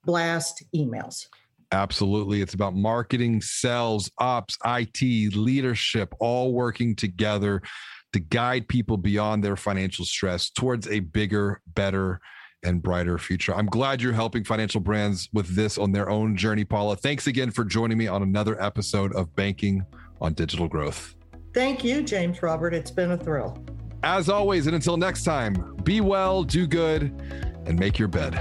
blast 0.05 0.63
emails. 0.75 1.27
Absolutely. 1.73 2.41
It's 2.41 2.55
about 2.55 2.75
marketing, 2.75 3.41
sales, 3.41 4.11
ops, 4.19 4.57
IT, 4.65 5.35
leadership, 5.35 6.15
all 6.19 6.53
working 6.53 6.95
together 6.95 7.63
to 8.13 8.21
guide 8.21 8.69
people 8.69 8.97
beyond 8.97 9.45
their 9.45 9.57
financial 9.57 10.05
stress 10.05 10.51
towards 10.51 10.89
a 10.89 11.01
bigger, 11.01 11.61
better, 11.75 12.21
and 12.63 12.83
brighter 12.83 13.19
future. 13.19 13.55
I'm 13.55 13.67
glad 13.67 14.03
you're 14.03 14.13
helping 14.13 14.45
financial 14.45 14.81
brands 14.81 15.29
with 15.33 15.55
this 15.55 15.79
on 15.79 15.93
their 15.93 16.11
own 16.11 16.37
journey, 16.37 16.65
Paula. 16.65 16.97
Thanks 16.97 17.27
again 17.27 17.51
for 17.51 17.65
joining 17.65 17.99
me 17.99 18.07
on 18.07 18.23
another 18.23 18.61
episode 18.63 19.15
of 19.15 19.35
Banking 19.35 19.85
on 20.21 20.35
Digital 20.35 20.69
Growth. 20.69 21.15
Thank 21.55 21.85
you, 21.85 22.03
James 22.03 22.43
Robert. 22.43 22.75
It's 22.75 22.91
been 22.91 23.13
a 23.13 23.17
thrill. 23.17 23.65
As 24.03 24.29
always, 24.29 24.67
and 24.67 24.77
until 24.77 24.97
next 24.97 25.25
time, 25.25 25.77
be 25.83 26.01
well, 26.01 26.45
do 26.45 26.67
good, 26.67 27.03
and 27.67 27.79
make 27.79 27.99
your 27.99 28.09
bed. 28.09 28.41